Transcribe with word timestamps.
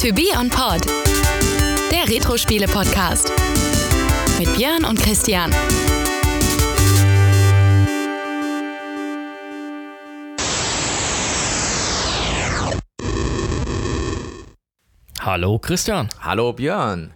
To 0.00 0.14
Be 0.14 0.28
On 0.34 0.48
Pod, 0.48 0.86
der 1.92 2.08
Retro-Spiele-Podcast. 2.08 3.30
Mit 4.38 4.56
Björn 4.56 4.86
und 4.86 4.98
Christian. 4.98 5.52
Hallo 15.20 15.58
Christian. 15.58 16.08
Hallo 16.20 16.54
Björn. 16.54 17.12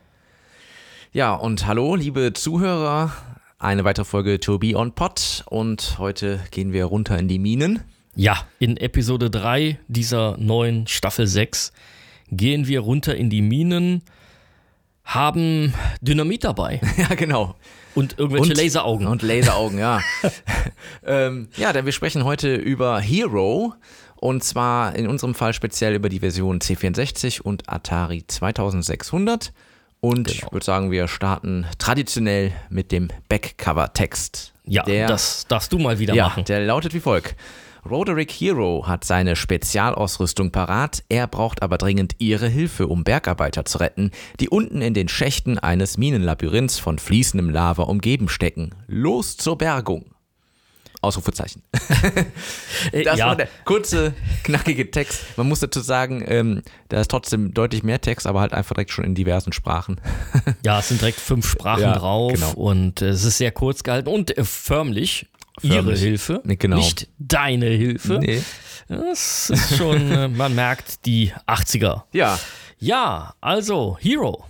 Ja, 1.14 1.32
und 1.32 1.66
hallo 1.66 1.95
liebe 1.95 2.35
Zuhörer. 2.35 3.14
Eine 3.59 3.85
weitere 3.85 4.05
Folge 4.05 4.41
To 4.41 4.59
Be 4.59 4.77
On 4.77 4.93
Pod 4.93 5.43
und 5.46 5.96
heute 5.96 6.39
gehen 6.51 6.75
wir 6.75 6.85
runter 6.85 7.16
in 7.16 7.29
die 7.29 7.39
Minen. 7.39 7.82
Ja, 8.14 8.46
in 8.59 8.77
Episode 8.77 9.30
3 9.30 9.79
dieser 9.89 10.37
neuen 10.37 10.87
Staffel 10.87 11.27
6 11.27 11.73
gehen 12.31 12.67
wir 12.67 12.81
runter 12.81 13.14
in 13.14 13.31
die 13.31 13.43
Minen, 13.43 14.03
haben 15.05 15.75
Dynamit 16.01 16.45
dabei 16.45 16.81
Ja, 16.96 17.15
genau. 17.15 17.55
und 17.95 18.19
irgendwelche 18.19 18.53
Und- 18.53 18.57
Laseraugen. 18.57 19.07
Und 19.07 19.23
Laseraugen, 19.23 19.79
ja. 19.79 20.01
ähm, 21.07 21.49
ja, 21.57 21.73
denn 21.73 21.85
wir 21.85 21.93
sprechen 21.93 22.25
heute 22.25 22.55
über 22.55 23.01
Hero 23.01 23.75
und 24.17 24.43
zwar 24.43 24.95
in 24.96 25.07
unserem 25.07 25.35
Fall 25.35 25.53
speziell 25.53 25.95
über 25.95 26.09
die 26.09 26.21
Version 26.21 26.59
C64 26.61 27.43
und 27.43 27.68
Atari 27.68 28.25
2600. 28.27 29.53
Und 30.01 30.31
ich 30.31 30.41
Genau. 30.41 30.53
würde 30.53 30.65
sagen, 30.67 30.91
wir 30.91 31.09
starten 31.09 31.67
traditionell 31.79 32.53
mit 32.70 32.93
dem 32.93 33.09
Backcover-Text. 33.29 34.53
ja, 34.67 34.83
der, 34.83 35.06
das 35.09 35.47
darfst 35.48 35.73
du 35.73 35.79
mal 35.79 35.98
wieder 35.98 36.15
ja, 36.15 36.25
machen. 36.29 36.45
der 36.45 36.61
lautet 36.65 36.93
wie 36.95 37.01
folgt. 37.01 37.37
Roderick 37.89 38.31
Hero 38.33 38.84
hat 38.87 39.05
seine 39.05 39.37
Spezialausrüstung 39.37 40.51
parat, 40.51 41.05
er 41.11 41.27
braucht 41.27 41.62
aber 41.62 41.77
dringend 41.77 42.15
ihre 42.19 42.49
Hilfe, 42.49 42.87
um 42.87 43.05
Bergarbeiter 43.05 43.65
zu 43.67 43.79
retten, 43.79 44.11
die 44.41 44.49
unten 44.49 44.81
in 44.81 44.95
den 44.95 45.09
Schächten 45.09 45.59
eines 45.59 45.99
Minenlabyrinths 45.99 46.79
von 46.79 46.99
fließendem 46.99 47.51
Lava 47.51 47.83
umgeben 47.83 48.29
stecken. 48.29 48.75
Los 48.87 49.37
zur 49.37 49.59
Bergung. 49.59 50.07
Ausrufezeichen. 51.03 51.63
Das 53.05 53.19
ja, 53.19 53.29
war 53.29 53.37
der 53.37 53.49
kurze, 53.65 54.13
knackige 54.43 54.91
Text. 54.91 55.23
Man 55.39 55.48
muss 55.48 55.61
dazu 55.61 55.81
sagen, 55.81 56.23
ähm, 56.27 56.63
da 56.91 57.01
ist 57.01 57.11
trotzdem 57.11 57.55
deutlich 57.55 57.83
mehr 57.83 58.01
Text, 58.01 58.27
aber 58.27 58.41
halt 58.41 58.53
einfach 58.53 58.75
direkt 58.75 58.91
schon 58.91 59.05
in 59.05 59.15
diversen 59.15 59.53
Sprachen. 59.53 60.01
ja, 60.65 60.81
es 60.81 60.89
sind 60.89 61.01
direkt 61.01 61.19
fünf 61.19 61.48
Sprachen 61.48 61.83
Ja, 61.83 61.95
drauf 61.97 62.33
genau. 62.35 62.53
und 62.53 63.01
äh, 63.01 63.09
es 63.09 63.25
ist 63.25 63.39
sehr 63.39 63.53
kurz 63.53 63.83
gehalten 63.83 64.09
und 64.09 64.37
äh, 64.37 64.45
förmlich. 64.45 65.29
Ihre. 65.63 65.95
Hilfe, 65.97 66.43
genau. 66.45 66.77
nicht 66.77 67.09
deine 67.19 67.67
Hilfe. 67.67 68.19
Nee. 68.21 68.43
Das 68.89 69.51
ist 69.51 69.77
schon, 69.79 70.11
äh, 70.11 70.29
man 70.29 70.55
merkt 70.55 71.07
die 71.07 71.33
80er. 71.47 72.03
Ja, 72.13 72.39
Ja, 72.79 73.35
also 73.41 73.97
Hero. 74.01 74.45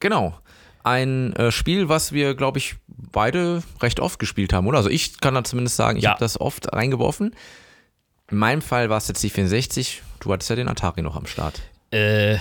Genau. 0.00 0.36
Ein 0.82 1.32
äh, 1.34 1.50
Spiel, 1.52 1.88
was 1.88 2.12
wir, 2.12 2.34
glaube 2.34 2.58
ich, 2.58 2.76
beide 2.88 3.62
recht 3.80 4.00
oft 4.00 4.18
gespielt 4.18 4.52
haben, 4.52 4.66
oder? 4.66 4.78
Also 4.78 4.90
ich 4.90 5.20
kann 5.20 5.34
da 5.34 5.44
zumindest 5.44 5.76
sagen, 5.76 5.98
ich 5.98 6.04
Ja. 6.04 6.10
habe 6.10 6.20
das 6.20 6.40
oft 6.40 6.72
reingeworfen. 6.72 7.34
In 8.30 8.38
meinem 8.38 8.62
Fall 8.62 8.88
war 8.90 8.96
es 8.98 9.06
jetzt 9.08 9.22
die 9.22 9.30
64. 9.30 10.02
Du 10.20 10.32
hattest 10.32 10.50
ja 10.50 10.56
den 10.56 10.68
Atari 10.68 11.02
noch 11.02 11.16
am 11.16 11.26
Start. 11.26 11.60
Äh, 11.92 12.38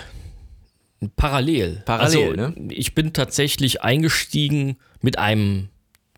parallel. 1.16 1.84
Parallel, 1.86 2.40
also, 2.40 2.60
ne? 2.60 2.74
Ich 2.74 2.96
bin 2.96 3.14
tatsächlich 3.14 3.84
eingestiegen 3.84 4.78
mit 5.02 5.20
einem 5.20 5.70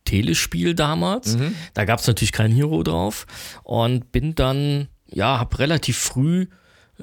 Telespiel 0.08 0.74
damals. 0.74 1.38
Mhm. 1.38 1.54
Da 1.74 1.84
gab 1.86 2.00
es 2.00 2.08
natürlich 2.08 2.32
kein 2.32 2.52
Hero 2.52 2.82
drauf. 2.82 3.28
Und 3.64 4.12
bin 4.12 4.36
dann, 4.36 4.88
ja, 5.08 5.38
habe 5.40 5.60
relativ 5.60 5.98
früh 5.98 6.48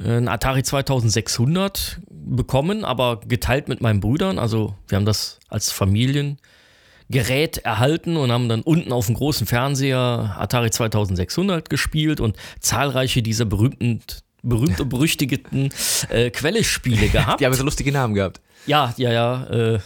äh, 0.03 0.17
ein 0.17 0.29
Atari 0.29 0.63
2600 0.63 2.01
bekommen, 2.09 2.85
aber 2.85 3.21
geteilt 3.21 3.69
mit 3.69 3.83
meinen 3.83 4.01
Brüdern. 4.01 4.39
Also 4.39 4.75
wir 4.89 4.97
haben 4.97 5.05
das 5.05 5.39
als 5.49 5.71
Familiengerät 5.71 7.59
erhalten 7.63 8.17
und 8.17 8.33
haben 8.33 8.49
dann 8.49 8.63
unten 8.63 8.91
auf 8.93 9.07
dem 9.07 9.17
großen 9.17 9.47
Fernseher 9.47 10.37
Atari 10.39 10.71
2600 10.71 11.69
gespielt 11.69 12.21
und 12.21 12.37
zahlreiche 12.61 13.23
dieser 13.23 13.45
berühmten 13.45 14.01
berühmt 14.43 14.81
und 14.81 14.89
berüchtigten 14.91 15.71
äh, 16.09 16.31
Quellespiele 16.31 17.09
gehabt. 17.09 17.41
Die 17.41 17.47
haben 17.47 17.55
so 17.55 17.65
lustige 17.65 17.93
Namen 17.93 18.15
gehabt. 18.15 18.41
Ja, 18.67 18.95
ja, 18.97 19.13
ja. 19.13 19.47
Äh, 19.47 19.79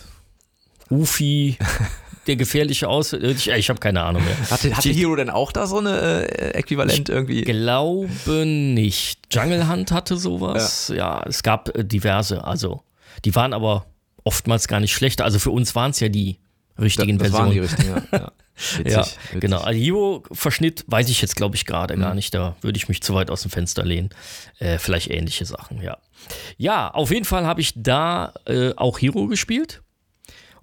Ufi, 0.91 1.59
der 2.29 2.37
gefährliche 2.37 2.89
Aus. 2.89 3.13
äh, 3.13 3.31
Ich, 3.33 3.49
ich 3.51 3.69
habe 3.71 3.81
keine 3.81 4.03
Ahnung 4.03 4.25
mehr. 4.25 4.51
Hatte, 4.51 4.77
hatte 4.77 4.91
Hero 4.91 5.17
denn 5.17 5.31
auch 5.31 5.51
da 5.53 5.67
so 5.67 5.79
eine 5.79 6.29
äh, 6.29 6.51
Äquivalent 6.59 7.09
irgendwie? 7.09 7.43
Glaube 7.43 8.47
nicht. 8.47 9.21
Jungle 9.33 9.69
Hunt 9.69 9.91
hatte 9.93 10.17
sowas. 10.17 10.93
Ja, 10.95 11.23
es 11.27 11.43
gab 11.43 11.77
äh, 11.77 11.85
diverse. 11.85 12.45
Also, 12.45 12.83
die 13.25 13.35
waren 13.35 13.53
aber 13.53 13.87
oftmals 14.25 14.69
gar 14.69 14.81
nicht 14.81 14.93
schlecht. 14.93 15.21
Also 15.21 15.39
für 15.39 15.51
uns 15.51 15.75
waren 15.75 15.91
es 15.91 16.01
ja 16.01 16.09
die 16.09 16.39
richtigen 16.79 17.19
das 17.19 17.33
waren 17.33 17.51
Versionen. 17.53 17.53
die 17.53 17.59
richtigen, 17.61 18.09
ja. 18.13 18.19
ja. 18.19 18.33
Witzig, 18.79 18.93
Ja, 18.93 19.01
witzig. 19.07 19.41
genau. 19.41 19.61
Also 19.61 19.79
Hero-Verschnitt 19.79 20.85
weiß 20.89 21.09
ich 21.11 21.23
jetzt, 21.23 21.37
glaube 21.37 21.55
ich, 21.55 21.65
gerade 21.65 21.97
Mhm. 21.97 22.01
gar 22.01 22.15
nicht. 22.15 22.35
Da 22.35 22.57
würde 22.61 22.77
ich 22.77 22.89
mich 22.89 23.01
zu 23.03 23.15
weit 23.15 23.31
aus 23.31 23.43
dem 23.43 23.53
Fenster 23.53 23.85
lehnen. 23.85 24.11
Äh, 24.59 24.79
vielleicht 24.79 25.11
ähnliche 25.11 25.45
Sachen, 25.45 25.81
ja. 25.81 25.97
Ja, 26.57 26.89
auf 26.91 27.11
jeden 27.13 27.25
Fall 27.25 27.47
habe 27.47 27.61
ich 27.61 27.73
da 27.77 28.35
äh, 28.47 28.73
auch 28.77 28.99
Hero 29.01 29.29
gespielt 29.29 29.81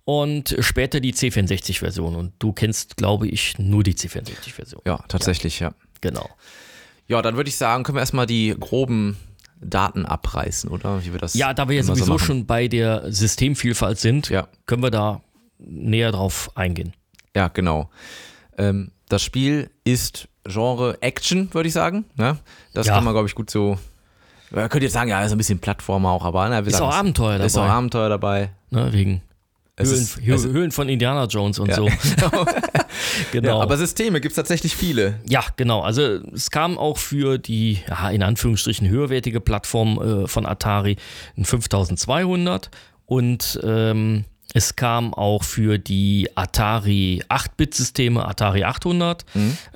und 0.05 0.55
später 0.59 0.99
die 0.99 1.13
C64-Version. 1.13 2.15
Und 2.15 2.33
du 2.39 2.53
kennst, 2.53 2.97
glaube 2.97 3.27
ich, 3.27 3.57
nur 3.59 3.83
die 3.83 3.93
C64-Version. 3.93 4.81
Ja, 4.85 5.03
tatsächlich, 5.07 5.59
ja. 5.59 5.73
Genau. 6.01 6.29
Ja, 7.07 7.21
dann 7.21 7.35
würde 7.35 7.49
ich 7.49 7.55
sagen, 7.57 7.83
können 7.83 7.97
wir 7.97 8.01
erstmal 8.01 8.25
die 8.27 8.55
groben 8.59 9.17
Daten 9.61 10.05
abreißen, 10.05 10.69
oder? 10.69 11.03
Wie 11.05 11.11
wir 11.11 11.19
das 11.19 11.33
Ja, 11.33 11.53
da 11.53 11.67
wir 11.69 11.75
ja 11.75 11.83
so 11.83 11.93
sowieso 11.95 12.13
machen. 12.13 12.25
schon 12.25 12.45
bei 12.45 12.67
der 12.67 13.11
Systemvielfalt 13.11 13.99
sind, 13.99 14.29
Ja. 14.29 14.47
können 14.65 14.83
wir 14.83 14.91
da 14.91 15.21
näher 15.57 16.11
drauf 16.11 16.51
eingehen. 16.55 16.93
Ja, 17.35 17.47
genau. 17.47 17.89
Ähm, 18.57 18.91
das 19.09 19.23
Spiel 19.23 19.69
ist 19.83 20.27
Genre 20.45 21.01
Action, 21.01 21.51
würde 21.53 21.67
ich 21.67 21.73
sagen. 21.73 22.05
Ne? 22.15 22.37
Das 22.73 22.87
Ja. 22.87 22.95
kann 22.95 23.03
man, 23.03 23.13
glaube 23.13 23.27
ich, 23.27 23.35
gut 23.35 23.49
so. 23.49 23.77
Man 24.51 24.69
könnte 24.69 24.85
jetzt 24.85 24.93
sagen, 24.93 25.09
ja, 25.09 25.23
ist 25.23 25.31
ein 25.31 25.37
bisschen 25.37 25.59
Plattformer 25.59 26.09
auch, 26.11 26.23
aber 26.23 26.47
na, 26.49 26.63
wir 26.63 26.67
Ist 26.71 26.77
sagen 26.77 26.85
auch 26.91 26.95
Abenteuer 26.95 27.39
Ist 27.39 27.57
auch 27.57 27.61
dabei. 27.63 27.73
Abenteuer 27.73 28.09
dabei. 28.09 28.49
Ne, 28.69 28.93
wegen 28.93 29.21
Es 29.77 29.89
Höhlen, 29.89 30.01
ist- 30.01 30.17
Hö- 30.19 30.33
es- 30.35 30.45
Höhlen 30.45 30.71
von 30.71 30.87
Indiana 30.89 31.25
Jones 31.25 31.59
und 31.59 31.67
Ja. 31.69 31.75
so. 31.75 31.85
genau. 33.31 33.57
Ja, 33.57 33.61
aber 33.61 33.77
Systeme 33.77 34.21
gibt 34.21 34.31
es 34.31 34.35
tatsächlich 34.35 34.75
viele. 34.75 35.19
Ja, 35.27 35.43
genau. 35.57 35.81
Also 35.81 36.01
es 36.33 36.49
kam 36.51 36.77
auch 36.77 36.97
für 36.97 37.37
die, 37.37 37.79
ja, 37.89 38.09
in 38.09 38.23
Anführungsstrichen, 38.23 38.87
höherwertige 38.87 39.41
Plattform 39.41 40.23
äh, 40.23 40.27
von 40.27 40.45
Atari 40.45 40.95
ein 41.37 41.45
5200 41.45 42.69
und 43.05 43.59
ähm, 43.63 44.25
es 44.53 44.77
kam 44.77 45.13
auch 45.13 45.43
für 45.43 45.77
die 45.77 46.29
Atari 46.35 47.21
8-Bit-Systeme 47.27 48.25
Atari 48.25 48.63
800, 48.63 49.25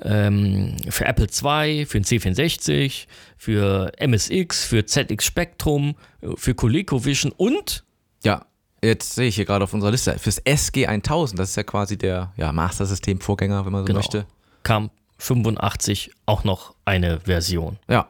ähm, 0.02 0.76
für 0.88 1.04
Apple 1.04 1.26
II, 1.26 1.84
für 1.84 2.00
den 2.00 2.04
C64, 2.04 3.06
für 3.36 3.92
MSX, 3.98 4.64
für 4.64 4.86
ZX 4.86 5.22
Spectrum, 5.24 5.96
äh, 6.22 6.28
für 6.36 6.54
ColecoVision 6.54 7.32
und 7.36 7.84
Ja, 8.24 8.46
jetzt 8.82 9.14
sehe 9.14 9.28
ich 9.28 9.36
hier 9.36 9.44
gerade 9.44 9.64
auf 9.64 9.74
unserer 9.74 9.90
Liste. 9.90 10.18
Fürs 10.18 10.38
SG 10.38 10.86
1000, 10.86 11.38
das 11.38 11.50
ist 11.50 11.56
ja 11.56 11.62
quasi 11.62 11.96
der 11.96 12.32
ja, 12.36 12.52
Master-System-Vorgänger, 12.52 13.64
wenn 13.64 13.72
man 13.72 13.82
so 13.82 13.86
genau, 13.86 13.98
möchte. 13.98 14.26
kam 14.62 14.90
85 15.18 16.12
auch 16.26 16.44
noch 16.44 16.74
eine 16.84 17.20
Version. 17.20 17.78
Ja. 17.88 18.08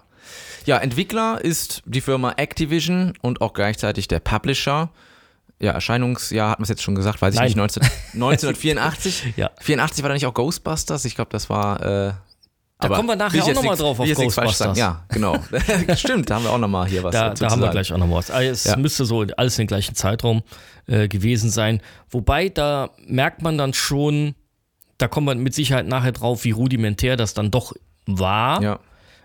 Ja, 0.66 0.78
Entwickler 0.78 1.42
ist 1.42 1.82
die 1.86 2.00
Firma 2.00 2.32
Activision 2.32 3.14
und 3.22 3.40
auch 3.40 3.52
gleichzeitig 3.52 4.08
der 4.08 4.20
Publisher. 4.20 4.90
Ja, 5.58 5.72
Erscheinungsjahr 5.72 6.50
hat 6.50 6.58
man 6.58 6.64
es 6.64 6.68
jetzt 6.68 6.82
schon 6.82 6.94
gesagt, 6.94 7.20
weiß 7.20 7.34
ich 7.34 7.40
Nein. 7.40 7.48
nicht, 7.48 7.56
19, 7.56 7.82
1984. 8.14 9.24
Ja. 9.36 9.50
84 9.60 10.02
war 10.02 10.08
da 10.08 10.14
nicht 10.14 10.26
auch 10.26 10.34
Ghostbusters? 10.34 11.04
Ich 11.04 11.14
glaube, 11.14 11.30
das 11.30 11.50
war. 11.50 11.82
Äh, 11.82 12.12
Da 12.80 12.86
aber 12.86 12.96
kommen 12.96 13.08
wir 13.08 13.16
nachher 13.16 13.42
auch 13.42 13.46
jetzt 13.46 13.56
noch 13.56 13.62
mal 13.62 13.70
nichts- 13.70 13.80
drauf 13.82 14.00
auf. 14.00 14.08
Ghostbusters. 14.14 14.78
Ja, 14.78 15.04
genau. 15.08 15.36
Stimmt, 15.96 16.30
da 16.30 16.36
haben 16.36 16.44
wir 16.44 16.50
auch 16.50 16.58
nochmal 16.58 16.88
hier 16.88 17.02
was 17.02 17.12
Da, 17.12 17.30
da 17.34 17.50
haben 17.50 17.60
wir 17.60 17.68
gleich 17.68 17.92
auch 17.92 17.98
noch 17.98 18.10
was. 18.10 18.30
Also 18.30 18.50
es 18.50 18.64
Ja. 18.64 18.76
müsste 18.76 19.04
so 19.04 19.24
alles 19.36 19.58
in 19.58 19.64
den 19.64 19.68
gleichen 19.68 19.94
Zeitraum 19.94 20.42
äh, 20.86 21.06
gewesen 21.08 21.50
sein. 21.50 21.80
Wobei, 22.10 22.48
da 22.48 22.90
merkt 23.06 23.42
man 23.42 23.58
dann 23.58 23.74
schon, 23.74 24.34
da 24.98 25.08
kommt 25.08 25.26
man 25.26 25.38
mit 25.38 25.54
Sicherheit 25.54 25.86
nachher 25.86 26.12
drauf, 26.12 26.44
wie 26.44 26.50
rudimentär 26.52 27.16
das 27.16 27.34
dann 27.34 27.50
doch 27.50 27.72
war 28.06 28.62
Ja. 28.62 28.78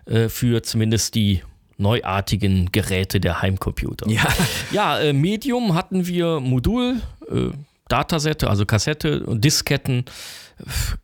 äh, 0.06 0.30
für 0.30 0.62
zumindest 0.63 1.15
die 1.15 1.41
neuartigen 1.77 2.71
Geräte 2.71 3.19
der 3.19 3.41
Heimcomputer. 3.41 4.09
Ja. 4.09 4.24
Ja, 4.71 5.00
äh, 5.00 5.13
Medium 5.13 5.74
hatten 5.75 6.07
wir 6.07 6.39
Modul, 6.39 7.01
äh, 7.30 7.50
Datasette, 7.87 8.49
also 8.49 8.65
Kassette 8.65 9.25
und 9.25 9.43
Disketten. 9.43 10.05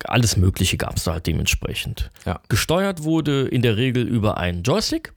Alles 0.06 0.38
Mögliche 0.38 0.78
gab 0.78 0.98
es 0.98 1.04
da 1.04 1.14
halt 1.14 1.28
dementsprechend. 1.28 2.10
Ja. 2.26 2.40
Gesteuert 2.50 3.04
wurde 3.04 3.48
in 3.48 3.62
der 3.62 3.78
Regel 3.78 4.08
über 4.08 4.38
einen 4.38 4.64
Joystick. 4.64 5.14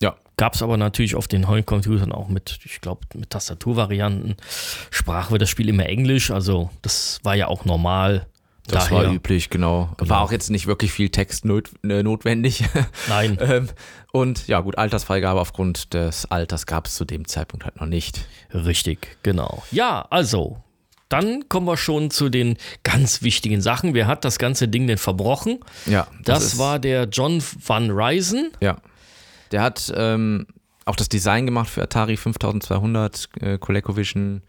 Ja. 0.00 0.16
Gab 0.36 0.54
es 0.54 0.62
aber 0.62 0.76
natürlich 0.76 1.14
auf 1.14 1.28
den 1.28 1.42
neuen 1.42 1.64
Computern 1.64 2.12
auch 2.12 2.28
mit, 2.28 2.58
ich 2.64 2.80
glaube, 2.80 3.02
mit 3.14 3.30
Tastaturvarianten. 3.30 4.36
Sprach 4.90 5.30
wir 5.30 5.38
das 5.38 5.48
Spiel 5.50 5.68
immer 5.68 5.86
Englisch, 5.86 6.30
also 6.30 6.70
das 6.82 7.20
war 7.22 7.34
ja 7.34 7.48
auch 7.48 7.64
normal. 7.64 8.26
Das 8.68 8.88
Daher. 8.88 9.06
war 9.06 9.12
üblich, 9.14 9.48
genau. 9.48 9.94
War 9.96 10.20
auch 10.20 10.30
jetzt 10.30 10.50
nicht 10.50 10.66
wirklich 10.66 10.92
viel 10.92 11.08
Text 11.08 11.46
not, 11.46 11.70
äh, 11.84 12.02
notwendig. 12.02 12.64
Nein. 13.08 13.38
ähm, 13.40 13.68
und 14.12 14.46
ja, 14.46 14.60
gut, 14.60 14.76
Altersfreigabe 14.76 15.40
aufgrund 15.40 15.94
des 15.94 16.26
Alters 16.26 16.66
gab 16.66 16.86
es 16.86 16.94
zu 16.94 17.06
dem 17.06 17.26
Zeitpunkt 17.26 17.64
halt 17.64 17.80
noch 17.80 17.86
nicht. 17.86 18.26
Richtig, 18.52 19.16
genau. 19.22 19.62
Ja, 19.70 20.06
also, 20.10 20.62
dann 21.08 21.48
kommen 21.48 21.66
wir 21.66 21.76
schon 21.76 22.10
zu 22.10 22.28
den 22.28 22.56
ganz 22.82 23.22
wichtigen 23.22 23.60
Sachen. 23.60 23.94
Wer 23.94 24.06
hat 24.06 24.24
das 24.24 24.38
ganze 24.38 24.68
Ding 24.68 24.86
denn 24.86 24.98
verbrochen? 24.98 25.58
Ja, 25.86 26.06
Das, 26.24 26.42
ist- 26.44 26.58
war 26.58 26.78
der 26.78 27.04
John 27.04 27.42
Van 27.66 27.90
Ryzen. 27.90 28.50
Ja. 28.60 28.76
Der 29.52 29.62
hat 29.62 29.92
ähm, 29.96 30.46
auch 30.84 30.96
das 30.96 31.08
Design 31.08 31.46
gemacht 31.46 31.70
für 31.70 31.82
Atari 31.82 32.16
5200, 32.16 33.28
äh, 33.40 33.58
ColecoVision 33.58 34.42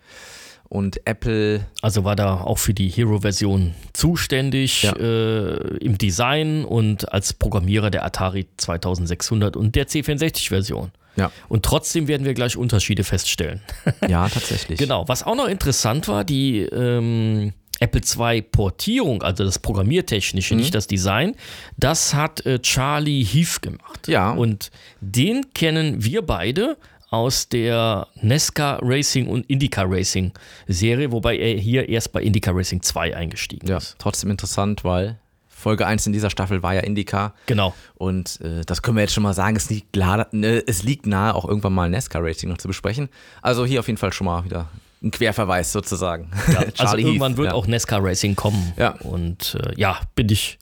und 0.68 1.06
Apple. 1.08 1.66
Also 1.82 2.04
war 2.04 2.16
da 2.16 2.42
auch 2.42 2.58
für 2.60 2.74
die 2.74 2.90
Hero-Version 2.90 3.74
zuständig 3.94 4.84
Ja. 4.84 4.94
äh, 4.98 5.78
im 5.78 5.98
Design 5.98 6.66
und 6.66 7.12
als 7.14 7.34
Programmierer 7.34 7.90
der 7.90 8.06
Atari 8.06 8.48
2600 8.58 9.56
und 9.56 9.76
der 9.76 9.88
C64-Version. 9.88 10.92
Ja, 11.16 11.32
Und 11.50 11.64
trotzdem 11.66 12.08
werden 12.08 12.26
wir 12.26 12.34
gleich 12.34 12.56
Unterschiede 12.58 13.04
feststellen. 13.04 13.62
ja 14.08 14.28
tatsächlich. 14.34 14.80
Genau. 14.80 15.08
Was 15.08 15.24
auch 15.24 15.36
noch 15.36 15.48
interessant 15.48 16.08
war, 16.08 16.24
die 16.24 16.60
ähm, 16.62 17.54
Apple 17.82 18.02
II 18.02 18.42
Portierung, 18.42 19.22
also 19.24 19.44
das 19.46 19.60
Programmiertechnische, 19.60 20.54
Mhm. 20.54 20.60
nicht 20.62 20.76
das 20.76 20.88
Design, 20.88 21.36
das 21.78 22.14
hat 22.14 22.46
äh, 22.46 22.60
Charlie 22.60 23.24
Heath 23.24 23.62
gemacht. 23.62 24.08
Ja. 24.08 24.32
Und 24.32 24.70
den 25.02 25.54
kennen 25.54 26.04
wir 26.04 26.22
beide 26.22 26.78
aus 27.10 27.50
der 27.50 28.08
Nesca 28.22 28.78
Racing 28.84 29.28
und 29.28 29.50
Indica 29.50 29.82
Racing 29.84 30.32
Serie, 30.68 31.12
wobei 31.12 31.38
er 31.38 31.58
hier 31.58 31.90
erst 31.90 32.12
bei 32.12 32.22
Indica 32.22 32.52
Racing 32.52 32.82
2 32.84 33.16
eingestiegen 33.16 33.68
Ja, 33.68 33.78
ist. 33.78 33.96
trotzdem 33.98 34.30
interessant, 34.30 34.84
weil 34.84 35.18
Folge 35.60 35.86
1 35.86 36.08
in 36.08 36.14
dieser 36.14 36.30
Staffel 36.30 36.64
war 36.64 36.74
ja 36.74 36.82
Indica. 36.82 37.34
Genau. 37.46 37.74
Und 37.96 38.40
äh, 38.42 38.62
das 38.66 38.82
können 38.82 38.98
wir 38.98 39.02
jetzt 39.02 39.14
schon 39.14 39.24
mal 39.24 39.34
sagen, 39.34 39.56
es 39.56 39.70
liegt, 39.70 39.94
klar, 39.94 40.28
ne, 40.32 40.64
es 40.66 40.84
liegt 40.84 41.06
nahe, 41.06 41.36
auch 41.36 41.46
irgendwann 41.46 41.74
mal 41.74 41.90
NASCAR 41.90 42.24
Racing 42.24 42.50
noch 42.50 42.58
zu 42.58 42.68
besprechen. 42.68 43.10
Also 43.42 43.66
hier 43.66 43.80
auf 43.80 43.88
jeden 43.88 43.98
Fall 43.98 44.14
schon 44.14 44.26
mal 44.26 44.46
wieder 44.46 44.68
ein 45.02 45.12
Querverweis 45.12 45.72
sozusagen. 45.72 46.30
Ja, 46.52 46.66
also 46.78 46.98
irgendwann 46.98 47.32
Heath, 47.32 47.38
wird 47.38 47.48
ja. 47.50 47.54
auch 47.54 47.68
Nesca 47.68 47.98
Racing 47.98 48.36
kommen. 48.36 48.74
Ja. 48.78 48.92
Und 49.02 49.58
äh, 49.62 49.74
ja, 49.80 50.00
bin 50.16 50.30
ich 50.30 50.58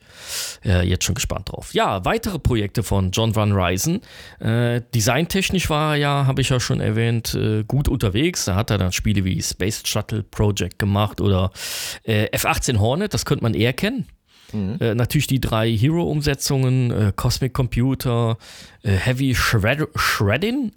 äh, 0.64 0.86
jetzt 0.86 1.04
schon 1.04 1.14
gespannt 1.14 1.50
drauf. 1.50 1.74
Ja, 1.74 2.04
weitere 2.04 2.38
Projekte 2.38 2.82
von 2.82 3.10
John 3.10 3.34
Van 3.34 3.52
Ryzen. 3.52 4.00
Äh, 4.38 4.82
designtechnisch 4.94 5.70
war 5.70 5.94
er 5.94 5.98
ja, 5.98 6.26
habe 6.26 6.40
ich 6.40 6.50
ja 6.50 6.60
schon 6.60 6.80
erwähnt, 6.80 7.34
äh, 7.34 7.64
gut 7.64 7.88
unterwegs. 7.88 8.44
Da 8.44 8.54
hat 8.54 8.70
er 8.70 8.78
dann 8.78 8.92
Spiele 8.92 9.24
wie 9.24 9.42
Space 9.42 9.82
Shuttle 9.84 10.22
Project 10.22 10.78
gemacht 10.78 11.20
oder 11.20 11.50
äh, 12.04 12.26
F-18 12.32 12.78
Hornet, 12.78 13.14
das 13.14 13.24
könnte 13.24 13.42
man 13.42 13.54
eher 13.54 13.72
kennen. 13.72 14.06
Äh, 14.52 14.94
natürlich 14.94 15.26
die 15.26 15.40
drei 15.40 15.70
Hero-Umsetzungen, 15.70 16.90
äh, 16.90 17.12
Cosmic 17.14 17.52
Computer, 17.52 18.38
äh, 18.82 18.92
Heavy 18.92 19.34
Shred 19.34 19.88
Shredding. 19.94 20.72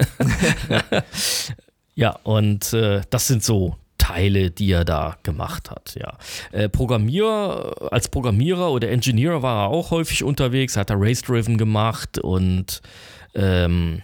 ja, 1.95 2.11
und 2.23 2.73
äh, 2.73 3.01
das 3.09 3.27
sind 3.27 3.43
so 3.43 3.77
Teile, 3.97 4.51
die 4.51 4.71
er 4.71 4.83
da 4.83 5.17
gemacht 5.23 5.69
hat. 5.69 5.95
Ja. 5.95 6.17
Äh, 6.51 6.69
Programmierer, 6.69 7.91
als 7.93 8.07
Programmierer 8.07 8.71
oder 8.71 8.89
Engineer 8.89 9.41
war 9.41 9.65
er 9.65 9.69
auch 9.69 9.91
häufig 9.91 10.23
unterwegs, 10.23 10.75
hat 10.75 10.89
er 10.89 10.97
Race 10.99 11.21
Driven 11.21 11.57
gemacht 11.57 12.19
und 12.19 12.81
ähm, 13.35 14.01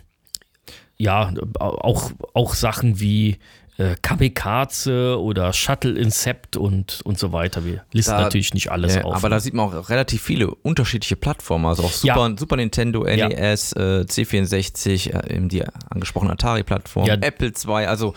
ja, 0.98 1.34
auch, 1.60 2.12
auch 2.34 2.54
Sachen 2.54 3.00
wie 3.00 3.38
äh, 3.78 3.96
Kamikaze 4.02 5.20
oder 5.22 5.54
Shuttle 5.54 5.94
Incept 5.98 6.58
und, 6.58 7.02
und 7.04 7.18
so 7.20 7.32
weiter. 7.32 7.64
Wir 7.66 7.84
listen 7.92 8.12
Da- 8.12 8.22
natürlich 8.22 8.54
nicht 8.54 8.72
alles 8.72 8.96
Ja, 8.96 9.04
auf. 9.04 9.16
aber 9.16 9.30
da 9.30 9.40
sieht 9.40 9.54
man 9.54 9.66
auch 9.74 9.90
relativ 9.90 10.22
viele 10.22 10.50
unterschiedliche 10.54 11.16
Plattformen, 11.16 11.66
also 11.66 11.84
auch 11.84 11.92
Super, 11.92 12.34
Super 12.38 12.56
Nintendo, 12.56 13.08
Ja. 13.08 13.28
NES, 13.30 13.74
äh, 13.74 14.06
C64, 14.08 15.14
äh, 15.14 15.36
eben 15.36 15.50
die 15.50 15.64
angesprochene 15.90 16.32
Atari-Plattform, 16.34 17.06
Ja. 17.06 17.16
Apple 17.16 17.50
II, 17.66 17.86
also 17.86 18.14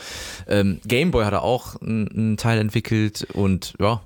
ähm, 0.49 0.81
Gameboy 0.87 1.25
hat 1.25 1.33
er 1.33 1.43
auch 1.43 1.77
einen 1.81 2.37
Teil 2.37 2.59
entwickelt 2.59 3.27
und 3.35 3.75
ja, 3.79 4.01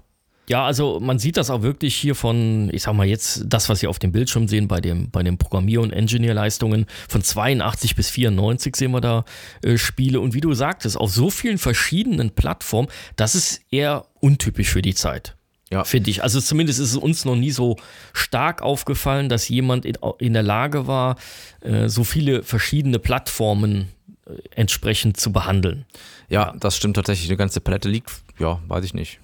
Ja, 0.49 0.67
also 0.67 1.01
man 1.01 1.19
sieht 1.19 1.39
das 1.39 1.49
auch 1.49 1.63
wirklich 1.63 1.95
hier 1.95 2.15
von, 2.15 2.69
ich 2.73 2.83
sag 2.83 2.95
mal 2.95 3.07
jetzt, 3.07 3.45
das, 3.47 3.69
was 3.69 3.81
Sie 3.81 3.87
auf 3.87 3.99
dem 3.99 4.13
Bildschirm 4.13 4.47
sehen, 4.47 4.69
bei 4.69 4.81
dem, 4.81 5.11
bei 5.11 5.23
den 5.23 5.39
Programmier- 5.39 5.81
und 5.81 5.93
Engineer-Leistungen 5.93 6.87
von 7.09 7.23
82 7.23 7.97
bis 7.97 8.11
94 8.11 8.77
sehen 8.77 8.91
wir 8.91 9.01
da 9.01 9.25
äh, 9.63 9.79
Spiele. 9.79 10.21
Und 10.21 10.35
wie 10.35 10.43
du 10.43 10.53
sagtest, 10.53 10.99
auf 10.99 11.11
so 11.11 11.31
vielen 11.31 11.57
verschiedenen 11.57 12.31
Plattformen, 12.31 12.89
das 13.17 13.35
ist 13.35 13.63
eher 13.71 14.05
untypisch 14.21 14.69
für 14.69 14.83
die 14.83 14.95
Zeit. 14.95 15.35
Ja. 15.71 15.83
Finde 15.83 16.11
ich. 16.11 16.23
Also 16.23 16.41
zumindest 16.41 16.79
ist 16.79 16.91
es 16.91 16.97
uns 16.97 17.25
noch 17.25 17.37
nie 17.37 17.51
so 17.51 17.77
stark 18.13 18.61
aufgefallen, 18.61 19.31
dass 19.31 19.49
jemand 19.49 19.87
in, 19.87 19.97
in 20.19 20.35
der 20.35 20.43
Lage 20.43 20.87
war, 20.87 21.17
äh, 21.63 21.89
so 21.89 22.05
viele 22.05 22.43
verschiedene 22.43 22.99
Plattformen 22.99 23.89
äh, 24.27 24.35
entsprechend 24.55 25.17
zu 25.17 25.33
behandeln. 25.33 25.87
ja, 26.29 26.55
das 26.61 26.77
stimmt 26.77 26.97
tatsächlich, 26.97 27.29
die 27.29 27.37
ganze 27.37 27.61
Palette 27.61 27.89
liegt, 27.89 28.11
ja, 28.39 28.61
weiß 28.69 28.85
ich 28.85 28.93
nicht. 28.93 29.21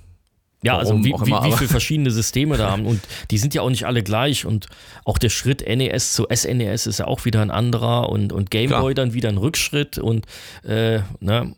Ja, 0.62 0.74
Warum 0.74 0.96
also 0.98 1.04
wie, 1.04 1.14
auch 1.14 1.24
wie, 1.24 1.30
immer, 1.30 1.42
wie 1.42 1.46
aber- 1.48 1.56
viele 1.56 1.70
verschiedene 1.70 2.10
Systeme 2.10 2.56
da 2.58 2.70
haben. 2.70 2.84
Und 2.84 3.00
die 3.30 3.38
sind 3.38 3.54
ja 3.54 3.62
auch 3.62 3.70
nicht 3.70 3.86
alle 3.86 4.02
gleich. 4.02 4.44
Und 4.44 4.66
auch 5.06 5.16
der 5.16 5.30
Schritt 5.30 5.62
NES 5.66 6.12
zu 6.12 6.26
SNES 6.30 6.86
ist 6.86 6.98
ja 6.98 7.06
auch 7.06 7.24
wieder 7.24 7.40
ein 7.40 7.50
anderer 7.50 8.10
und, 8.10 8.32
und 8.32 8.50
Game 8.50 8.68
Klar. 8.68 8.82
Boy 8.82 8.92
dann 8.94 9.14
wieder 9.14 9.30
ein 9.30 9.38
Rückschritt 9.38 9.96
und 9.98 10.26
äh, 10.64 11.00
ne, 11.20 11.54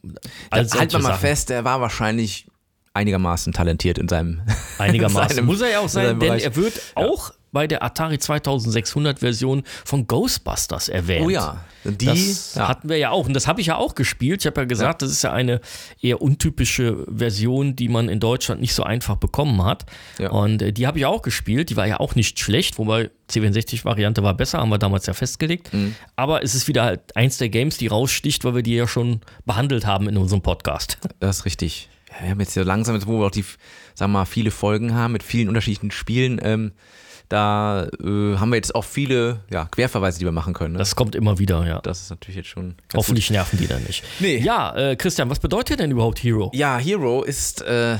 Also 0.50 0.78
halt 0.78 0.92
mal 0.92 1.02
Sachen. 1.02 1.18
fest, 1.20 1.50
er 1.50 1.64
war 1.64 1.80
wahrscheinlich 1.80 2.46
einigermaßen 2.94 3.52
talentiert 3.52 3.98
in 3.98 4.08
seinem 4.08 4.42
Einigermaßen. 4.78 5.30
in 5.30 5.36
seinem- 5.36 5.46
Muss 5.46 5.60
er 5.62 5.70
ja 5.70 5.78
auch 5.80 5.84
in 5.84 5.88
sein, 5.88 6.06
denn 6.06 6.18
Bereich. 6.18 6.44
er 6.44 6.54
wird 6.56 6.80
auch 6.94 7.32
bei 7.52 7.66
der 7.66 7.82
Atari 7.82 8.18
2600 8.18 9.20
Version 9.20 9.62
von 9.84 10.06
Ghostbusters 10.06 10.88
erwähnt. 10.88 11.26
Oh 11.26 11.30
ja, 11.30 11.64
die 11.84 12.06
Das 12.06 12.54
ja. 12.54 12.68
hatten 12.68 12.88
wir 12.88 12.96
ja 12.96 13.10
auch. 13.10 13.26
Und 13.26 13.34
das 13.34 13.46
habe 13.46 13.60
ich 13.60 13.68
ja 13.68 13.76
auch 13.76 13.94
gespielt. 13.94 14.40
Ich 14.40 14.46
habe 14.46 14.62
ja 14.62 14.64
gesagt, 14.64 15.02
das 15.02 15.10
ist 15.10 15.22
ja 15.22 15.32
eine 15.32 15.60
eher 16.00 16.22
untypische 16.22 17.06
Version, 17.08 17.76
die 17.76 17.88
man 17.88 18.08
in 18.08 18.20
Deutschland 18.20 18.60
nicht 18.60 18.74
so 18.74 18.82
einfach 18.82 19.16
bekommen 19.16 19.64
hat. 19.64 19.84
Ja. 20.18 20.30
Und 20.30 20.62
äh, 20.62 20.72
die 20.72 20.86
habe 20.86 20.98
ich 20.98 21.06
auch 21.06 21.22
gespielt. 21.22 21.70
Die 21.70 21.76
war 21.76 21.86
ja 21.86 22.00
auch 22.00 22.14
nicht 22.14 22.38
schlecht, 22.38 22.78
wobei 22.78 23.10
C64-Variante 23.30 24.22
war 24.22 24.34
besser, 24.34 24.58
haben 24.58 24.70
wir 24.70 24.78
damals 24.78 25.06
ja 25.06 25.14
festgelegt. 25.14 25.72
Mhm. 25.72 25.94
Aber 26.16 26.42
es 26.42 26.54
ist 26.54 26.68
wieder 26.68 26.84
halt 26.84 27.16
eins 27.16 27.38
der 27.38 27.48
Games, 27.48 27.76
die 27.76 27.86
raussticht, 27.86 28.44
weil 28.44 28.54
wir 28.54 28.62
die 28.62 28.74
ja 28.74 28.88
schon 28.88 29.20
behandelt 29.44 29.86
haben 29.86 30.08
in 30.08 30.16
unserem 30.16 30.42
Podcast. 30.42 30.98
Das 31.20 31.38
ist 31.38 31.44
richtig. 31.44 31.88
Ja, 32.10 32.24
wir 32.24 32.30
haben 32.30 32.40
jetzt 32.40 32.56
ja 32.56 32.64
langsam, 32.64 32.96
jetzt, 32.96 33.06
wo 33.06 33.20
wir 33.20 33.26
auch 33.26 33.30
die, 33.30 33.44
sagen 33.94 34.12
wir 34.12 34.18
mal, 34.20 34.24
viele 34.24 34.50
Folgen 34.50 34.94
haben 34.94 35.12
mit 35.12 35.22
vielen 35.22 35.48
unterschiedlichen 35.48 35.92
Spielen, 35.92 36.40
ähm, 36.42 36.72
da 37.32 37.88
äh, 38.02 38.36
haben 38.36 38.50
wir 38.50 38.56
jetzt 38.56 38.74
auch 38.74 38.84
viele 38.84 39.40
ja, 39.50 39.64
Querverweise, 39.64 40.18
die 40.18 40.24
wir 40.26 40.32
machen 40.32 40.52
können. 40.52 40.74
Ne? 40.74 40.78
Das 40.78 40.94
kommt 40.94 41.14
immer 41.14 41.38
wieder, 41.38 41.66
ja. 41.66 41.80
das 41.80 42.02
ist 42.02 42.10
natürlich 42.10 42.36
jetzt 42.36 42.48
schon. 42.48 42.74
Hoffentlich 42.94 43.30
nerven 43.30 43.58
die 43.58 43.66
dann 43.66 43.82
nicht. 43.84 44.04
Nee. 44.20 44.38
Ja, 44.38 44.74
äh, 44.76 44.96
Christian, 44.96 45.30
was 45.30 45.38
bedeutet 45.38 45.80
denn 45.80 45.90
überhaupt 45.90 46.22
Hero? 46.22 46.50
Gut. 46.50 46.54
Ja, 46.54 46.76
Hero 46.78 47.22
ist. 47.22 47.62
Äh, 47.62 47.96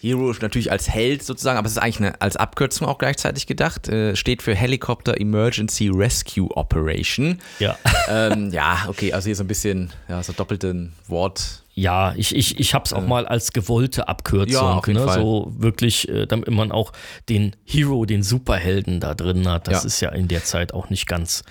Hero 0.00 0.30
ist 0.30 0.40
natürlich 0.40 0.72
als 0.72 0.88
Held 0.88 1.22
sozusagen, 1.22 1.58
aber 1.58 1.66
es 1.66 1.72
ist 1.72 1.78
eigentlich 1.78 1.98
eine, 2.00 2.20
als 2.22 2.36
Abkürzung 2.36 2.88
auch 2.88 2.96
gleichzeitig 2.96 3.46
gedacht. 3.46 3.86
Äh, 3.88 4.16
steht 4.16 4.40
für 4.40 4.54
Helicopter 4.54 5.20
Emergency 5.20 5.88
Rescue 5.88 6.50
Operation. 6.56 7.38
Ja. 7.58 7.76
ähm, 8.08 8.50
ja, 8.50 8.86
okay, 8.88 9.12
also 9.12 9.26
hier 9.26 9.36
so 9.36 9.44
ein 9.44 9.46
bisschen, 9.46 9.92
ja, 10.08 10.22
so 10.22 10.32
doppelten 10.32 10.94
Wort. 11.06 11.64
Ja, 11.74 12.14
ich, 12.16 12.34
ich, 12.34 12.58
ich 12.58 12.72
habe 12.72 12.84
es 12.86 12.94
auch 12.94 13.06
mal 13.06 13.26
als 13.26 13.52
gewollte 13.52 14.08
Abkürzung. 14.08 14.52
Ja, 14.52 14.72
auf 14.78 14.86
jeden 14.86 15.00
ne? 15.00 15.06
Fall. 15.06 15.20
So 15.20 15.52
wirklich, 15.58 16.08
äh, 16.08 16.26
damit 16.26 16.48
man 16.48 16.72
auch 16.72 16.92
den 17.28 17.54
Hero, 17.64 18.06
den 18.06 18.22
Superhelden 18.22 19.00
da 19.00 19.14
drin 19.14 19.46
hat. 19.48 19.68
Das 19.68 19.82
Ja. 19.82 19.86
ist 19.86 20.00
ja 20.00 20.08
in 20.10 20.28
der 20.28 20.44
Zeit 20.44 20.72
auch 20.72 20.88
nicht 20.88 21.06
ganz 21.06 21.42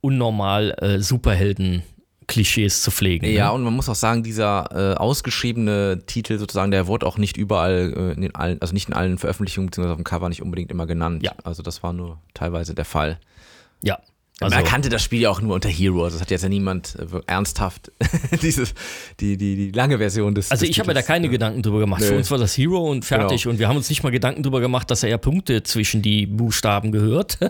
unnormal, 0.00 0.70
äh, 0.80 1.00
Superhelden-Klischees 2.26 2.82
zu 2.82 2.90
pflegen. 2.90 3.26
Ja, 3.26 3.48
ne? 3.48 3.52
und 3.52 3.62
man 3.62 3.74
muss 3.74 3.88
auch 3.88 3.94
sagen, 3.94 4.22
dieser 4.22 4.68
äh, 4.72 4.94
ausgeschriebene 4.96 6.02
Titel 6.06 6.38
sozusagen, 6.38 6.70
der 6.70 6.86
wurde 6.86 7.06
auch 7.06 7.18
nicht 7.18 7.36
überall, 7.36 7.92
äh, 7.96 8.12
in 8.12 8.22
den 8.22 8.34
allen, 8.34 8.60
also 8.60 8.74
nicht 8.74 8.88
in 8.88 8.94
allen 8.94 9.18
Veröffentlichungen 9.18 9.70
bzw. 9.70 9.90
auf 9.90 9.96
dem 9.96 10.04
Cover 10.04 10.28
nicht 10.28 10.42
unbedingt 10.42 10.70
immer 10.70 10.86
genannt. 10.86 11.22
Ja. 11.22 11.32
Also 11.44 11.62
das 11.62 11.82
war 11.82 11.92
nur 11.92 12.18
teilweise 12.34 12.74
der 12.74 12.84
Fall. 12.84 13.18
ja. 13.82 13.98
Also, 14.38 14.54
Man 14.54 14.66
kannte 14.66 14.90
das 14.90 15.02
Spiel 15.02 15.22
ja 15.22 15.30
auch 15.30 15.40
nur 15.40 15.54
unter 15.54 15.70
Hero, 15.70 16.04
also 16.04 16.16
das 16.16 16.20
hat 16.20 16.30
jetzt 16.30 16.42
ja 16.42 16.50
niemand 16.50 16.94
äh, 16.96 17.20
ernsthaft 17.26 17.90
dieses, 18.42 18.74
die, 19.18 19.38
die, 19.38 19.56
die 19.56 19.70
lange 19.70 19.96
Version 19.96 20.34
des 20.34 20.50
also 20.50 20.60
des 20.66 20.70
ich 20.70 20.78
habe 20.78 20.88
mir 20.88 20.94
da 20.94 21.00
keine 21.00 21.24
ja. 21.24 21.32
Gedanken 21.32 21.62
drüber 21.62 21.78
gemacht. 21.78 22.02
Für 22.02 22.10
Nö. 22.10 22.18
uns 22.18 22.30
war 22.30 22.36
das 22.36 22.54
Hero 22.58 22.90
und 22.90 23.06
fertig. 23.06 23.44
Genau. 23.44 23.54
Und 23.54 23.58
wir 23.58 23.68
haben 23.68 23.78
uns 23.78 23.88
nicht 23.88 24.02
mal 24.02 24.10
Gedanken 24.10 24.42
drüber 24.42 24.60
gemacht, 24.60 24.90
dass 24.90 25.02
er 25.02 25.08
ja 25.08 25.16
Punkte 25.16 25.62
zwischen 25.62 26.02
die 26.02 26.26
Buchstaben 26.26 26.92
gehört. 26.92 27.38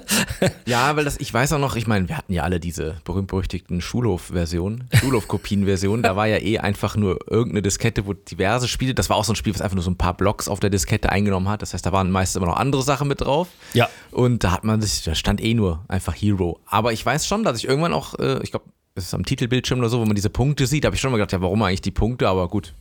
Ja, 0.66 0.96
weil 0.96 1.04
das, 1.04 1.18
ich 1.18 1.32
weiß 1.32 1.52
auch 1.52 1.58
noch, 1.58 1.76
ich 1.76 1.86
meine, 1.86 2.08
wir 2.08 2.16
hatten 2.16 2.32
ja 2.32 2.42
alle 2.42 2.60
diese 2.60 2.96
berühmt-berüchtigten 3.04 3.80
Schulhof-Versionen, 3.80 4.88
Schulhof-Kopien-Versionen. 4.92 6.02
da 6.02 6.16
war 6.16 6.26
ja 6.26 6.38
eh 6.38 6.58
einfach 6.58 6.96
nur 6.96 7.18
irgendeine 7.30 7.62
Diskette, 7.62 8.06
wo 8.06 8.12
diverse 8.12 8.68
Spiele, 8.68 8.94
das 8.94 9.08
war 9.08 9.16
auch 9.16 9.24
so 9.24 9.32
ein 9.32 9.36
Spiel, 9.36 9.54
was 9.54 9.60
einfach 9.60 9.76
nur 9.76 9.84
so 9.84 9.90
ein 9.90 9.96
paar 9.96 10.14
Blocks 10.14 10.48
auf 10.48 10.60
der 10.60 10.70
Diskette 10.70 11.10
eingenommen 11.10 11.48
hat. 11.48 11.62
Das 11.62 11.72
heißt, 11.72 11.86
da 11.86 11.92
waren 11.92 12.10
meistens 12.10 12.36
immer 12.36 12.46
noch 12.46 12.56
andere 12.56 12.82
Sachen 12.82 13.08
mit 13.08 13.20
drauf. 13.20 13.48
ja. 13.74 13.88
Und 14.10 14.44
da 14.44 14.52
hat 14.52 14.64
man 14.64 14.80
sich, 14.80 15.04
da 15.04 15.14
stand 15.14 15.42
eh 15.42 15.52
nur 15.52 15.84
einfach 15.88 16.14
Hero. 16.14 16.58
Aber 16.76 16.92
ich 16.92 17.06
weiß 17.06 17.26
schon, 17.26 17.42
dass 17.42 17.56
ich 17.56 17.66
irgendwann 17.66 17.94
auch, 17.94 18.18
äh, 18.18 18.42
ich 18.42 18.50
glaube, 18.50 18.66
es 18.94 19.04
ist 19.04 19.14
am 19.14 19.24
Titelbildschirm 19.24 19.78
oder 19.78 19.88
so, 19.88 19.98
wo 19.98 20.04
man 20.04 20.14
diese 20.14 20.28
Punkte 20.28 20.66
sieht, 20.66 20.84
habe 20.84 20.94
ich 20.94 21.00
schon 21.00 21.10
mal 21.10 21.16
gedacht, 21.16 21.32
ja, 21.32 21.40
warum 21.40 21.62
eigentlich 21.62 21.80
die 21.80 21.90
Punkte, 21.90 22.28
aber 22.28 22.48
gut. 22.48 22.74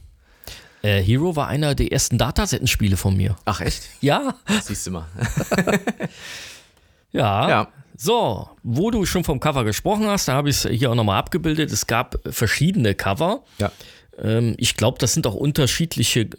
Äh, 0.82 1.02
Hero 1.02 1.38
war 1.38 1.48
einer 1.48 1.76
der 1.76 1.94
ersten 1.94 2.18
Datasettenspiele 2.18 2.98
von 2.98 3.16
mir. 3.16 3.38
Ach 3.46 3.62
echt? 3.62 3.84
Ja. 4.02 4.36
Siehst 4.62 4.88
du 4.88 4.92
mal. 4.92 5.06
Ja. 7.12 7.50
Ja. 7.50 7.68
So, 7.96 8.50
wo 8.62 8.92
du 8.92 9.06
schon 9.06 9.24
vom 9.24 9.40
Cover 9.40 9.64
gesprochen 9.64 10.08
hast, 10.08 10.28
da 10.28 10.34
habe 10.34 10.50
ich 10.50 10.66
es 10.66 10.70
hier 10.70 10.92
auch 10.92 10.96
nochmal 10.96 11.18
abgebildet. 11.18 11.72
Es 11.72 11.88
gab 11.88 12.20
verschiedene 12.26 12.94
Cover. 12.94 13.46
Ja. 13.58 13.72
Ähm, 14.22 14.56
ich 14.58 14.76
glaube, 14.76 14.98
das 15.00 15.14
sind 15.14 15.26
auch 15.26 15.34
unterschiedliche 15.36 16.30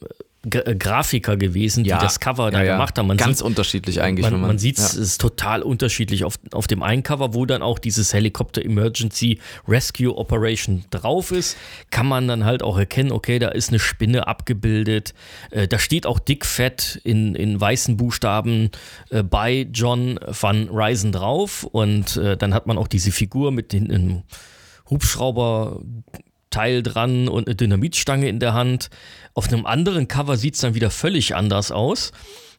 G 0.48 0.58
äh, 0.58 0.74
Grafiker 0.76 1.36
gewesen, 1.36 1.84
die 1.84 1.90
Ja. 1.90 1.98
das 1.98 2.20
Cover 2.20 2.50
da 2.50 2.58
Ja, 2.60 2.64
ja. 2.64 2.72
gemacht 2.74 2.96
haben. 2.98 3.08
Man 3.08 3.16
Ganz 3.16 3.38
sieht, 3.38 3.46
unterschiedlich 3.46 4.00
eigentlich. 4.00 4.22
man, 4.24 4.34
wenn 4.34 4.40
man, 4.40 4.58
sieht 4.58 4.78
es 4.78 4.94
ist 4.94 5.20
total 5.20 5.62
unterschiedlich 5.62 6.24
auf, 6.24 6.36
auf 6.52 6.66
dem 6.66 6.82
einen 6.82 7.02
Cover, 7.02 7.34
wo 7.34 7.46
dann 7.46 7.62
auch 7.62 7.78
dieses 7.78 8.14
Helikopter 8.14 8.64
Emergency 8.64 9.40
Rescue 9.66 10.16
Operation 10.16 10.84
drauf 10.90 11.32
ist, 11.32 11.56
kann 11.90 12.06
man 12.06 12.28
dann 12.28 12.44
halt 12.44 12.62
auch 12.62 12.78
erkennen, 12.78 13.12
okay, 13.12 13.38
da 13.38 13.48
ist 13.48 13.70
eine 13.70 13.78
Spinne 13.78 14.26
abgebildet. 14.28 15.14
Äh, 15.50 15.66
da 15.68 15.78
steht 15.78 16.06
auch 16.06 16.18
dick 16.18 16.46
fett 16.46 17.00
in, 17.04 17.34
in 17.34 17.60
weißen 17.60 17.96
Buchstaben 17.96 18.70
äh, 19.10 19.22
bei 19.22 19.66
John 19.72 20.18
van 20.26 20.68
Ryzen 20.70 21.12
drauf 21.12 21.64
und 21.64 22.16
äh, 22.16 22.36
dann 22.36 22.54
hat 22.54 22.66
man 22.66 22.78
auch 22.78 22.88
diese 22.88 23.10
Figur 23.10 23.50
mit 23.50 23.72
den 23.72 24.22
Hubschrauber 24.88 25.80
Teil 26.56 26.82
dran 26.82 27.28
und 27.28 27.46
eine 27.46 27.54
Dynamitstange 27.54 28.28
in 28.28 28.38
der 28.40 28.54
Hand. 28.54 28.88
Auf 29.34 29.48
einem 29.52 29.66
anderen 29.66 30.08
Cover 30.08 30.36
sieht 30.36 30.54
es 30.54 30.60
dann 30.60 30.74
wieder 30.74 30.90
völlig 30.90 31.34
anders 31.34 31.70
aus. 31.70 32.12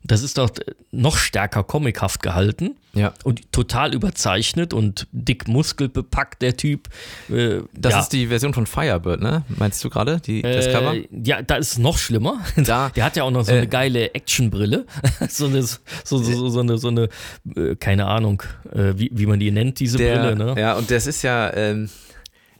Das 0.03 0.21
ist 0.21 0.37
doch 0.37 0.51
noch 0.91 1.17
stärker 1.17 1.63
comichaft 1.63 2.21
gehalten 2.21 2.75
Ja. 2.93 3.13
und 3.23 3.51
total 3.51 3.95
überzeichnet 3.95 4.71
und 4.73 5.07
dick 5.11 5.47
muskelbepackt, 5.47 6.41
der 6.43 6.55
Typ. 6.55 6.87
Äh, 7.29 7.61
Das 7.73 7.93
ja. 7.93 7.99
ist 8.01 8.09
die 8.09 8.27
Version 8.27 8.53
von 8.53 8.67
Firebird, 8.67 9.19
ne? 9.21 9.43
Meinst 9.57 9.83
du 9.83 9.89
gerade? 9.89 10.17
Das 10.21 10.27
Äh, 10.67 10.71
Cover? 10.71 10.95
Ja, 11.25 11.41
da 11.41 11.55
ist 11.55 11.71
es 11.73 11.77
noch 11.79 11.97
schlimmer. 11.97 12.39
Da- 12.55 12.89
Der 12.95 13.03
hat 13.05 13.17
ja 13.17 13.23
auch 13.23 13.31
noch 13.31 13.43
so 13.43 13.51
äh, 13.51 13.57
eine 13.57 13.67
geile 13.67 14.13
Actionbrille. 14.13 14.85
so 15.29 15.47
eine, 15.47 15.63
so, 15.63 15.79
so, 16.05 16.47
so, 16.49 16.59
eine, 16.59 16.77
so 16.77 16.87
eine 16.89 17.09
äh, 17.55 17.75
keine 17.75 18.05
Ahnung, 18.05 18.43
äh, 18.71 18.93
wie, 18.95 19.09
wie 19.11 19.25
man 19.25 19.39
die 19.39 19.49
nennt, 19.51 19.79
diese 19.79 19.97
Der, 19.97 20.19
Brille. 20.19 20.35
Ne? 20.35 20.61
Ja, 20.61 20.75
und 20.75 20.89
das 20.91 21.07
ist 21.07 21.23
ja, 21.23 21.51
ähm, 21.55 21.89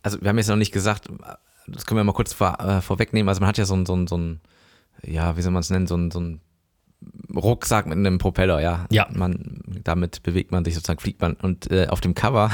also 0.08 0.22
wir 0.22 0.30
haben 0.30 0.38
jetzt 0.38 0.48
noch 0.48 0.56
nicht 0.56 0.72
gesagt, 0.72 1.10
das 1.68 1.86
können 1.86 2.00
wir 2.00 2.04
mal 2.06 2.14
kurz 2.14 2.32
vor, 2.32 2.60
äh, 2.62 2.82
vorwegnehmen. 2.82 3.28
Also 3.28 3.42
man 3.42 3.50
hat 3.50 3.58
ja 3.58 3.66
so 3.66 3.76
ein, 3.76 3.86
so 3.86 3.94
ein, 3.94 4.08
so 4.08 4.18
ein 4.18 4.40
ja, 5.04 5.36
wie 5.36 5.42
soll 5.42 5.52
man 5.52 5.60
es 5.60 5.70
nennen, 5.70 5.86
so 5.86 5.96
ein, 5.96 6.12
so 6.12 6.22
ein 6.22 6.40
Rucksack 7.36 7.86
mit 7.86 7.98
einem 7.98 8.18
Propeller, 8.18 8.62
ja. 8.62 8.86
Ja. 8.90 9.08
Man, 9.12 9.62
damit 9.84 10.24
bewegt 10.24 10.52
man 10.52 10.64
sich 10.64 10.76
sozusagen, 10.76 11.00
fliegt 11.00 11.22
man. 11.22 11.34
Und 11.34 11.70
äh, 11.70 11.88
auf 11.88 12.00
dem 12.00 12.16
Cover, 12.16 12.52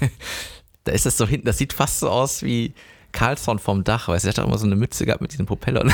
da 0.84 0.92
ist 0.92 1.06
das 1.06 1.16
so 1.16 1.26
hinten, 1.26 1.46
das 1.46 1.58
sieht 1.58 1.72
fast 1.72 1.98
so 1.98 2.08
aus 2.08 2.42
wie 2.42 2.72
Carlson 3.10 3.58
vom 3.58 3.84
Dach, 3.84 4.08
weißt 4.08 4.24
du, 4.24 4.26
der 4.28 4.32
hat 4.32 4.38
doch 4.38 4.48
immer 4.48 4.58
so 4.58 4.66
eine 4.66 4.76
Mütze 4.76 5.04
gehabt 5.04 5.20
mit 5.20 5.32
diesem 5.32 5.46
Propeller. 5.46 5.92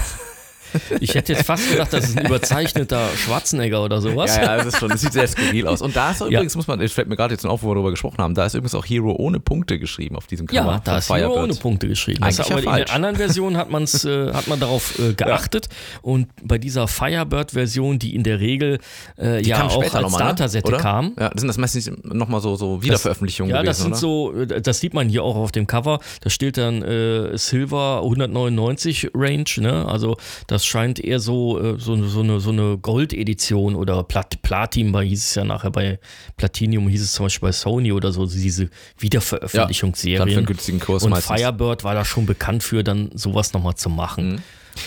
Ich 1.00 1.14
hätte 1.14 1.32
jetzt 1.32 1.46
fast 1.46 1.70
gedacht, 1.70 1.92
das 1.92 2.08
ist 2.10 2.18
ein 2.18 2.26
überzeichneter 2.26 3.08
Schwarzenegger 3.16 3.82
oder 3.82 4.00
sowas. 4.00 4.36
Ja, 4.36 4.42
ja, 4.42 4.56
das 4.56 4.66
ist 4.66 4.78
schon, 4.78 4.88
das 4.90 5.00
sieht 5.00 5.12
sehr 5.12 5.26
skurril 5.28 5.66
aus. 5.66 5.82
Und 5.82 5.96
da 5.96 6.10
ist 6.10 6.20
übrigens, 6.20 6.56
muss 6.56 6.66
man, 6.66 6.80
es 6.80 6.92
fällt 6.92 7.08
mir 7.08 7.16
gerade 7.16 7.34
jetzt 7.34 7.46
auf, 7.46 7.62
wo 7.62 7.68
wir 7.68 7.74
darüber 7.74 7.90
gesprochen 7.90 8.18
haben, 8.18 8.34
da 8.34 8.46
ist 8.46 8.54
übrigens 8.54 8.74
auch 8.74 8.84
Hero 8.84 9.14
ohne 9.16 9.40
Punkte 9.40 9.78
geschrieben 9.78 10.16
auf 10.16 10.26
diesem 10.26 10.46
Cover. 10.46 10.72
Ja, 10.72 10.80
da 10.82 10.98
ist 10.98 11.08
Hero 11.08 11.18
Firebird. 11.28 11.44
ohne 11.44 11.54
Punkte 11.54 11.88
geschrieben. 11.88 12.22
Eigentlich 12.22 12.36
das 12.36 12.48
ja 12.48 12.54
aber 12.54 12.62
in 12.62 12.68
falsch. 12.70 12.84
den 12.86 12.94
anderen 12.94 13.16
Versionen 13.16 13.56
hat, 13.56 13.70
man's, 13.70 14.04
äh, 14.04 14.32
hat 14.32 14.46
man 14.48 14.60
darauf 14.60 14.98
äh, 14.98 15.14
geachtet. 15.14 15.68
Und 16.02 16.28
bei 16.42 16.58
dieser 16.58 16.88
Firebird-Version, 16.88 17.98
die 17.98 18.14
in 18.14 18.22
der 18.22 18.40
Regel 18.40 18.78
äh, 19.18 19.42
ja 19.42 19.66
auch 19.66 19.82
als 19.82 20.12
ne? 20.12 20.18
Datasette 20.18 20.72
kam. 20.72 21.12
Ja, 21.18 21.30
das 21.30 21.40
sind 21.40 21.48
das 21.48 21.58
meistens 21.58 21.90
nochmal 22.02 22.40
so, 22.40 22.56
so 22.56 22.82
Wiederveröffentlichungen 22.82 23.50
Ja, 23.54 23.62
gewesen, 23.62 23.90
das 23.90 24.00
sind 24.00 24.08
oder? 24.08 24.46
so, 24.46 24.54
äh, 24.54 24.60
das 24.60 24.80
sieht 24.80 24.94
man 24.94 25.08
hier 25.08 25.22
auch 25.24 25.36
auf 25.36 25.52
dem 25.52 25.66
Cover. 25.66 26.00
Da 26.20 26.30
steht 26.30 26.56
dann 26.56 26.82
äh, 26.82 27.36
Silver 27.36 28.00
199 28.02 29.10
Range, 29.14 29.44
ne? 29.58 29.86
Also 29.86 30.16
das 30.58 30.66
scheint 30.66 30.98
eher 30.98 31.20
so, 31.20 31.60
äh, 31.60 31.78
so, 31.78 32.02
so 32.08 32.20
eine, 32.20 32.40
so 32.40 32.50
eine 32.50 32.78
Gold-Edition 32.78 33.76
oder 33.76 34.02
Plat 34.02 34.42
Platin, 34.42 34.90
bei 34.90 35.04
hieß 35.04 35.24
es 35.24 35.34
ja 35.36 35.44
nachher 35.44 35.70
bei 35.70 36.00
Platinum 36.36 36.88
hieß 36.88 37.00
es 37.00 37.12
zum 37.12 37.26
Beispiel 37.26 37.48
bei 37.48 37.52
Sony 37.52 37.92
oder 37.92 38.10
so, 38.10 38.26
diese 38.26 38.64
Dann 38.64 38.72
für 38.96 39.02
Wiederveröffentlichungsserien. 39.02 40.28
einen 40.28 40.46
günstigen 40.46 40.80
Kurs 40.80 41.04
Und 41.04 41.10
meistens. 41.10 41.36
Firebird 41.36 41.84
war 41.84 41.94
da 41.94 42.04
schon 42.04 42.26
bekannt 42.26 42.64
für, 42.64 42.82
dann 42.82 43.10
sowas 43.14 43.52
nochmal 43.52 43.76
zu 43.76 43.88
machen. 43.88 44.32
Mhm. 44.32 44.42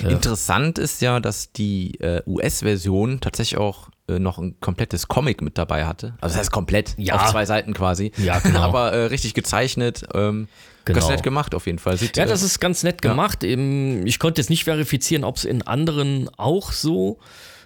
Interessant 0.08 0.78
ist 0.78 1.02
ja, 1.02 1.20
dass 1.20 1.52
die 1.52 2.00
äh, 2.00 2.22
US-Version 2.26 3.20
tatsächlich 3.20 3.60
auch 3.60 3.90
äh, 4.08 4.20
noch 4.20 4.38
ein 4.38 4.60
komplettes 4.60 5.08
Comic 5.08 5.42
mit 5.42 5.58
dabei 5.58 5.86
hatte. 5.86 6.14
Also 6.22 6.34
das 6.34 6.38
heißt 6.42 6.52
komplett, 6.52 6.96
Ja. 6.98 7.16
auf 7.16 7.32
zwei 7.32 7.46
Seiten 7.46 7.74
quasi. 7.74 8.12
Ja, 8.18 8.40
genau. 8.40 8.60
Aber 8.62 8.92
äh, 8.94 9.06
richtig 9.06 9.34
gezeichnet. 9.34 10.04
Ähm, 10.14 10.48
Genau. 10.84 10.98
Ganz 11.00 11.12
nett 11.12 11.22
gemacht 11.22 11.54
auf 11.54 11.68
jeden 11.68 11.78
Fall. 11.78 11.96
Sieht, 11.98 12.18
Ja, 12.18 12.24
äh, 12.24 12.28
das 12.28 12.42
ist 12.42 12.60
ganz 12.60 12.82
nett 12.82 13.04
gemacht. 13.04 13.44
Eben, 13.44 14.08
Ich 14.08 14.18
konnte 14.18 14.42
jetzt 14.42 14.50
nicht 14.50 14.64
verifizieren, 14.64 15.24
ob 15.24 15.36
es 15.38 15.46
in 15.46 15.62
anderen 15.62 16.28
auch 16.38 16.72
so 16.72 17.20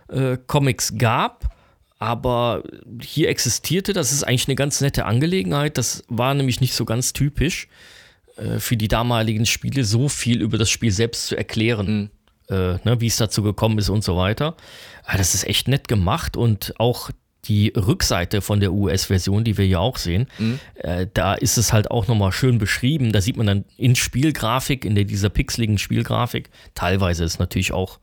äh, 0.10 0.38
Comics 0.48 0.96
gab. 0.98 1.46
Aber 1.98 2.64
hier 3.02 3.30
existierte, 3.30 3.94
das 3.94 4.12
ist 4.12 4.24
eigentlich 4.26 4.50
eine 4.50 4.56
ganz 4.56 4.82
nette 4.82 5.06
Angelegenheit. 5.06 5.78
Das 5.78 6.04
war 6.10 6.34
nämlich 6.34 6.60
nicht 6.60 6.74
so 6.74 6.84
ganz 6.84 7.14
typisch 7.14 7.70
äh, 8.36 8.60
für 8.60 8.76
die 8.76 8.90
damaligen 8.90 9.46
Spiele, 9.46 9.86
so 9.86 10.10
viel 10.10 10.42
über 10.42 10.58
das 10.58 10.70
Spiel 10.70 10.92
selbst 10.92 11.28
zu 11.28 11.38
erklären, 11.38 12.12
äh, 12.50 12.78
ne, 12.84 12.98
wie 13.00 13.08
es 13.08 13.18
dazu 13.18 13.44
gekommen 13.44 13.78
ist 13.78 13.90
und 13.90 14.04
so 14.04 14.18
weiter. 14.18 14.56
Aber 15.04 15.18
das 15.18 15.34
ist 15.34 15.46
echt 15.46 15.68
nett 15.68 15.88
gemacht 15.88 16.38
und 16.38 16.74
auch 16.80 17.10
die 17.48 17.70
Rückseite 17.76 18.42
von 18.42 18.60
der 18.60 18.74
US-Version, 18.74 19.44
die 19.44 19.58
wir 19.58 19.66
hier 19.66 19.80
auch 19.80 19.98
sehen, 19.98 20.28
äh, 20.76 21.08
da 21.14 21.36
ist 21.36 21.58
es 21.58 21.74
halt 21.74 21.92
auch 21.92 22.08
nochmal 22.08 22.32
schön 22.32 22.58
beschrieben. 22.58 23.12
Da 23.12 23.22
sieht 23.22 23.38
man 23.38 23.46
dann 23.46 23.66
in 23.78 23.96
Spielgrafik, 23.96 24.84
in 24.84 24.96
der, 24.96 25.04
dieser 25.04 25.30
pixeligen 25.30 25.78
Spielgrafik, 25.78 26.50
teilweise 26.74 27.24
ist 27.24 27.40
natürlich 27.40 27.72
auch, 27.72 28.00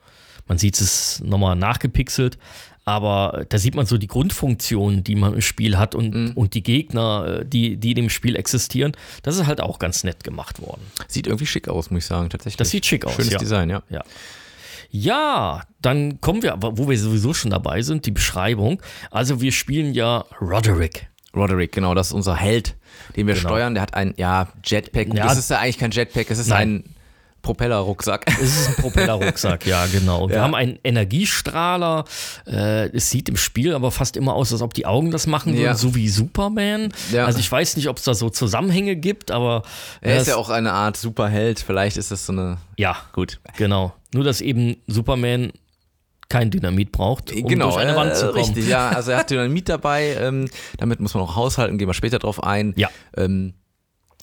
man 0.47 0.59
sieht 0.59 0.81
es 0.81 1.21
nochmal 1.25 1.57
nachgepixelt, 1.57 2.39
aber 2.85 3.45
da 3.49 3.59
sieht 3.59 3.75
man 3.75 3.87
so 3.87 3.97
die 3.97 4.07
Grundfunktionen, 4.09 5.05
die 5.05 5.15
man 5.15 5.35
im 5.35 5.41
Spiel 5.41 5.79
hat 5.79 5.95
und, 5.95 6.37
und 6.37 6.55
die 6.55 6.63
Gegner, 6.63 7.41
äh, 7.41 7.47
die, 7.47 7.77
die 7.77 7.91
in 7.91 7.97
dem 7.97 8.11
Spiel 8.11 8.35
existieren. 8.37 8.93
Das 9.23 9.37
ist 9.37 9.47
halt 9.47 9.61
auch 9.61 9.79
ganz 9.79 10.03
nett 10.05 10.25
gemacht 10.25 10.61
worden. 10.61 10.83
sieht 11.09 11.27
irgendwie 11.27 11.47
schick 11.47 11.69
aus, 11.69 11.91
muss 11.91 12.03
ich 12.05 12.07
sagen, 12.07 12.29
tatsächlich. 12.29 12.57
Das 12.57 12.71
sieht 12.71 12.85
schick 12.87 13.05
aus, 13.05 13.15
Schönes 13.15 13.33
ja. 13.33 13.39
Design, 13.39 13.71
ja. 13.71 13.83
Ja. 13.89 14.03
Ja, 14.95 15.63
dann 15.81 16.21
kommen 16.21 16.43
wir, 16.43 16.57
wo 16.61 16.87
wir 16.89 16.99
sowieso 16.99 17.33
schon 17.33 17.51
dabei 17.51 17.81
sind, 17.81 18.05
die 18.05 18.11
Beschreibung. 18.11 18.83
Also 19.11 19.41
wir 19.41 19.51
spielen 19.51 19.95
ja 19.95 20.27
Roderick. 20.41 21.09
Roderick, 21.35 21.73
genau, 21.73 21.95
das 21.95 22.09
ist 22.09 22.13
unser 22.13 22.37
Held, 22.37 22.77
den 23.17 23.27
wir 23.27 23.35
Genau. 23.35 23.49
steuern. 23.49 23.73
Der 23.75 23.83
hat 23.83 23.95
ein, 23.95 24.13
ja, 24.19 24.49
Jetpack. 24.65 25.15
Ja. 25.15 25.25
Das 25.25 25.39
ist 25.39 25.49
ja 25.49 25.61
eigentlich 25.61 25.79
kein 25.79 25.93
Jetpack, 25.93 26.31
es 26.31 26.39
ist 26.39 26.49
Nein. 26.49 26.69
ein 26.85 26.95
Propellerrucksack. 27.43 28.25
Es 28.41 28.57
ist 28.61 28.69
ein 28.69 28.75
Propellerrucksack, 28.77 29.67
ja, 29.67 29.85
genau. 29.87 30.29
Wir 30.29 30.37
Ja. 30.37 30.43
haben 30.43 30.55
einen 30.55 30.79
Energiestrahler. 30.85 32.05
Äh, 32.47 32.89
es 32.97 33.11
sieht 33.11 33.29
im 33.29 33.37
Spiel 33.37 33.75
aber 33.75 33.91
fast 33.91 34.17
immer 34.17 34.35
aus, 34.35 34.53
als 34.53 34.63
ob 34.63 34.75
die 34.75 34.87
Augen 34.87 35.11
das 35.11 35.27
machen 35.27 35.53
würden, 35.55 35.65
Ja. 35.65 35.75
so 35.75 35.95
wie 35.95 36.09
Superman. 36.09 36.93
Ja. 37.11 37.27
Also 37.27 37.39
ich 37.41 37.51
weiß 37.51 37.77
nicht, 37.77 37.89
ob 37.89 37.99
es 37.99 38.05
da 38.05 38.15
so 38.15 38.31
Zusammenhänge 38.31 38.97
gibt, 38.97 39.31
aber 39.31 39.63
Er 40.01 40.19
ist 40.19 40.29
ja 40.29 40.37
auch 40.37 40.51
eine 40.51 40.73
Art 40.73 40.97
Superheld, 40.97 41.61
vielleicht 41.61 41.97
ist 41.97 42.11
das 42.11 42.27
so 42.27 42.33
eine. 42.33 42.59
ja, 42.79 42.97
Gut. 43.13 43.41
genau. 43.57 43.93
Nur 44.15 44.25
dass 44.25 44.41
eben 44.41 44.77
Superman 44.87 45.53
kein 46.29 46.51
Dynamit 46.51 46.93
braucht, 46.93 47.31
um 47.33 47.47
genau, 47.47 47.67
durch 47.71 47.79
eine 47.79 47.93
äh, 47.93 47.97
Wand 47.97 48.17
zu 48.17 48.27
kommen. 48.29 48.39
richtig, 48.39 48.67
ja. 48.69 48.89
Also 48.91 49.11
er 49.11 49.19
hat 49.19 49.31
Dynamit 49.31 49.69
dabei, 49.69 50.17
ähm, 50.19 50.49
damit 50.79 50.99
muss 51.01 51.13
man 51.15 51.23
auch 51.25 51.37
haushalten, 51.37 51.77
gehen 51.77 51.89
wir 51.89 51.95
später 51.95 52.19
drauf 52.19 52.43
ein. 52.43 52.73
Ja. 52.77 52.89
Ähm, 53.17 53.53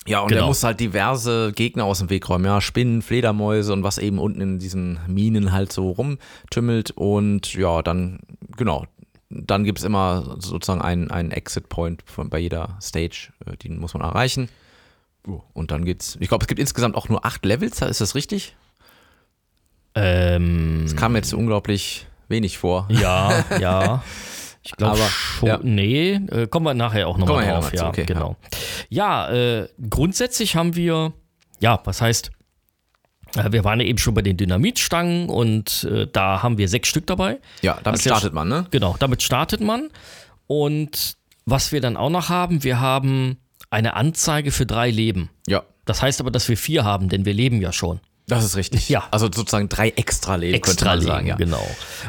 ja, 0.07 0.21
und 0.21 0.29
Genau. 0.29 0.43
er 0.43 0.47
muss 0.47 0.63
halt 0.63 0.79
diverse 0.79 1.51
Gegner 1.53 1.85
aus 1.85 1.99
dem 1.99 2.09
Weg 2.09 2.27
räumen, 2.29 2.45
ja, 2.45 2.61
Spinnen, 2.61 3.01
Fledermäuse 3.01 3.73
und 3.73 3.83
was 3.83 3.97
eben 3.97 4.17
unten 4.19 4.41
in 4.41 4.59
diesen 4.59 4.99
Minen 5.07 5.51
halt 5.51 5.71
so 5.71 5.89
rumtümmelt 5.91 6.91
und 6.91 7.53
ja, 7.53 7.81
dann, 7.81 8.19
genau, 8.57 8.85
dann 9.29 9.63
gibt 9.63 9.77
es 9.79 9.85
immer 9.85 10.37
sozusagen 10.39 10.81
einen, 10.81 11.11
einen 11.11 11.31
Exit-Point 11.31 12.03
bei 12.29 12.39
jeder 12.39 12.77
Stage, 12.81 13.31
äh, 13.45 13.55
den 13.57 13.77
muss 13.79 13.93
man 13.93 14.01
erreichen. 14.03 14.49
Und 15.53 15.69
dann 15.69 15.85
geht's, 15.85 16.17
ich 16.19 16.29
glaube, 16.29 16.43
es 16.43 16.47
gibt 16.47 16.59
insgesamt 16.59 16.95
auch 16.95 17.09
nur 17.09 17.23
acht 17.25 17.45
Levels, 17.45 17.81
ist 17.81 18.01
das 18.01 18.15
richtig? 18.15 18.55
Ähm, 19.95 20.83
Es 20.85 20.95
kam 20.95 21.15
jetzt 21.15 21.33
unglaublich 21.33 22.07
wenig 22.27 22.57
vor. 22.57 22.87
Ja, 22.89 23.45
ja. 23.59 24.03
Ich 24.69 24.77
glaube 24.77 24.97
schon. 24.97 25.49
ja. 25.49 25.59
Nee, 25.63 26.13
äh, 26.13 26.47
kommen 26.47 26.67
wir 26.67 26.75
nachher 26.75 27.07
auch 27.07 27.17
nochmal 27.17 27.45
drauf. 27.45 27.73
Ja, 27.73 27.87
okay, 27.87 28.05
genau. 28.05 28.35
Ja, 28.89 29.29
äh, 29.31 29.67
grundsätzlich 29.89 30.55
haben 30.55 30.75
wir, 30.75 31.13
ja, 31.59 31.81
was 31.85 32.01
heißt, 32.01 32.29
äh, 33.35 33.51
wir 33.51 33.63
waren 33.63 33.79
ja 33.79 33.87
eben 33.87 33.97
schon 33.97 34.13
bei 34.13 34.21
den 34.21 34.37
Dynamitstangen 34.37 35.27
und 35.29 35.85
äh, 35.85 36.05
da 36.05 36.43
haben 36.43 36.59
wir 36.59 36.67
sechs 36.69 36.87
Stück 36.87 37.07
dabei. 37.07 37.39
Ja, 37.63 37.79
damit 37.83 38.05
ja 38.05 38.11
startet 38.11 38.33
man, 38.33 38.47
ne? 38.47 38.67
Genau, 38.69 38.95
damit 38.99 39.23
startet 39.23 39.59
man. 39.59 39.89
Und 40.45 41.17
was 41.45 41.71
wir 41.71 41.81
dann 41.81 41.97
auch 41.97 42.11
noch 42.11 42.29
haben, 42.29 42.63
wir 42.63 42.79
haben 42.79 43.37
eine 43.71 43.95
Anzeige 43.95 44.51
für 44.51 44.67
drei 44.67 44.91
Leben. 44.91 45.31
Ja. 45.47 45.63
Das 45.85 46.03
heißt 46.03 46.21
aber, 46.21 46.29
dass 46.29 46.47
wir 46.47 46.57
vier 46.57 46.83
haben, 46.83 47.09
denn 47.09 47.25
wir 47.25 47.33
leben 47.33 47.59
ja 47.59 47.73
schon. 47.73 47.99
Das 48.29 48.45
ist 48.45 48.55
richtig. 48.55 48.87
Ja. 48.89 49.03
Also 49.11 49.25
sozusagen 49.25 49.67
drei 49.69 49.89
extra 49.89 50.35
Leben, 50.35 50.53
könnte 50.61 50.69
Extra 50.71 50.95
man 50.95 51.01
sagen. 51.01 51.27
Ja. 51.27 51.35
genau. 51.35 51.65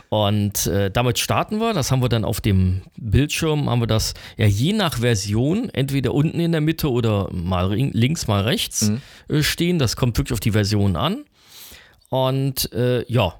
Und 0.08 0.66
äh, 0.68 0.90
damit 0.90 1.18
starten 1.18 1.58
wir. 1.58 1.72
Das 1.74 1.90
haben 1.90 2.02
wir 2.02 2.08
dann 2.08 2.24
auf 2.24 2.40
dem 2.40 2.82
Bildschirm, 2.96 3.68
haben 3.68 3.80
wir 3.80 3.86
das 3.86 4.14
ja 4.36 4.46
je 4.46 4.72
nach 4.72 4.98
Version, 4.98 5.68
entweder 5.70 6.14
unten 6.14 6.38
in 6.38 6.52
der 6.52 6.60
Mitte 6.60 6.90
oder 6.90 7.28
mal 7.32 7.74
links, 7.74 8.26
mal 8.28 8.42
rechts 8.42 8.82
Mhm. 8.90 9.00
äh, 9.28 9.42
stehen. 9.42 9.78
Das 9.78 9.96
kommt 9.96 10.16
wirklich 10.18 10.32
auf 10.34 10.40
die 10.40 10.52
Version 10.52 10.94
an. 10.96 11.24
Und 12.08 12.72
äh, 12.72 13.04
ja, 13.10 13.34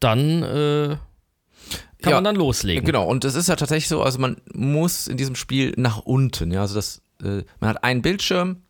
dann 0.00 0.42
äh, 0.42 0.96
kann 2.02 2.10
Ja, 2.12 2.16
man 2.16 2.24
dann 2.24 2.36
loslegen. 2.36 2.84
Genau, 2.84 3.06
und 3.06 3.24
es 3.24 3.34
ist 3.34 3.48
ja 3.48 3.56
tatsächlich 3.56 3.88
so, 3.88 4.02
also 4.02 4.18
man 4.18 4.36
muss 4.54 5.06
in 5.06 5.16
diesem 5.18 5.34
Spiel 5.36 5.74
nach 5.76 5.98
unten, 5.98 6.50
ja, 6.50 6.62
also 6.62 6.74
das, 6.74 7.02
äh, 7.22 7.42
man 7.60 7.70
hat 7.70 7.84
einen 7.84 8.00
Bildschirm 8.02 8.62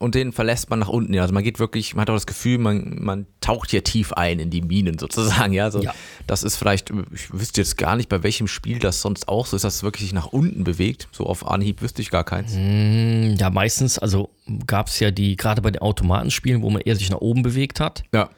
und 0.00 0.14
den 0.14 0.32
verlässt 0.32 0.70
man 0.70 0.78
nach 0.78 0.88
unten, 0.88 1.12
ja, 1.12 1.20
also 1.22 1.34
man 1.34 1.44
geht 1.44 1.58
wirklich, 1.58 1.94
man 1.94 2.00
hat 2.02 2.10
auch 2.10 2.14
das 2.14 2.26
Gefühl, 2.26 2.56
man, 2.58 2.96
man 3.02 3.26
taucht 3.42 3.70
hier 3.70 3.84
tief 3.84 4.14
ein 4.14 4.40
in 4.40 4.48
die 4.48 4.62
Minen 4.62 4.98
sozusagen, 4.98 5.52
ja, 5.52 5.64
also 5.64 5.82
Ja. 5.82 5.94
das 6.26 6.42
ist 6.42 6.56
vielleicht, 6.56 6.90
ich 7.14 7.30
wüsste 7.32 7.60
jetzt 7.60 7.76
gar 7.76 7.96
nicht, 7.96 8.08
bei 8.08 8.22
welchem 8.22 8.48
Spiel 8.48 8.78
das 8.78 9.02
sonst 9.02 9.28
auch 9.28 9.44
so 9.44 9.56
ist, 9.56 9.62
dass 9.62 9.74
es 9.76 9.82
wirklich 9.82 10.04
sich 10.04 10.14
nach 10.14 10.26
unten 10.28 10.64
bewegt, 10.64 11.06
so 11.12 11.26
auf 11.26 11.46
Anhieb 11.46 11.82
wüsste 11.82 12.00
ich 12.00 12.10
gar 12.10 12.24
keins. 12.24 12.52
Mm, 12.54 13.34
Ja, 13.38 13.50
meistens, 13.50 13.98
also 13.98 14.30
gab 14.66 14.86
es 14.88 14.98
ja 15.00 15.10
die, 15.10 15.36
gerade 15.36 15.60
bei 15.60 15.70
den 15.70 15.82
Automatenspielen, 15.82 16.62
wo 16.62 16.70
man 16.70 16.80
eher 16.80 16.96
sich 16.96 17.10
nach 17.10 17.18
oben 17.20 17.42
bewegt 17.42 17.78
hat. 17.78 18.02
Ja, 18.14 18.30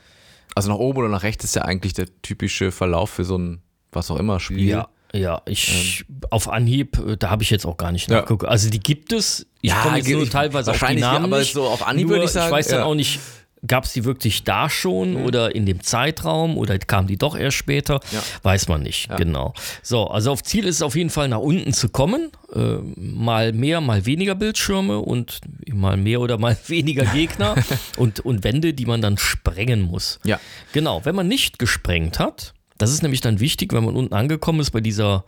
also 0.56 0.68
nach 0.68 0.78
oben 0.78 0.98
oder 0.98 1.08
nach 1.08 1.22
rechts 1.22 1.44
ist 1.44 1.54
ja 1.54 1.62
eigentlich 1.62 1.92
der 1.94 2.08
typische 2.22 2.72
Verlauf 2.72 3.08
für 3.10 3.24
so 3.24 3.38
ein, 3.38 3.60
was 3.92 4.10
auch 4.10 4.16
immer, 4.18 4.40
Spiel. 4.40 4.68
Ja, 4.68 4.88
ja, 5.12 5.42
ich 5.46 6.04
auf 6.30 6.48
Anhieb, 6.48 6.98
äh, 6.98 7.16
da 7.16 7.30
habe 7.30 7.42
ich 7.42 7.50
jetzt 7.50 7.66
auch 7.66 7.76
gar 7.76 7.92
nicht 7.92 8.08
Ja. 8.10 8.16
nachgeguckt. 8.16 8.44
Also 8.46 8.70
die 8.70 8.80
gibt 8.80 9.12
es. 9.12 9.46
Ich 9.60 9.70
Ja, 9.70 9.82
komme 9.82 9.98
jetzt 9.98 10.08
nur 10.10 10.22
ich- 10.22 10.30
teilweise 10.30 10.70
auf 10.72 10.78
die 10.78 10.96
Namen 11.00 11.24
aber 11.26 11.38
nicht. 11.40 11.52
so 11.52 11.64
auf 11.64 11.86
Anhieb 11.86 12.06
Nur, 12.06 12.16
würde 12.16 12.24
ich 12.26 12.30
sagen, 12.32 12.46
Ich 12.46 12.52
weiß 12.52 12.68
dann 12.68 12.78
ja. 12.80 12.84
Mhm. 12.84 12.90
auch 12.90 12.94
nicht, 12.94 13.20
gab 13.64 13.84
es 13.84 13.92
die 13.92 14.04
wirklich 14.04 14.42
da 14.42 14.68
schon 14.68 15.14
oder 15.16 15.54
in 15.54 15.66
dem 15.66 15.82
Zeitraum 15.84 16.56
oder 16.58 16.78
kamen 16.80 17.06
die 17.06 17.16
doch 17.16 17.36
erst 17.36 17.56
später? 17.58 18.00
Ja. 18.10 18.20
Weiß 18.42 18.66
man 18.66 18.82
nicht, 18.82 19.08
genau. 19.16 19.54
So, 19.84 20.08
also 20.08 20.32
auf 20.32 20.42
Ziel 20.42 20.64
ist 20.66 20.76
es 20.76 20.82
auf 20.82 20.96
jeden 20.96 21.10
Fall 21.10 21.28
nach 21.28 21.38
unten 21.38 21.72
zu 21.72 21.88
kommen. 21.88 22.32
Äh, 22.52 22.78
mal 22.96 23.52
mehr, 23.52 23.80
mal 23.80 24.04
weniger 24.04 24.34
Bildschirme 24.34 24.98
und 24.98 25.40
mal 25.72 25.96
mehr 25.96 26.20
oder 26.20 26.38
mal 26.38 26.56
weniger 26.66 27.04
Gegner 27.04 27.54
und, 27.96 28.18
und 28.20 28.42
Wände, 28.42 28.74
die 28.74 28.86
man 28.86 29.00
dann 29.00 29.16
sprengen 29.16 29.82
muss. 29.82 30.18
Ja. 30.24 30.40
Genau, 30.72 31.04
wenn 31.04 31.14
man 31.14 31.28
nicht 31.28 31.60
gesprengt 31.60 32.18
hat, 32.18 32.54
das 32.82 32.90
ist 32.90 33.02
nämlich 33.02 33.20
dann 33.20 33.38
wichtig, 33.38 33.72
wenn 33.72 33.84
man 33.84 33.94
unten 33.94 34.12
angekommen 34.12 34.58
ist 34.60 34.72
bei 34.72 34.80
dieser 34.80 35.24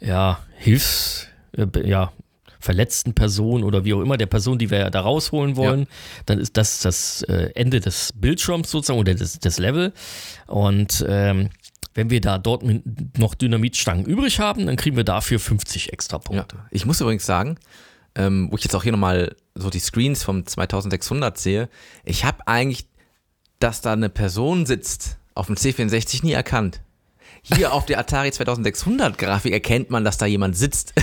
ja, 0.00 0.38
Hilfs, 0.56 1.26
äh, 1.56 1.66
ja, 1.84 2.12
verletzten 2.60 3.12
Person 3.12 3.64
oder 3.64 3.84
wie 3.84 3.92
auch 3.92 4.00
immer, 4.00 4.16
der 4.16 4.26
Person, 4.26 4.56
die 4.56 4.70
wir 4.70 4.78
ja 4.78 4.90
da 4.90 5.00
rausholen 5.00 5.56
wollen, 5.56 5.88
dann 6.26 6.38
ist 6.38 6.56
das 6.56 6.78
das 6.78 7.22
äh, 7.22 7.50
Ende 7.56 7.80
des 7.80 8.12
Bildschirms 8.14 8.70
sozusagen 8.70 9.00
oder 9.00 9.14
des, 9.14 9.40
des 9.40 9.58
Level. 9.58 9.92
Und 10.46 11.04
ähm, 11.08 11.50
wenn 11.94 12.08
wir 12.10 12.20
da 12.20 12.38
dort 12.38 12.62
noch 13.18 13.34
Dynamitstangen 13.34 14.06
übrig 14.06 14.38
haben, 14.38 14.66
dann 14.66 14.76
kriegen 14.76 14.96
wir 14.96 15.02
dafür 15.02 15.40
50 15.40 15.92
extra 15.92 16.18
Ja. 16.18 16.20
Punkte. 16.20 16.56
Ich 16.70 16.86
muss 16.86 17.00
übrigens 17.00 17.26
sagen, 17.26 17.58
ähm, 18.14 18.46
wo 18.52 18.56
ich 18.56 18.62
jetzt 18.62 18.76
auch 18.76 18.84
hier 18.84 18.92
nochmal 18.92 19.34
so 19.56 19.68
die 19.68 19.80
Screens 19.80 20.22
vom 20.22 20.46
2600 20.46 21.36
sehe, 21.36 21.68
ich 22.04 22.24
habe 22.24 22.46
eigentlich, 22.46 22.86
dass 23.58 23.80
da 23.80 23.92
eine 23.92 24.08
Person 24.08 24.66
sitzt, 24.66 25.18
auf 25.34 25.46
dem 25.46 25.56
C64 25.56 26.24
nie 26.24 26.32
erkannt. 26.32 26.80
Hier 27.44 27.72
auf 27.72 27.86
der 27.86 27.98
Atari 27.98 28.30
2600 28.30 29.18
Grafik 29.18 29.52
erkennt 29.52 29.90
man, 29.90 30.04
dass 30.04 30.16
da 30.18 30.26
jemand 30.26 30.56
sitzt. 30.56 30.92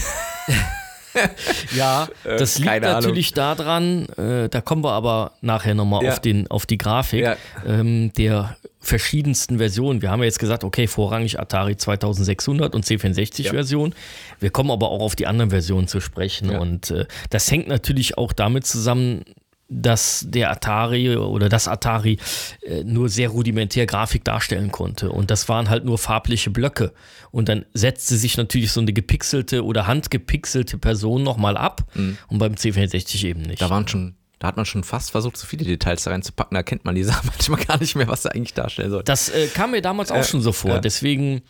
Ja, 1.75 2.07
das 2.23 2.59
liegt 2.59 2.69
keine 2.69 2.87
Ahnung. 2.89 3.01
natürlich 3.01 3.33
daran, 3.33 4.07
äh, 4.09 4.47
da 4.47 4.61
kommen 4.61 4.83
wir 4.83 4.91
aber 4.91 5.31
nachher 5.41 5.73
nochmal 5.73 6.03
Ja. 6.03 6.11
auf, 6.11 6.19
den, 6.19 6.49
auf 6.51 6.67
die 6.67 6.77
Grafik 6.77 7.21
Ja. 7.23 7.35
ähm, 7.65 8.13
der 8.13 8.55
verschiedensten 8.79 9.57
Versionen. 9.57 10.03
Wir 10.03 10.11
haben 10.11 10.19
ja 10.19 10.25
jetzt 10.25 10.37
gesagt, 10.37 10.63
okay, 10.63 10.85
vorrangig 10.85 11.39
Atari 11.39 11.75
2600 11.75 12.75
und 12.75 12.85
C64-Version. 12.85 13.95
Wir 14.39 14.51
kommen 14.51 14.69
aber 14.69 14.91
auch 14.91 15.01
auf 15.01 15.15
die 15.15 15.25
anderen 15.25 15.49
Versionen 15.49 15.87
zu 15.87 15.99
sprechen. 15.99 16.51
Ja. 16.51 16.59
Und 16.59 16.91
äh, 16.91 17.05
das 17.31 17.49
hängt 17.49 17.67
natürlich 17.67 18.17
auch 18.19 18.31
damit 18.31 18.67
zusammen, 18.67 19.25
dass 19.71 20.25
der 20.27 20.49
Atari 20.49 21.15
oder 21.15 21.47
das 21.47 21.67
Atari 21.67 22.17
äh, 22.63 22.83
nur 22.83 23.07
sehr 23.07 23.29
rudimentär 23.29 23.85
Grafik 23.85 24.23
darstellen 24.25 24.71
konnte. 24.71 25.11
Und 25.11 25.29
das 25.29 25.47
waren 25.47 25.69
halt 25.69 25.85
nur 25.85 25.97
farbliche 25.99 26.49
Blöcke. 26.49 26.91
Und 27.29 27.49
dann 27.49 27.65
setzte 27.73 28.17
sich 28.17 28.35
natürlich 28.35 28.71
so 28.71 28.81
eine 28.81 28.93
gepixelte 28.93 29.63
oder 29.63 29.85
handgepixelte 29.85 30.79
Person 30.79 31.21
nochmal 31.21 31.55
ab. 31.55 31.83
Und 31.95 32.37
beim 32.39 32.53
C64 32.53 33.25
eben 33.25 33.41
nicht. 33.43 33.61
Mhm. 33.61 33.65
Da 33.65 33.69
waren 33.69 33.87
schon, 33.87 34.15
da 34.39 34.47
hat 34.47 34.57
man 34.57 34.65
schon 34.65 34.83
fast 34.83 35.11
versucht, 35.11 35.37
so 35.37 35.45
viele 35.45 35.65
Details 35.65 36.03
da 36.03 36.11
reinzupacken, 36.11 36.55
da 36.55 36.63
kennt 36.63 36.83
man 36.85 36.95
die 36.95 37.03
Sachen 37.03 37.27
manchmal 37.31 37.63
gar 37.63 37.77
nicht 37.79 37.95
mehr, 37.95 38.07
was 38.07 38.25
er 38.25 38.33
eigentlich 38.33 38.55
darstellen 38.55 38.89
soll. 38.89 39.03
Das 39.03 39.29
äh, 39.29 39.47
kam 39.53 39.71
mir 39.71 39.81
damals 39.83 40.11
auch 40.11 40.17
Äh, 40.17 40.23
schon 40.23 40.41
so 40.41 40.51
vor. 40.51 40.79
Deswegen, 40.79 41.41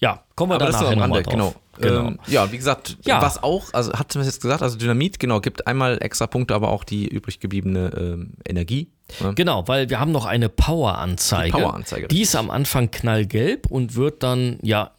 ja, 0.00 0.24
kommen 0.34 0.52
wir 0.52 0.56
Aber 0.56 0.70
da 0.72 0.78
am 0.78 0.98
nochmal 0.98 1.22
drauf. 1.22 1.32
genau. 1.32 1.54
Genau. 1.80 2.06
Ähm, 2.08 2.18
ja, 2.26 2.50
wie 2.52 2.56
gesagt, 2.56 2.96
Ja. 3.04 3.20
was 3.22 3.42
auch, 3.42 3.72
also 3.72 3.92
hat 3.92 4.14
man 4.14 4.24
jetzt 4.24 4.40
gesagt, 4.42 4.62
also 4.62 4.76
Dynamit, 4.78 5.18
genau, 5.18 5.40
gibt 5.40 5.66
einmal 5.66 5.98
extra 6.02 6.26
Punkte, 6.26 6.54
aber 6.54 6.70
auch 6.70 6.84
die 6.84 7.06
übrig 7.08 7.40
gebliebene 7.40 7.90
ähm, 7.96 8.32
Energie. 8.46 8.90
ne? 9.20 9.32
Genau, 9.34 9.66
weil 9.68 9.90
wir 9.90 10.00
haben 10.00 10.12
noch 10.12 10.24
eine 10.26 10.48
Power-Anzeige. 10.48 11.56
Die 11.56 11.62
Power-Anzeige, 11.62 12.08
Die 12.08 12.22
ist 12.22 12.36
am 12.36 12.50
Anfang 12.50 12.90
knallgelb 12.90 13.66
und 13.70 13.94
wird 13.96 14.22
dann, 14.22 14.58
ja, 14.62 14.92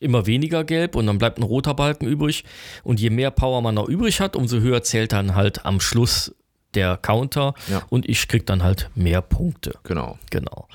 immer 0.00 0.26
weniger 0.26 0.64
gelb 0.64 0.96
und 0.96 1.06
dann 1.06 1.16
bleibt 1.18 1.38
ein 1.38 1.42
roter 1.44 1.72
Balken 1.72 2.06
übrig. 2.06 2.44
Und 2.82 3.00
je 3.00 3.08
mehr 3.10 3.30
Power 3.30 3.62
man 3.62 3.74
noch 3.74 3.88
übrig 3.88 4.20
hat, 4.20 4.36
umso 4.36 4.58
höher 4.58 4.82
zählt 4.82 5.12
dann 5.12 5.34
halt 5.34 5.64
am 5.64 5.80
Schluss 5.80 6.34
der 6.74 6.96
Counter 6.98 7.54
Ja. 7.70 7.82
und 7.88 8.06
ich 8.08 8.28
krieg 8.28 8.44
dann 8.46 8.62
halt 8.62 8.90
mehr 8.94 9.22
Punkte. 9.22 9.74
Genau. 9.84 10.18
Genau. 10.30 10.68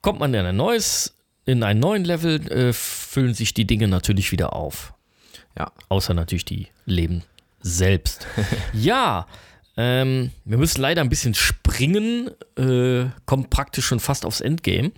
Kommt 0.00 0.18
man 0.20 0.32
in 0.32 0.46
ein 0.46 0.56
neues, 0.56 1.14
in 1.46 1.62
einen 1.62 1.80
neuen 1.80 2.04
Level, 2.04 2.46
äh, 2.50 2.72
füllen 2.72 3.34
sich 3.34 3.54
die 3.54 3.66
Dinge 3.66 3.88
natürlich 3.88 4.32
wieder 4.32 4.54
auf. 4.54 4.92
Ja. 5.58 5.72
Außer 5.88 6.14
natürlich 6.14 6.44
die 6.44 6.68
Leben 6.86 7.22
selbst. 7.60 8.26
ja, 8.72 9.26
ähm, 9.76 10.30
wir 10.44 10.58
müssen 10.58 10.80
leider 10.80 11.00
ein 11.00 11.08
bisschen 11.08 11.34
springen, 11.34 12.30
äh, 12.56 13.06
kommt 13.26 13.50
praktisch 13.50 13.86
schon 13.86 14.00
fast 14.00 14.24
aufs 14.24 14.40
Endgame. 14.40 14.92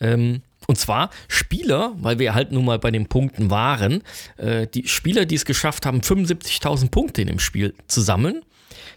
Ähm, 0.00 0.42
und 0.66 0.76
zwar 0.76 1.10
Spieler, 1.28 1.92
weil 1.98 2.18
wir 2.18 2.34
halt 2.34 2.50
nun 2.50 2.64
mal 2.64 2.78
bei 2.78 2.90
den 2.90 3.06
Punkten 3.06 3.50
waren, 3.50 4.02
äh, 4.36 4.66
die 4.66 4.88
Spieler, 4.88 5.24
die 5.24 5.36
es 5.36 5.44
geschafft 5.44 5.86
haben, 5.86 6.00
75.000 6.00 6.90
Punkte 6.90 7.22
in 7.22 7.28
dem 7.28 7.38
Spiel 7.38 7.74
zu 7.86 8.00
sammeln, 8.00 8.42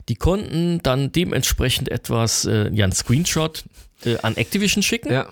die 0.07 0.15
konnten 0.15 0.81
dann 0.81 1.11
dementsprechend 1.11 1.89
etwas, 1.89 2.45
äh, 2.45 2.69
ja, 2.73 2.85
einen 2.85 2.93
Screenshot 2.93 3.63
äh, 4.05 4.17
an 4.23 4.35
Activision 4.35 4.81
schicken 4.81 5.11
Ja. 5.11 5.29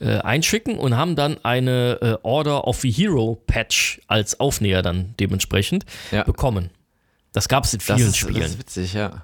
Äh, 0.00 0.18
einschicken 0.18 0.78
und 0.78 0.96
haben 0.96 1.16
dann 1.16 1.38
eine 1.44 1.98
äh, 2.02 2.16
Order 2.22 2.66
of 2.66 2.80
the 2.80 2.90
Hero 2.90 3.42
Patch 3.46 4.00
als 4.06 4.38
Aufnäher 4.40 4.82
dann 4.82 5.14
dementsprechend 5.18 5.84
Ja. 6.10 6.22
bekommen. 6.24 6.70
Das 7.32 7.48
gab 7.48 7.64
es 7.64 7.74
in 7.74 7.78
Das 7.86 7.96
vielen 7.96 8.08
ist, 8.08 8.16
Spielen. 8.16 8.40
das 8.40 8.50
ist 8.52 8.58
witzig, 8.58 8.94
ja. 8.94 9.22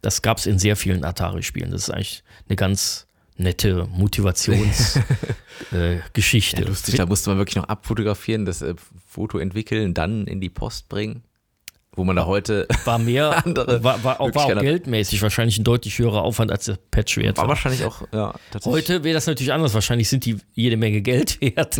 Das 0.00 0.22
gab 0.22 0.38
es 0.38 0.46
in 0.46 0.58
sehr 0.58 0.76
vielen 0.76 1.04
Atari-Spielen. 1.04 1.70
Das 1.70 1.82
ist 1.82 1.90
eigentlich 1.90 2.24
eine 2.48 2.56
ganz 2.56 3.06
nette 3.36 3.86
Motivationsgeschichte. 3.86 5.02
äh, 5.72 6.60
ja. 6.62 6.68
Lustig, 6.68 6.96
da 6.96 7.06
musste 7.06 7.30
man 7.30 7.38
wirklich 7.38 7.56
noch 7.56 7.68
abfotografieren, 7.68 8.44
das 8.44 8.62
äh, 8.62 8.74
Foto 9.08 9.38
entwickeln, 9.38 9.94
dann 9.94 10.26
in 10.26 10.40
die 10.40 10.50
Post 10.50 10.88
bringen. 10.88 11.22
Wo 11.94 12.04
man 12.04 12.16
da 12.16 12.24
heute, 12.24 12.66
war 12.86 12.98
mehr, 12.98 13.44
andere 13.44 13.84
war, 13.84 14.02
war, 14.02 14.18
auch, 14.20 14.34
war 14.34 14.46
auch 14.46 14.60
geldmäßig 14.60 15.20
wahrscheinlich 15.20 15.58
ein 15.58 15.64
deutlich 15.64 15.98
höherer 15.98 16.22
Aufwand 16.22 16.50
als 16.50 16.64
der 16.64 16.78
Patch 16.90 17.18
wert 17.18 17.36
war 17.36 17.44
war. 17.44 17.50
wahrscheinlich 17.50 17.84
auch, 17.84 18.00
ja, 18.12 18.32
tatsächlich. 18.50 18.72
Heute 18.88 19.04
wäre 19.04 19.14
das 19.14 19.26
natürlich 19.26 19.52
anders. 19.52 19.74
Wahrscheinlich 19.74 20.08
sind 20.08 20.24
die 20.24 20.38
jede 20.54 20.78
Menge 20.78 21.02
Geld 21.02 21.38
wert. 21.42 21.78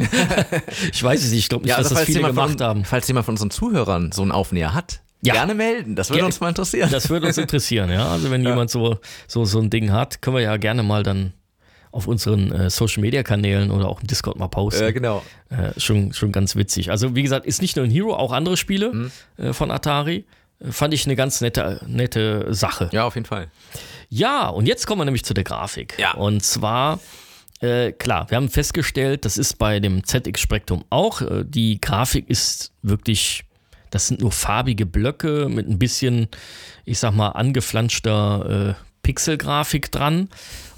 ich 0.93 1.03
weiß 1.03 1.25
es 1.25 1.31
nicht. 1.31 1.39
Ich 1.41 1.49
glaube 1.49 1.65
nicht, 1.65 1.71
ja, 1.71 1.79
dass 1.79 1.87
also 1.87 1.95
das 1.95 2.05
falls 2.05 2.15
viele 2.17 2.27
gemacht 2.29 2.59
von, 2.59 2.61
haben. 2.61 2.85
falls 2.85 3.09
jemand 3.09 3.25
von 3.25 3.33
unseren 3.35 3.51
Zuhörern 3.51 4.13
so 4.13 4.21
einen 4.21 4.33
Aufnäher 4.33 4.75
hat, 4.75 5.01
Ja. 5.25 5.33
gerne 5.33 5.55
melden. 5.55 5.97
Das 5.97 6.11
würde 6.11 6.27
uns 6.27 6.41
mal 6.41 6.51
interessieren. 6.51 6.91
Das 6.91 7.09
würde 7.09 7.29
uns 7.29 7.39
interessieren, 7.39 7.91
ja. 7.91 8.09
Also 8.11 8.31
wenn 8.31 8.43
jemand 8.43 8.71
so, 8.71 8.99
so, 9.29 9.47
so 9.47 9.61
ein 9.61 9.71
Ding 9.71 9.93
hat, 9.93 10.21
können 10.21 10.37
wir 10.37 10.43
ja 10.43 10.57
gerne 10.59 10.83
mal 10.83 11.03
dann 11.03 11.33
auf 11.93 12.07
unseren 12.09 12.51
äh, 12.53 12.71
Social 12.71 13.01
Media 13.03 13.23
Kanälen 13.23 13.71
oder 13.71 13.89
auch 13.89 14.01
im 14.01 14.07
Discord 14.07 14.39
mal 14.39 14.49
posten. 14.49 14.83
äh, 14.85 14.93
genau. 14.93 15.23
Äh, 15.51 15.79
schon, 15.79 16.13
schon 16.13 16.33
ganz 16.33 16.57
witzig. 16.57 16.91
Also 16.91 17.15
wie 17.15 17.23
gesagt, 17.23 17.47
ist 17.47 17.63
nicht 17.63 17.77
nur 17.77 17.85
ein 17.85 17.91
Hero, 17.91 18.15
auch 18.17 18.33
andere 18.33 18.57
Spiele 18.57 18.93
Mhm. 18.93 19.11
äh, 19.37 19.53
von 19.53 19.71
Atari. 19.71 20.25
Äh, 20.61 20.73
Fand 20.73 20.95
ich 20.95 21.05
eine 21.07 21.17
ganz 21.17 21.41
nette, 21.41 21.81
nette 21.87 22.53
Sache. 22.55 22.89
Ja, 22.93 23.05
auf 23.05 23.15
jeden 23.15 23.27
Fall. 23.27 23.49
Ja, 24.09 24.49
und 24.49 24.67
jetzt 24.67 24.87
kommen 24.87 25.01
wir 25.01 25.05
nämlich 25.05 25.25
zu 25.25 25.35
der 25.35 25.45
Grafik. 25.45 25.97
Ja. 25.99 26.13
Und 26.15 26.43
zwar, 26.43 26.99
äh, 27.61 27.93
klar, 27.93 28.29
wir 28.31 28.37
haben 28.37 28.49
festgestellt, 28.49 29.25
das 29.25 29.37
ist 29.39 29.59
bei 29.59 29.79
dem 29.81 30.05
ZX 30.05 30.41
Spectrum 30.41 30.85
auch. 30.91 31.21
Äh, 31.23 31.45
die 31.47 31.81
Grafik 31.81 32.29
ist 32.31 32.73
wirklich, 32.83 33.45
das 33.91 34.07
sind 34.09 34.21
nur 34.21 34.33
farbige 34.33 34.87
Blöcke 34.87 35.49
mit 35.51 35.69
ein 35.69 35.79
bisschen, 35.79 36.29
ich 36.87 36.99
sag 36.99 37.13
mal, 37.15 37.29
angeflanschter 37.31 38.77
äh, 38.79 38.85
Pixelgrafik 39.03 39.91
dran. 39.93 40.29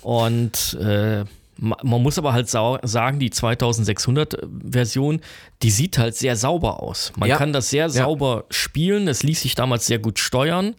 Und 0.04 0.78
äh, 0.80 1.24
ma- 1.56 1.78
man 1.82 2.02
muss 2.02 2.18
aber 2.18 2.32
halt 2.32 2.48
sagen, 2.48 3.18
die 3.18 3.30
2600-Version, 3.30 5.20
die 5.62 5.70
sieht 5.70 5.98
halt 5.98 6.14
sehr 6.14 6.36
sauber 6.36 6.82
aus. 6.82 7.12
Man 7.16 7.28
Ja. 7.28 7.36
kann 7.36 7.52
das 7.52 7.70
sehr 7.70 7.90
sauber 7.90 8.44
spielen. 8.50 9.06
Das 9.06 9.22
ließ 9.22 9.42
sich 9.42 9.54
damals 9.54 9.86
sehr 9.86 9.98
gut 9.98 10.18
steuern. 10.18 10.74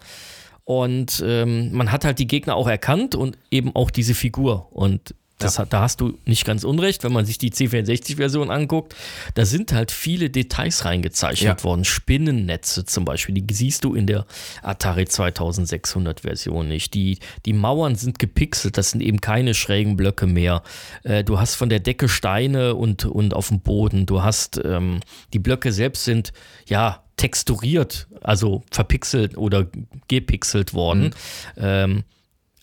Und 0.63 1.23
ähm, 1.25 1.71
man 1.73 1.91
hat 1.91 2.05
halt 2.05 2.17
die 2.19 2.27
Gegner 2.27 2.55
auch 2.55 2.67
erkannt 2.67 3.13
und 3.15 3.37
eben 3.51 3.75
auch 3.75 3.91
diese 3.91 4.15
Figur. 4.15 4.67
Und 4.71 5.13
Das 5.37 5.59
hat, 5.59 5.73
da 5.73 5.81
hast 5.81 5.99
du 5.99 6.17
nicht 6.25 6.45
ganz 6.45 6.63
unrecht, 6.63 7.03
wenn 7.03 7.11
man 7.11 7.25
sich 7.25 7.37
die 7.37 7.51
C64-Version 7.51 8.49
anguckt. 8.49 8.95
Da 9.33 9.45
sind 9.45 9.73
halt 9.73 9.91
viele 9.91 10.29
Details 10.29 10.85
reingezeichnet 10.85 11.59
Ja. 11.59 11.63
worden. 11.65 11.83
Spinnennetze 11.83 12.85
zum 12.85 13.03
Beispiel, 13.03 13.35
die 13.41 13.53
siehst 13.53 13.83
du 13.83 13.95
in 13.95 14.07
der 14.07 14.25
Atari 14.63 15.03
2600-Version 15.03 16.67
nicht. 16.67 16.93
Die, 16.93 17.19
die 17.45 17.53
Mauern 17.53 17.95
sind 17.95 18.19
gepixelt, 18.19 18.77
das 18.77 18.91
sind 18.91 19.01
eben 19.01 19.19
keine 19.21 19.53
schrägen 19.53 19.97
Blöcke 19.97 20.27
mehr. 20.27 20.63
Äh, 21.03 21.23
du 21.23 21.39
hast 21.39 21.55
von 21.55 21.69
der 21.69 21.79
Decke 21.79 22.07
Steine 22.07 22.75
und, 22.75 23.05
und 23.05 23.33
auf 23.33 23.49
dem 23.49 23.59
Boden. 23.59 24.05
Du 24.05 24.23
hast, 24.23 24.61
ähm, 24.63 25.01
die 25.33 25.39
Blöcke 25.39 25.71
selbst 25.71 26.05
sind, 26.05 26.31
ja, 26.67 27.03
texturiert, 27.17 28.07
also 28.21 28.63
verpixelt 28.71 29.37
oder 29.37 29.67
gepixelt 30.07 30.73
worden. 30.73 31.13
Ähm, 31.57 32.03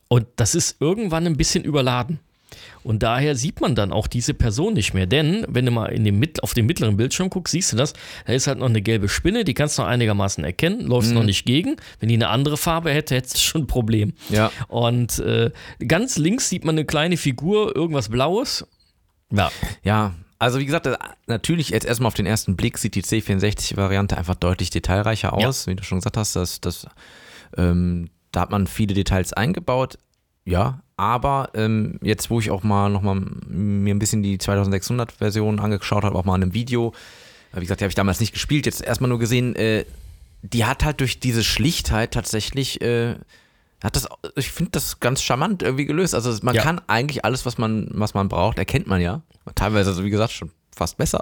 und 0.09 0.27
das 0.37 0.55
ist 0.55 0.77
irgendwann 0.81 1.27
ein 1.27 1.37
bisschen 1.37 1.65
überladen. 1.65 2.19
Und 2.83 3.03
daher 3.03 3.37
sieht 3.37 3.61
man 3.61 3.75
dann 3.75 3.93
auch 3.93 4.07
diese 4.07 4.35
Person 4.35 4.75
nicht 4.75 4.95
mehr. 4.95 5.07
Denn, 5.07 5.45
wenn 5.49 5.67
du 5.67 5.73
mal 5.73 5.87
in 5.87 6.05
dem, 6.05 6.23
auf 6.43 6.55
den 6.55 6.67
mittleren 6.67 6.97
Bildschirm 6.97 7.31
guckst, 7.31 7.53
siehst 7.53 7.73
du 7.73 7.77
das, 7.77 7.93
da 8.27 8.33
ist 8.33 8.47
halt 8.47 8.59
noch 8.59 8.69
eine 8.69 8.83
gelbe 8.83 9.09
Spinne, 9.09 9.45
die 9.45 9.55
kannst 9.55 9.79
du 9.79 9.83
noch 9.83 9.89
einigermaßen 9.89 10.45
erkennen, 10.45 10.87
läufst 10.87 11.13
noch 11.13 11.25
nicht 11.25 11.45
gegen. 11.45 11.77
Wenn 12.01 12.09
die 12.09 12.15
eine 12.17 12.29
andere 12.29 12.57
Farbe 12.57 12.91
hätte, 12.91 13.15
hättest 13.15 13.37
du 13.37 13.41
schon 13.41 13.63
ein 13.63 13.67
Problem. 13.67 14.13
Ja. 14.29 14.51
Und 14.69 15.19
äh, 15.21 15.51
ganz 15.87 16.19
links 16.19 16.49
sieht 16.49 16.65
man 16.65 16.77
eine 16.77 16.85
kleine 16.85 17.17
Figur, 17.17 17.75
irgendwas 17.75 18.09
Blaues. 18.09 18.67
Ja, 19.31 19.51
Ja, 19.83 20.15
also 20.43 20.59
wie 20.59 20.67
gesagt, 20.67 20.89
äh, 20.89 20.97
natürlich 21.29 21.71
jetzt 21.71 21.87
erstmal 21.87 22.09
auf 22.09 22.15
den 22.15 22.27
ersten 22.27 22.57
Blick 22.57 22.77
sieht 22.77 22.97
die 22.97 23.05
C64-Variante 23.05 24.19
einfach 24.19 24.35
deutlich 24.35 24.71
detailreicher 24.71 25.35
aus, 25.35 25.69
wie 25.69 25.77
du 25.77 25.85
schon 25.85 25.99
gesagt 25.99 26.17
hast. 26.17 26.35
Das, 26.35 26.61
das, 26.61 26.87
ähm, 27.57 28.11
da 28.33 28.41
hat 28.41 28.51
man 28.51 28.67
viele 28.67 28.93
Details 28.93 29.33
eingebaut, 29.33 29.99
ja. 30.45 30.83
Aber 31.03 31.51
ähm, 31.55 31.99
jetzt, 32.01 32.31
wo 32.31 32.39
ich 32.39 32.53
auch 32.53 32.63
mal 32.63 32.89
nochmal 32.89 33.17
mir 33.49 33.93
ein 33.93 33.99
bisschen 33.99 34.23
die 34.23 34.39
2600-Version 34.39 35.59
angeschaut 35.59 36.05
habe, 36.05 36.17
auch 36.17 36.25
mal 36.25 36.37
in 36.37 36.43
einem 36.45 36.55
Video, 36.55 36.93
äh, 37.53 37.57
wie 37.57 37.63
gesagt, 37.63 37.81
die 37.81 37.85
habe 37.85 37.91
ich 37.91 37.97
damals 37.97 38.21
nicht 38.21 38.33
gespielt, 38.33 38.67
jetzt 38.67 38.81
erstmal 38.85 39.09
nur 39.09 39.19
gesehen, 39.19 39.57
äh, 39.57 39.85
die 40.43 40.65
hat 40.65 40.85
halt 40.85 41.01
durch 41.01 41.19
diese 41.19 41.43
Schlichtheit 41.43 42.13
tatsächlich 42.15 42.81
äh, 42.83 43.17
hat 43.83 43.97
das, 43.97 44.07
ich 44.37 44.53
finde 44.53 44.71
das 44.73 45.01
ganz 45.01 45.23
charmant 45.23 45.65
irgendwie 45.65 45.87
gelöst. 45.87 46.15
Also 46.15 46.33
man 46.43 46.55
Ja. 46.55 46.63
kann 46.63 46.81
eigentlich 46.87 47.25
alles, 47.25 47.45
was 47.47 47.59
man, 47.59 47.89
was 47.91 48.15
man 48.15 48.29
braucht, 48.29 48.59
erkennt 48.59 48.87
man 48.87 49.01
ja. 49.01 49.23
Teilweise, 49.57 49.91
also 49.91 50.05
wie 50.05 50.11
gesagt, 50.11 50.31
schon 50.31 50.53
fast 50.75 50.99
besser. 50.99 51.21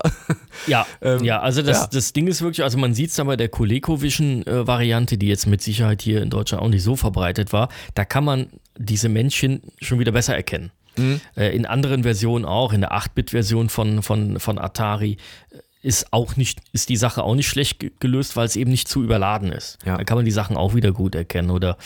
Ja, 0.66 0.86
Ähm, 1.00 1.24
ja, 1.24 1.40
also 1.40 1.62
das, 1.62 1.78
ja. 1.80 1.86
das 1.90 2.12
Ding 2.12 2.26
ist 2.26 2.42
wirklich, 2.42 2.62
also 2.62 2.76
man 2.76 2.92
sieht 2.92 3.08
es 3.10 3.16
dann 3.16 3.26
bei 3.28 3.36
der 3.36 3.48
ColecoVision-Variante, 3.48 5.16
die 5.16 5.26
jetzt 5.28 5.46
mit 5.46 5.62
Sicherheit 5.62 6.02
hier 6.02 6.20
in 6.22 6.28
Deutschland 6.28 6.62
auch 6.62 6.68
nicht 6.68 6.82
so 6.82 6.96
verbreitet 6.96 7.54
war, 7.54 7.70
da 7.94 8.04
kann 8.04 8.24
man 8.24 8.48
diese 8.78 9.08
Männchen 9.08 9.62
schon 9.80 9.98
wieder 9.98 10.12
besser 10.12 10.34
erkennen. 10.34 10.70
Mhm. 10.96 11.20
Äh, 11.36 11.54
in 11.54 11.66
anderen 11.66 12.02
Versionen 12.02 12.44
auch, 12.44 12.72
in 12.72 12.80
der 12.80 12.92
8-Bit-Version 12.92 13.68
von, 13.68 14.02
von, 14.02 14.40
von 14.40 14.58
Atari 14.58 15.16
äh, 15.50 15.58
ist 15.82 16.12
auch 16.12 16.36
nicht, 16.36 16.60
ist 16.72 16.90
die 16.90 16.96
Sache 16.96 17.22
auch 17.22 17.34
nicht 17.34 17.48
schlecht 17.48 17.78
ge- 17.78 17.90
gelöst, 18.00 18.36
weil 18.36 18.44
es 18.44 18.54
eben 18.56 18.70
nicht 18.70 18.86
zu 18.86 19.02
überladen 19.02 19.50
ist. 19.50 19.78
Ja. 19.86 19.96
Da 19.96 20.04
kann 20.04 20.18
man 20.18 20.26
die 20.26 20.30
Sachen 20.30 20.56
auch 20.58 20.74
wieder 20.74 20.92
gut 20.92 21.14
erkennen. 21.14 21.48
Oder 21.50 21.78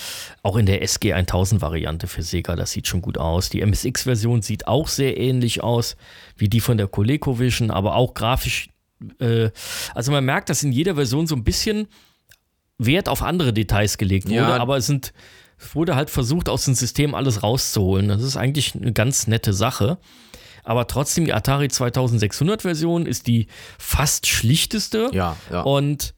auch 0.43 0.57
in 0.57 0.67
der 0.67 0.83
SG 0.83 1.13
1000 1.13 1.61
Variante 1.63 2.09
für 2.09 2.23
Sega, 2.23 2.57
das 2.57 2.73
sieht 2.73 2.89
schon 2.89 3.03
gut 3.03 3.19
aus. 3.19 3.51
Die 3.51 3.61
MSX-Version 3.65 4.43
sieht 4.43 4.67
auch 4.67 4.89
sehr 4.89 5.17
ähnlich 5.17 5.63
aus 5.63 5.97
wie 6.37 6.49
die 6.49 6.59
von 6.61 6.77
der 6.77 6.89
ColecoVision, 6.89 7.71
aber 7.71 7.95
auch 7.95 8.15
grafisch. 8.15 8.69
Äh, 9.21 9.51
also 9.95 10.11
man 10.11 10.25
merkt, 10.25 10.49
dass 10.49 10.65
in 10.65 10.73
jeder 10.73 10.97
Version 10.97 11.29
so 11.29 11.37
ein 11.37 11.45
bisschen 11.45 11.87
Wert 12.79 13.09
auf 13.09 13.23
andere 13.23 13.53
Details 13.53 13.97
gelegt 13.99 14.27
wurde, 14.27 14.37
Ja. 14.37 14.57
aber 14.57 14.77
es 14.77 14.87
sind, 14.87 15.13
wurde 15.73 15.97
halt 15.97 16.11
versucht, 16.11 16.49
aus 16.49 16.65
dem 16.65 16.75
System 16.75 17.15
alles 17.15 17.43
rauszuholen. 17.43 18.09
Das 18.09 18.23
ist 18.23 18.37
eigentlich 18.37 18.75
eine 18.75 18.93
ganz 18.93 19.27
nette 19.27 19.53
Sache. 19.53 19.99
Aber 20.65 20.87
trotzdem, 20.87 21.27
die 21.27 21.33
Atari 21.35 21.69
2600 21.69 22.63
Version 22.63 23.07
ist 23.07 23.27
die 23.27 23.49
fast 23.79 24.27
schlichteste. 24.27 25.11
Ja, 25.13 25.37
ja. 25.51 25.61
Und 25.61 26.15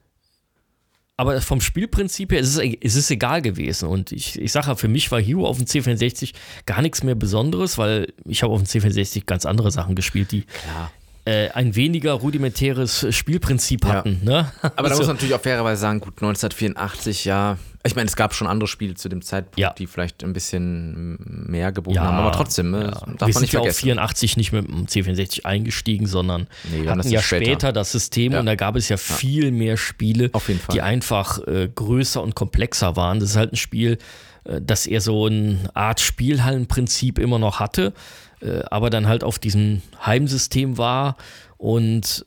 aber 1.19 1.41
vom 1.41 1.63
Spielprinzip 1.63 2.31
her 2.31 2.41
ist 2.41 2.57
es, 2.57 2.77
es 2.81 2.95
ist 2.95 3.11
egal 3.11 3.41
gewesen. 3.41 3.89
Und 3.89 4.13
ich, 4.13 4.39
ich 4.39 4.53
sage 4.53 4.69
ja, 4.69 4.75
für 4.75 4.89
mich 4.89 5.11
war 5.11 5.21
Hero 5.21 5.47
auf 5.47 5.57
dem 5.57 5.67
C64 5.67 6.35
gar 6.67 6.83
nichts 6.83 7.03
mehr 7.03 7.15
Besonderes, 7.15 7.79
weil 7.79 8.13
ich 8.27 8.43
habe 8.43 8.53
auf 8.53 8.63
dem 8.63 8.67
C64 8.67 9.25
ganz 9.25 9.47
andere 9.47 9.71
Sachen 9.71 9.95
gespielt, 9.95 10.31
die 10.33 10.43
Klar. 10.43 10.93
Äh, 11.27 11.51
ein 11.51 11.75
weniger 11.77 12.13
rudimentäres 12.13 13.07
Spielprinzip 13.11 13.85
Ja. 13.85 13.93
hatten. 13.95 14.21
Ne? 14.25 14.51
Aber 14.63 14.71
da 14.77 14.83
Also- 14.85 14.99
muss 14.99 15.07
man 15.09 15.17
natürlich 15.17 15.35
auch 15.35 15.41
fairerweise 15.43 15.81
sagen, 15.81 16.01
gut, 16.01 16.15
1984, 16.23 17.25
ja. 17.25 17.59
Ich 17.85 17.95
meine, 17.95 18.07
es 18.09 18.17
gab 18.17 18.35
schon 18.35 18.47
andere 18.49 18.67
Spiele 18.67 18.95
zu 18.95 19.09
dem 19.09 19.23
Zeitpunkt, 19.23 19.59
Ja. 19.59 19.73
die 19.73 19.87
vielleicht 19.87 20.25
ein 20.25 20.33
bisschen 20.33 21.17
mehr 21.49 21.71
geboten 21.73 22.01
haben, 22.01 22.17
aber 22.17 22.33
trotzdem, 22.33 22.71
ne, 22.73 22.79
ja. 22.79 22.91
darf 22.91 23.01
wir 23.07 23.17
man 23.21 23.33
sind 23.33 23.43
nicht 23.43 23.53
ja 23.53 23.61
auch 23.61 23.65
vergessen. 23.65 23.83
84 23.85 24.37
nicht 24.37 24.53
mit 24.53 24.67
dem 24.69 24.87
C64 24.87 25.45
eingestiegen, 25.45 26.07
sondern 26.07 26.49
Nee, 26.73 26.87
hatten 26.89 27.09
ja 27.09 27.23
später. 27.23 27.45
später. 27.45 27.73
das 27.73 27.93
System 27.93 28.33
Ja. 28.33 28.41
und 28.41 28.47
da 28.47 28.55
gab 28.57 28.75
es 28.75 28.89
ja 28.89 28.97
viel 28.97 29.53
mehr 29.53 29.77
Spiele, 29.77 30.31
die 30.73 30.83
einfach 30.83 31.39
äh, 31.47 31.69
größer 31.73 32.23
und 32.23 32.35
komplexer 32.35 32.97
waren. 32.97 33.21
Das 33.21 33.31
ist 33.31 33.37
halt 33.37 33.53
ein 33.53 33.57
Spiel, 33.57 33.99
äh, 34.45 34.61
das 34.61 34.87
eher 34.89 35.01
so 35.01 35.27
eine 35.27 35.59
Art 35.75 36.01
Spielhallenprinzip 36.01 37.19
immer 37.21 37.39
noch 37.39 37.61
hatte, 37.61 37.93
äh, 38.41 38.63
aber 38.71 38.91
dann 38.91 39.07
halt 39.07 39.25
auf 39.25 39.39
diesem 39.39 39.83
Heimsystem 40.05 40.79
war 40.79 41.17
und 41.59 42.27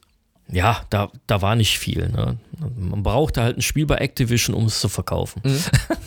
ja, 0.51 0.81
da, 0.89 1.11
da 1.27 1.41
war 1.41 1.55
nicht 1.55 1.77
viel. 1.77 2.09
Ne? 2.09 2.37
Man 2.75 3.03
brauchte 3.03 3.43
halt 3.43 3.57
ein 3.57 3.61
Spiel 3.61 3.85
bei 3.85 3.97
Activision, 3.97 4.55
um 4.55 4.65
es 4.65 4.79
zu 4.79 4.89
verkaufen. 4.89 5.41
Mhm. 5.45 5.63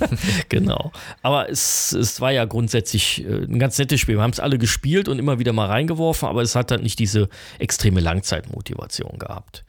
genau. 0.48 0.90
Aber 1.22 1.48
es, 1.48 1.92
es 1.92 2.20
war 2.20 2.32
ja 2.32 2.44
grundsätzlich 2.44 3.24
äh, 3.24 3.44
ein 3.44 3.58
ganz 3.58 3.78
nettes 3.78 4.00
Spiel. 4.00 4.16
Wir 4.16 4.22
haben 4.22 4.32
es 4.32 4.40
alle 4.40 4.58
gespielt 4.58 5.08
und 5.08 5.18
immer 5.18 5.38
wieder 5.38 5.52
mal 5.52 5.66
reingeworfen, 5.66 6.28
aber 6.28 6.42
es 6.42 6.56
hat 6.56 6.72
halt 6.72 6.82
nicht 6.82 6.98
diese 6.98 7.28
extreme 7.58 8.00
Langzeitmotivation 8.00 9.18
gehabt. 9.18 9.64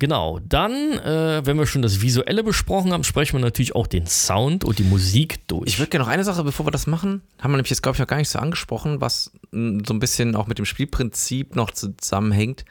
Genau, 0.00 0.40
dann, 0.40 0.72
äh, 0.98 1.42
wenn 1.44 1.58
wir 1.58 1.66
schon 1.66 1.82
das 1.82 2.00
Visuelle 2.00 2.42
besprochen 2.42 2.92
haben, 2.92 3.04
sprechen 3.04 3.34
wir 3.34 3.40
natürlich 3.40 3.74
auch 3.74 3.86
den 3.86 4.06
Sound 4.06 4.64
und 4.64 4.78
die 4.78 4.82
Musik 4.82 5.46
durch. 5.46 5.68
Ich 5.68 5.78
würde 5.78 5.90
gerne 5.90 6.04
noch 6.06 6.10
eine 6.10 6.24
Sache, 6.24 6.42
bevor 6.42 6.66
wir 6.66 6.70
das 6.70 6.86
machen, 6.86 7.20
haben 7.38 7.52
wir 7.52 7.58
nämlich 7.58 7.68
jetzt, 7.70 7.82
glaube 7.82 7.96
ich, 7.96 8.00
noch 8.00 8.06
gar 8.06 8.16
nicht 8.16 8.30
so 8.30 8.38
angesprochen, 8.38 9.02
was 9.02 9.30
mh, 9.52 9.82
so 9.86 9.92
ein 9.92 10.00
bisschen 10.00 10.34
auch 10.36 10.46
mit 10.46 10.58
dem 10.58 10.64
Spielprinzip 10.64 11.54
noch 11.54 11.70
zusammenhängt. 11.70 12.64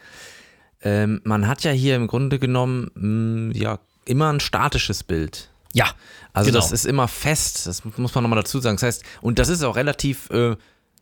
Ähm, 0.81 1.21
man 1.23 1.47
hat 1.47 1.63
ja 1.63 1.71
hier 1.71 1.95
im 1.95 2.07
Grunde 2.07 2.39
genommen 2.39 2.89
mh, 2.95 3.55
ja 3.57 3.79
immer 4.05 4.33
ein 4.33 4.39
statisches 4.39 5.03
Bild. 5.03 5.51
ja, 5.73 5.85
Also 6.33 6.49
genau. 6.49 6.59
das 6.59 6.71
ist 6.71 6.85
immer 6.85 7.07
fest, 7.07 7.67
das 7.67 7.83
muss 7.85 8.15
man 8.15 8.23
nochmal 8.23 8.39
dazu 8.41 8.59
sagen. 8.59 8.77
Das 8.77 8.83
heißt, 8.83 9.03
und 9.21 9.37
das 9.37 9.49
ist 9.49 9.61
auch 9.61 9.75
relativ 9.75 10.31
äh, 10.31 10.55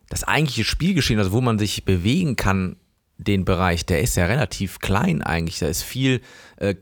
das 0.10 0.26
eigentliche 0.26 0.66
Spielgeschehen, 0.66 1.20
also 1.20 1.32
wo 1.32 1.40
man 1.40 1.58
sich 1.58 1.86
bewegen 1.86 2.36
kann, 2.36 2.76
den 3.18 3.46
Bereich, 3.46 3.86
der 3.86 4.02
ist 4.02 4.16
ja 4.16 4.26
relativ 4.26 4.80
klein 4.80 5.22
eigentlich. 5.22 5.60
Da 5.60 5.68
ist 5.68 5.82
viel 5.82 6.22
äh, 6.58 6.76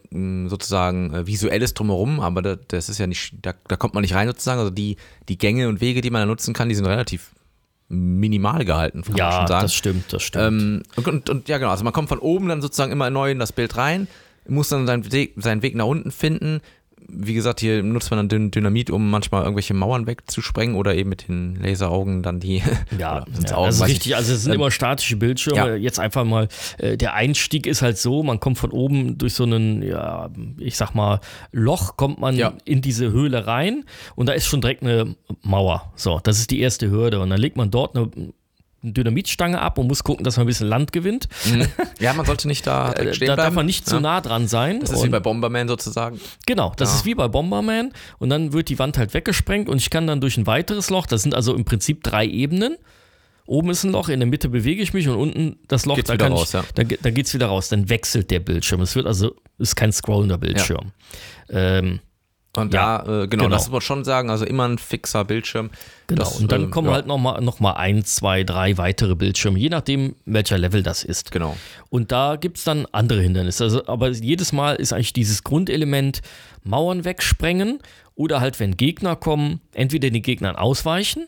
sozusagen 0.47 1.13
äh, 1.13 1.27
visuelles 1.27 1.73
drumherum, 1.73 2.19
aber 2.19 2.41
da, 2.41 2.55
das 2.55 2.89
ist 2.89 2.97
ja 2.97 3.07
nicht, 3.07 3.35
da, 3.41 3.53
da 3.67 3.77
kommt 3.77 3.93
man 3.93 4.01
nicht 4.01 4.13
rein 4.13 4.27
sozusagen. 4.27 4.59
Also 4.59 4.71
die, 4.71 4.97
die 5.29 5.37
Gänge 5.37 5.69
und 5.69 5.81
Wege, 5.81 6.01
die 6.01 6.09
man 6.09 6.21
da 6.21 6.25
nutzen 6.25 6.53
kann, 6.53 6.69
die 6.69 6.75
sind 6.75 6.85
relativ 6.85 7.31
minimal 7.87 8.65
gehalten, 8.65 9.03
kann 9.03 9.13
man 9.13 9.19
ja, 9.19 9.31
schon 9.31 9.47
sagen. 9.47 9.61
das 9.61 9.73
stimmt, 9.73 10.11
das 10.11 10.23
stimmt. 10.23 10.45
Ähm, 10.45 10.83
und, 10.95 11.07
und, 11.07 11.29
und 11.29 11.49
ja, 11.49 11.57
genau. 11.57 11.69
Also 11.69 11.83
man 11.83 11.93
kommt 11.93 12.09
von 12.09 12.19
oben 12.19 12.49
dann 12.49 12.61
sozusagen 12.61 12.91
immer 12.91 13.09
neu 13.09 13.31
in 13.31 13.39
das 13.39 13.51
Bild 13.51 13.77
rein, 13.77 14.07
muss 14.47 14.69
dann 14.69 14.87
seinen 14.87 15.11
Weg, 15.11 15.35
seinen 15.37 15.61
Weg 15.61 15.75
nach 15.75 15.85
unten 15.85 16.11
finden. 16.11 16.61
Wie 17.07 17.33
gesagt, 17.33 17.59
hier 17.59 17.83
nutzt 17.83 18.09
man 18.11 18.27
dann 18.27 18.29
Dyn- 18.29 18.51
Dynamit, 18.51 18.89
um 18.89 19.09
manchmal 19.09 19.43
irgendwelche 19.43 19.73
Mauern 19.73 20.07
wegzusprengen 20.07 20.75
oder 20.75 20.95
eben 20.95 21.09
mit 21.09 21.27
den 21.27 21.55
Laseraugen 21.55 22.23
dann 22.23 22.39
die. 22.39 22.61
Ja, 22.97 23.25
ja 23.47 23.55
Augen, 23.55 23.65
das 23.67 23.75
ist 23.75 23.81
weiß 23.81 23.89
richtig. 23.89 24.15
Also 24.15 24.33
es 24.33 24.43
sind 24.43 24.53
Ähm, 24.53 24.59
immer 24.59 24.71
statische 24.71 25.15
Bildschirme. 25.17 25.57
ja. 25.57 25.75
Jetzt 25.75 25.99
einfach 25.99 26.23
mal, 26.25 26.47
äh, 26.77 26.97
der 26.97 27.13
Einstieg 27.13 27.67
ist 27.67 27.81
halt 27.81 27.97
so, 27.97 28.23
man 28.23 28.39
kommt 28.39 28.57
von 28.57 28.71
oben 28.71 29.17
durch 29.17 29.33
so 29.33 29.43
einen, 29.43 29.81
ja, 29.81 30.29
ich 30.57 30.77
sag 30.77 30.93
mal, 30.95 31.19
Loch, 31.51 31.97
kommt 31.97 32.19
man 32.19 32.35
Ja. 32.35 32.53
in 32.65 32.81
diese 32.81 33.11
Höhle 33.11 33.47
rein 33.47 33.83
und 34.15 34.27
da 34.27 34.33
ist 34.33 34.45
schon 34.47 34.61
direkt 34.61 34.81
eine 34.83 35.15
Mauer. 35.43 35.91
So, 35.95 36.19
das 36.23 36.39
ist 36.39 36.51
die 36.51 36.59
erste 36.59 36.89
Hürde. 36.89 37.19
Und 37.19 37.29
dann 37.29 37.39
legt 37.39 37.57
man 37.57 37.71
dort 37.71 37.95
eine 37.95 38.09
Dynamitstange 38.93 39.61
ab 39.61 39.77
und 39.77 39.87
muss 39.87 40.03
gucken, 40.03 40.23
dass 40.23 40.37
man 40.37 40.45
ein 40.45 40.47
bisschen 40.47 40.67
Land 40.67 40.91
gewinnt. 40.91 41.27
Mhm. 41.45 41.67
Ja, 41.99 42.13
man 42.13 42.25
sollte 42.25 42.47
nicht 42.47 42.67
da 42.67 42.91
Äh, 42.91 43.13
stehen 43.13 43.27
da 43.27 43.35
bleiben. 43.35 43.47
darf 43.47 43.53
man 43.55 43.65
nicht 43.65 43.87
zu 43.87 43.95
ja. 43.95 44.01
nah 44.01 44.21
dran 44.21 44.47
sein. 44.47 44.81
Das 44.81 44.91
ist 44.91 44.99
wie 45.01 45.05
Und- 45.05 45.11
bei 45.11 45.19
Bomberman 45.19 45.67
sozusagen. 45.67 46.19
Genau, 46.45 46.73
das 46.77 46.89
Ja. 46.89 46.95
ist 46.95 47.05
wie 47.05 47.15
bei 47.15 47.27
Bomberman 47.27 47.91
und 48.19 48.29
dann 48.29 48.53
wird 48.53 48.69
die 48.69 48.77
Wand 48.79 48.97
halt 48.97 49.13
weggesprengt 49.13 49.69
und 49.69 49.77
ich 49.77 49.89
kann 49.89 50.05
dann 50.07 50.21
durch 50.21 50.37
ein 50.37 50.45
weiteres 50.47 50.89
Loch, 50.89 51.05
das 51.07 51.23
sind 51.23 51.33
also 51.33 51.55
im 51.55 51.65
Prinzip 51.65 52.03
drei 52.03 52.25
Ebenen. 52.25 52.75
Oben 53.47 53.69
ist 53.69 53.83
ein 53.83 53.91
Loch, 53.91 54.09
in 54.09 54.19
der 54.19 54.27
Mitte 54.27 54.49
bewege 54.49 54.81
ich 54.81 54.93
mich 54.93 55.07
und 55.07 55.15
unten 55.17 55.57
das 55.67 55.85
Loch, 55.85 55.95
Geht's 55.97 56.07
da, 56.07 56.15
wieder 56.15 56.25
kann 56.25 56.33
raus, 56.33 56.47
ich, 56.47 56.53
ja. 56.53 56.63
da, 56.73 56.83
da 56.83 57.09
geht's 57.11 57.33
wieder 57.33 57.45
raus. 57.45 57.69
Dann 57.69 57.89
wechselt 57.89 58.31
der 58.31 58.39
Bildschirm. 58.39 58.81
Es 58.81 58.95
wird 58.95 59.05
also, 59.05 59.35
ist 59.59 59.75
kein 59.75 59.91
scrollender 59.91 60.39
Bildschirm. 60.39 60.91
Ähm, 61.49 61.99
Und 62.57 62.73
Ja, 62.73 62.99
da, 62.99 63.23
äh, 63.23 63.27
genau, 63.27 63.45
genau. 63.45 63.49
das 63.49 63.65
muss 63.65 63.71
man 63.71 63.81
schon 63.81 64.03
sagen, 64.03 64.29
also 64.29 64.45
immer 64.45 64.67
ein 64.67 64.77
fixer 64.77 65.25
Bildschirm. 65.25 65.69
genau. 66.07 66.23
Das, 66.23 66.39
und 66.39 66.51
dann 66.51 66.63
ähm, 66.63 66.71
kommen 66.71 66.87
ja, 66.87 66.95
halt 66.95 67.07
nochmal 67.07 67.41
noch 67.41 67.59
mal 67.59 67.73
ein, 67.73 68.03
zwei, 68.05 68.43
drei 68.43 68.77
weitere 68.77 69.15
Bildschirme, 69.15 69.59
je 69.59 69.69
nachdem, 69.69 70.15
welcher 70.25 70.57
Level 70.57 70.83
das 70.83 71.03
ist. 71.03 71.31
Genau. 71.31 71.55
Und 71.89 72.11
da 72.11 72.35
gibt 72.35 72.57
es 72.57 72.63
dann 72.63 72.85
andere 72.91 73.21
Hindernisse. 73.21 73.63
Also, 73.65 73.85
aber 73.87 74.09
jedes 74.09 74.51
Mal 74.51 74.75
ist 74.75 74.93
eigentlich 74.93 75.13
dieses 75.13 75.43
Grundelement 75.43 76.21
Mauern 76.63 77.05
wegsprengen 77.05 77.79
oder 78.15 78.39
halt, 78.41 78.59
wenn 78.59 78.77
Gegner 78.77 79.15
kommen, 79.15 79.61
entweder 79.73 80.09
den 80.09 80.21
Gegnern 80.21 80.55
ausweichen 80.55 81.27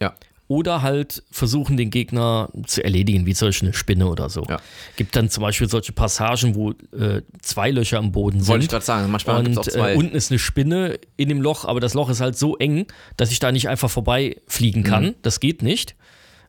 Ja. 0.00 0.14
Oder 0.50 0.82
halt 0.82 1.22
versuchen, 1.30 1.76
den 1.76 1.90
Gegner 1.90 2.48
zu 2.66 2.82
erledigen, 2.82 3.24
wie 3.24 3.34
zum 3.34 3.48
Beispiel 3.48 3.68
eine 3.68 3.72
Spinne 3.74 4.08
oder 4.08 4.28
so. 4.28 4.42
Ja. 4.48 4.58
Gibt 4.96 5.14
dann 5.14 5.30
zum 5.30 5.42
Beispiel 5.42 5.68
solche 5.68 5.92
Passagen, 5.92 6.56
wo 6.56 6.72
äh, 6.72 7.22
zwei 7.40 7.70
Löcher 7.70 7.98
im 7.98 8.10
Boden 8.10 8.40
sind. 8.40 8.48
Wollte 8.48 8.64
ich 8.64 8.70
gerade 8.70 8.84
sagen, 8.84 9.08
manchmal 9.12 9.44
gibt 9.44 9.52
es 9.52 9.58
auch 9.58 9.62
zwei. 9.72 9.92
äh, 9.92 9.96
unten 9.96 10.16
ist 10.16 10.32
eine 10.32 10.40
Spinne 10.40 10.98
in 11.16 11.28
dem 11.28 11.40
Loch, 11.40 11.66
aber 11.66 11.78
das 11.78 11.94
Loch 11.94 12.10
ist 12.10 12.20
halt 12.20 12.36
so 12.36 12.56
eng, 12.56 12.86
dass 13.16 13.30
ich 13.30 13.38
da 13.38 13.52
nicht 13.52 13.68
einfach 13.68 13.88
vorbeifliegen 13.90 14.82
kann. 14.82 15.04
Mhm. 15.04 15.14
Das 15.22 15.38
geht 15.38 15.62
nicht. 15.62 15.94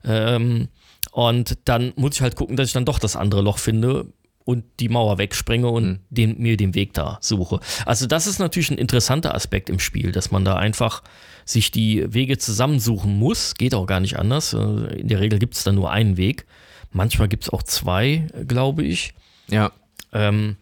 Ähm, 0.04 0.70
und 1.12 1.60
dann 1.66 1.94
muss 1.96 2.16
ich 2.16 2.22
halt 2.22 2.36
gucken, 2.36 2.56
dass 2.58 2.68
ich 2.70 2.74
dann 2.74 2.86
doch 2.86 2.98
das 2.98 3.16
andere 3.16 3.42
Loch 3.44 3.60
finde 3.60 4.08
und 4.46 4.64
die 4.80 4.90
Mauer 4.90 5.20
wegspringe 5.20 5.68
und 5.70 5.84
Mhm. 5.86 6.00
den, 6.10 6.38
mir 6.42 6.58
den 6.58 6.74
Weg 6.74 6.96
da 6.96 7.20
suche. 7.22 7.60
Also 7.86 8.08
das 8.08 8.26
ist 8.26 8.40
natürlich 8.40 8.72
ein 8.72 8.80
interessanter 8.80 9.36
Aspekt 9.36 9.70
im 9.70 9.78
Spiel, 9.78 10.12
dass 10.12 10.32
man 10.32 10.44
da 10.44 10.56
einfach 10.56 11.04
sich 11.52 11.72
die 11.72 12.14
Wege 12.14 12.38
zusammensuchen 12.38 13.18
muss. 13.18 13.56
Geht 13.56 13.74
auch 13.76 13.86
gar 13.86 14.00
nicht 14.00 14.18
anders. 14.18 14.54
Äh, 14.54 14.58
In 15.00 15.08
der 15.08 15.20
Regel 15.20 15.40
gibt 15.40 15.56
es 15.56 15.64
da 15.64 15.72
nur 15.72 15.92
einen 15.92 16.18
Weg. 16.18 16.46
Manchmal 16.92 17.28
gibt 17.28 17.44
es 17.44 17.50
auch 17.50 17.64
zwei, 17.64 18.28
äh, 18.34 18.46
glaube 18.46 18.84
ich. 18.84 19.14
ja. 19.48 19.72
Ähm, 20.14 20.58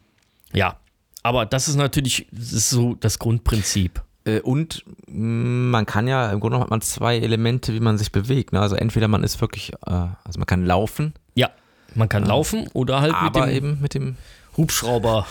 ja, 0.54 0.78
aber 1.24 1.46
das 1.48 1.68
ist 1.68 1.76
natürlich 1.76 2.28
das 2.32 2.54
ist 2.54 2.70
so 2.70 2.94
das 2.96 3.18
Grundprinzip. 3.20 4.02
Äh, 4.26 4.42
Und 4.42 4.84
man 5.08 5.86
kann 5.88 6.08
ja, 6.08 6.32
im 6.32 6.40
Grunde 6.40 6.56
genommen 6.56 6.64
hat 6.66 6.70
man 6.70 6.82
zwei 6.82 7.18
Elemente, 7.18 7.74
wie 7.74 7.80
man 7.80 7.98
sich 7.98 8.12
bewegt. 8.12 8.54
Ne? 8.54 8.60
Also 8.60 8.76
entweder 8.76 9.08
man 9.08 9.24
ist 9.24 9.42
wirklich, 9.42 9.74
äh, 9.74 9.92
also 10.24 10.38
man 10.38 10.46
kann 10.46 10.66
laufen, 10.66 11.14
Ja, 11.34 11.50
man 11.96 12.10
kann 12.10 12.24
laufen 12.26 12.68
oder 12.74 13.02
halt 13.02 13.14
aber 13.16 13.48
mit 13.48 13.50
dem 13.50 13.56
eben 13.56 13.82
mit 13.82 13.94
dem 13.96 14.18
Hubschrauber, 14.56 15.26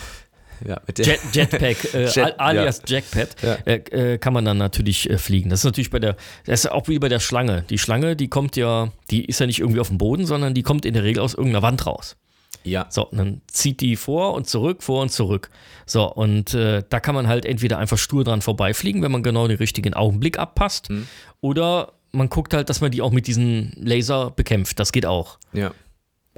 ja, 0.67 0.81
mit 0.87 0.97
der, 0.97 1.05
Jet, 1.05 1.19
Jetpack, 1.33 1.93
äh, 1.93 2.05
Jet- 2.05 2.17
al- 2.23 2.35
alias 2.37 2.81
Jackpad, 2.85 3.35
Ja. 3.41 3.53
äh, 3.65 4.13
äh, 4.13 4.17
kann 4.17 4.33
man 4.33 4.45
dann 4.45 4.57
natürlich 4.57 5.09
äh, 5.09 5.17
fliegen. 5.17 5.49
Das 5.49 5.59
ist 5.61 5.65
natürlich 5.65 5.89
bei 5.89 5.99
der, 5.99 6.15
das 6.45 6.61
ist 6.65 6.71
auch 6.71 6.87
wie 6.87 6.99
bei 6.99 7.09
der 7.09 7.19
Schlange. 7.19 7.63
Die 7.69 7.77
Schlange, 7.77 8.15
die 8.15 8.27
kommt 8.27 8.55
ja, 8.55 8.91
die 9.11 9.25
ist 9.25 9.39
ja 9.39 9.45
nicht 9.45 9.59
irgendwie 9.59 9.79
auf 9.79 9.87
dem 9.89 9.97
Boden, 9.97 10.25
sondern 10.25 10.53
die 10.53 10.63
kommt 10.63 10.85
in 10.85 10.93
der 10.93 11.03
Regel 11.03 11.21
aus 11.23 11.33
irgendeiner 11.33 11.61
Wand 11.61 11.85
raus. 11.85 12.15
ja. 12.63 12.87
So, 12.89 13.07
und 13.07 13.17
dann 13.17 13.41
zieht 13.47 13.79
die 13.81 13.95
vor 13.95 14.33
und 14.33 14.47
zurück, 14.47 14.83
vor 14.83 15.01
und 15.01 15.09
zurück. 15.11 15.49
So, 15.85 16.11
und 16.11 16.53
äh, 16.53 16.83
da 16.89 16.99
kann 16.99 17.15
man 17.15 17.27
halt 17.27 17.45
entweder 17.45 17.77
einfach 17.77 17.97
stur 17.97 18.23
dran 18.23 18.41
vorbeifliegen, 18.41 19.01
wenn 19.01 19.11
man 19.11 19.23
genau 19.23 19.47
den 19.47 19.57
richtigen 19.57 19.93
Augenblick 19.93 20.37
abpasst, 20.39 20.89
Mhm. 20.89 21.07
oder 21.41 21.93
man 22.11 22.27
guckt 22.29 22.53
halt, 22.55 22.69
dass 22.69 22.81
man 22.81 22.89
die 22.91 23.01
auch 23.03 23.11
mit 23.11 23.27
diesem 23.27 23.71
Laser 23.75 24.31
bekämpft. 24.31 24.79
Das 24.79 24.91
geht 24.91 25.05
auch. 25.05 25.37
ja. 25.53 25.71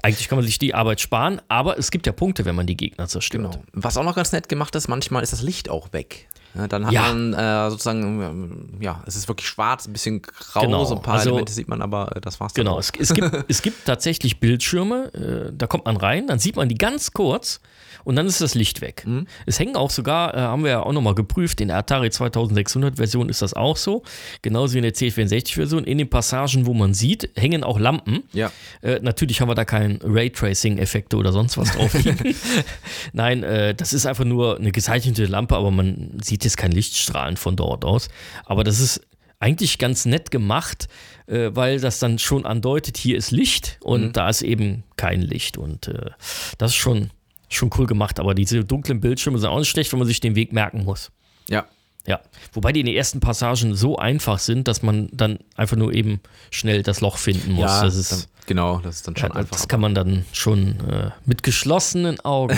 Eigentlich 0.02 0.28
kann 0.28 0.38
man 0.38 0.46
sich 0.46 0.58
die 0.58 0.74
Arbeit 0.74 1.00
sparen, 1.00 1.42
aber 1.48 1.78
es 1.78 1.92
gibt 1.92 2.08
ja 2.08 2.12
Punkte, 2.12 2.46
wenn 2.46 2.56
man 2.56 2.66
die 2.66 2.76
Gegner 2.78 3.08
zerstört. 3.08 3.54
Genau. 3.54 3.64
Was 3.74 3.98
auch 3.98 4.04
noch 4.04 4.16
ganz 4.16 4.32
nett 4.32 4.50
gemacht 4.50 4.76
ist, 4.76 4.88
manchmal 4.88 5.22
ist 5.22 5.34
das 5.34 5.42
Licht 5.42 5.70
auch 5.70 5.94
weg. 5.94 6.28
Ja, 6.54 6.68
dann 6.68 6.86
hat 6.86 6.94
Ja. 6.94 7.14
man 7.14 7.34
äh, 7.34 7.70
sozusagen, 7.70 8.22
ähm, 8.22 8.70
ja, 8.82 9.02
es 9.06 9.16
ist 9.16 9.28
wirklich 9.28 9.48
schwarz, 9.48 9.88
ein 9.88 9.94
bisschen 9.94 10.22
grau, 10.22 10.62
Genau. 10.62 10.84
so 10.86 10.96
ein 10.96 11.02
paar 11.02 11.16
Also- 11.16 11.30
Elemente 11.30 11.54
sieht 11.54 11.68
man, 11.68 11.82
aber 11.82 12.16
äh, 12.16 12.22
das 12.22 12.40
war's 12.40 12.54
dann 12.54 12.66
Genau, 12.66 12.78
es, 12.80 12.92
es, 13.00 13.14
gibt, 13.14 13.32
es 13.50 13.62
gibt 13.62 13.86
tatsächlich 13.86 14.40
Bildschirme, 14.40 15.14
äh, 15.14 15.54
da 15.58 15.68
kommt 15.68 15.86
man 15.86 15.98
rein, 15.98 16.28
dann 16.28 16.40
sieht 16.40 16.56
man 16.58 16.68
die 16.70 16.76
ganz 16.76 17.14
kurz 17.14 17.62
und 18.04 18.16
dann 18.16 18.26
ist 18.26 18.42
das 18.42 18.56
Licht 18.56 18.82
weg. 18.82 19.04
Mhm. 19.06 19.28
Es 19.46 19.60
hängen 19.60 19.76
auch 19.76 19.92
sogar, 19.92 20.34
äh, 20.34 20.40
haben 20.40 20.64
wir 20.64 20.72
ja 20.72 20.84
auch 20.84 20.92
nochmal 20.92 21.14
geprüft, 21.16 21.62
in 21.62 21.68
der 21.68 21.78
Atari 21.78 22.10
2600 22.10 22.98
Version 22.98 23.30
ist 23.30 23.42
das 23.44 23.54
auch 23.54 23.78
so, 23.78 24.02
genauso 24.42 24.74
wie 24.74 24.80
in 24.80 24.84
der 24.84 24.94
C64 24.96 25.54
Version. 25.54 25.84
In 25.84 26.00
den 26.00 26.10
Passagen, 26.10 26.66
wo 26.66 26.74
man 26.74 26.94
sieht, 26.96 27.30
hängen 27.36 27.64
auch 27.64 27.80
Lampen. 27.80 28.24
Ja. 28.34 28.52
Äh, 28.82 29.00
natürlich 29.04 29.40
haben 29.40 29.50
wir 29.50 29.56
da 29.56 29.66
keinen 29.66 30.00
Raytracing-Effekte 30.04 31.16
oder 31.16 31.32
sonst 31.32 31.58
was 31.60 31.72
drauf. 31.74 31.92
Nein, 33.14 33.44
äh, 33.44 33.76
das 33.76 33.94
ist 33.94 34.06
einfach 34.06 34.26
nur 34.26 34.58
eine 34.58 34.72
gezeichnete 34.72 35.26
Lampe, 35.26 35.56
aber 35.56 35.72
man 35.72 36.18
sieht 36.24 36.41
jetzt 36.44 36.58
kein 36.58 36.72
Lichtstrahlen 36.72 37.38
von 37.38 37.56
dort 37.56 37.86
aus. 37.86 38.10
Aber 38.46 38.64
das 38.64 38.80
ist 38.80 39.02
eigentlich 39.40 39.80
ganz 39.80 40.06
nett 40.06 40.32
gemacht, 40.32 40.88
äh, 41.26 41.50
weil 41.54 41.80
das 41.80 42.00
dann 42.00 42.20
schon 42.20 42.46
andeutet, 42.46 42.98
hier 42.98 43.18
ist 43.18 43.32
Licht 43.32 43.78
und 43.82 44.16
da 44.16 44.30
ist 44.30 44.44
eben 44.44 44.84
kein 44.96 45.22
Licht. 45.22 45.58
Und 45.58 45.88
äh, 45.88 46.12
das 46.58 46.72
ist 46.72 46.78
schon, 46.78 47.10
schon 47.50 47.72
cool 47.78 47.88
gemacht. 47.88 48.20
Aber 48.20 48.36
diese 48.36 48.64
dunklen 48.64 49.02
Bildschirme 49.02 49.40
sind 49.40 49.50
auch 49.50 49.60
nicht 49.60 49.70
schlecht, 49.70 49.92
wenn 49.92 50.00
man 50.00 50.08
sich 50.08 50.20
den 50.20 50.36
Weg 50.36 50.54
merken 50.54 50.86
muss. 50.86 51.12
Ja. 51.50 51.66
Ja, 52.08 52.20
wobei 52.54 52.72
die 52.72 52.80
in 52.80 52.88
den 52.88 52.96
ersten 52.96 53.20
Passagen 53.20 53.76
so 53.76 53.96
einfach 53.98 54.40
sind, 54.40 54.68
dass 54.68 54.82
man 54.82 55.10
dann 55.14 55.38
einfach 55.56 55.78
nur 55.78 55.94
eben 55.94 56.20
schnell 56.50 56.82
das 56.82 57.00
Loch 57.00 57.18
finden 57.18 57.52
muss. 57.52 57.70
Ja, 57.70 57.84
das 57.84 57.96
ist 57.96 58.12
dann, 58.12 58.24
genau, 58.48 58.80
das 58.80 58.96
ist 58.98 59.08
dann 59.08 59.16
schon 59.16 59.30
ja, 59.30 59.36
einfach. 59.36 59.56
Das 59.56 59.68
kann 59.68 59.82
man 59.82 59.94
dann 59.94 60.26
schon 60.34 60.80
äh, 60.90 61.12
mit 61.26 61.44
geschlossenen 61.44 62.20
Augen. 62.22 62.58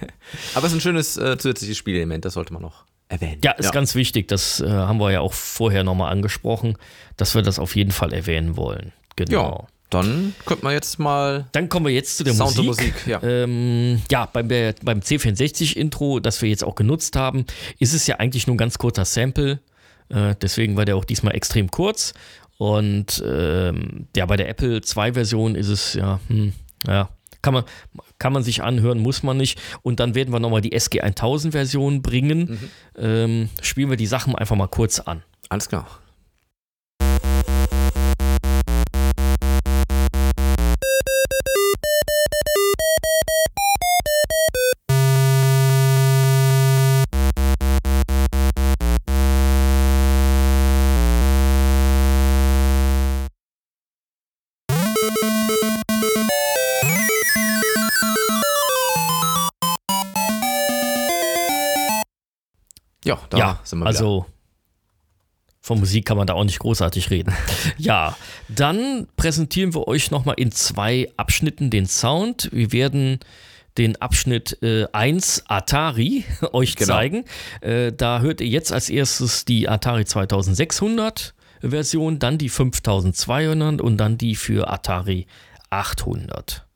aber 0.54 0.66
es 0.66 0.72
ist 0.72 0.78
ein 0.78 0.80
schönes 0.80 1.18
äh, 1.18 1.36
zusätzliches 1.36 1.76
Spielelement, 1.76 2.24
das 2.24 2.32
sollte 2.32 2.54
man 2.54 2.62
noch 2.62 2.86
erwähnen. 3.08 3.40
Ja, 3.44 3.52
ist 3.52 3.72
ganz 3.72 3.94
wichtig. 3.94 4.28
Das 4.28 4.60
äh, 4.60 4.68
haben 4.68 4.98
wir 4.98 5.10
ja 5.10 5.20
auch 5.20 5.32
vorher 5.32 5.84
nochmal 5.84 6.12
angesprochen, 6.12 6.76
dass 7.16 7.34
wir 7.34 7.42
das 7.42 7.58
auf 7.58 7.76
jeden 7.76 7.92
Fall 7.92 8.12
erwähnen 8.12 8.56
wollen. 8.56 8.92
Genau. 9.16 9.60
Ja, 9.62 9.66
dann 9.90 10.34
könnte 10.44 10.64
man 10.64 10.74
jetzt 10.74 10.98
mal 10.98 11.46
Dann 11.52 11.68
kommen 11.68 11.86
wir 11.86 11.92
jetzt 11.92 12.18
zu 12.18 12.24
der 12.24 12.34
Sound 12.34 12.56
Musik. 12.56 12.60
und 12.60 12.66
Musik, 12.66 13.06
ja. 13.06 13.22
Ähm, 13.22 14.02
ja, 14.10 14.26
beim, 14.26 14.48
beim 14.48 15.00
C64-Intro, 15.00 16.20
das 16.20 16.42
wir 16.42 16.50
jetzt 16.50 16.62
auch 16.62 16.74
genutzt 16.74 17.16
haben, 17.16 17.46
ist 17.78 17.94
es 17.94 18.06
ja 18.06 18.16
eigentlich 18.16 18.46
nur 18.46 18.54
ein 18.54 18.58
ganz 18.58 18.78
kurzer 18.78 19.04
Sample. 19.04 19.60
Äh, 20.10 20.34
deswegen 20.40 20.76
war 20.76 20.84
der 20.84 20.96
auch 20.96 21.04
diesmal 21.04 21.34
extrem 21.34 21.70
kurz. 21.70 22.12
Und 22.58 23.22
ähm, 23.24 24.08
ja, 24.16 24.26
bei 24.26 24.36
der 24.36 24.48
Apple 24.48 24.80
II-Version 24.84 25.54
ist 25.54 25.68
es 25.68 25.94
ja, 25.94 26.20
hm, 26.28 26.52
ja, 26.86 27.08
kann 27.42 27.54
man, 27.54 27.64
kann 28.18 28.32
man 28.32 28.42
sich 28.42 28.62
anhören, 28.62 28.98
muss 28.98 29.22
man 29.22 29.36
nicht. 29.36 29.60
Und 29.82 30.00
dann 30.00 30.14
werden 30.14 30.32
wir 30.32 30.40
nochmal 30.40 30.60
die 30.60 30.72
SG 30.72 31.02
1000-Version 31.02 32.02
bringen. 32.02 32.38
Mhm. 32.40 32.70
Ähm, 32.96 33.48
spielen 33.62 33.90
wir 33.90 33.96
die 33.96 34.06
Sachen 34.06 34.34
einfach 34.34 34.56
mal 34.56 34.68
kurz 34.68 35.00
an. 35.00 35.22
Alles 35.48 35.68
klar. 35.68 35.86
Ja, 63.08 63.18
da 63.30 63.38
ja, 63.38 63.60
sind 63.64 63.78
wir 63.78 63.84
wieder. 63.84 63.88
also 63.88 64.26
von 65.60 65.80
Musik 65.80 66.06
kann 66.06 66.16
man 66.16 66.26
da 66.26 66.34
auch 66.34 66.44
nicht 66.44 66.60
großartig 66.60 67.10
reden. 67.10 67.34
ja, 67.78 68.16
dann 68.48 69.06
präsentieren 69.16 69.74
wir 69.74 69.88
euch 69.88 70.10
nochmal 70.10 70.36
in 70.38 70.52
zwei 70.52 71.10
Abschnitten 71.16 71.70
den 71.70 71.86
Sound. 71.86 72.48
Wir 72.52 72.72
werden 72.72 73.18
den 73.76 73.96
Abschnitt 74.00 74.58
äh, 74.62 74.86
1 74.92 75.44
Atari 75.48 76.24
euch 76.52 76.76
Genau. 76.76 76.94
zeigen. 76.94 77.24
Äh, 77.60 77.92
da 77.92 78.20
hört 78.20 78.40
ihr 78.40 78.48
jetzt 78.48 78.72
als 78.72 78.88
erstes 78.88 79.44
die 79.44 79.68
Atari 79.68 80.04
2600 80.04 81.34
Version, 81.60 82.18
dann 82.18 82.38
die 82.38 82.48
5200 82.48 83.80
und 83.80 83.96
dann 83.98 84.16
die 84.16 84.36
für 84.36 84.70
Atari 84.70 85.26
800. 85.70 86.66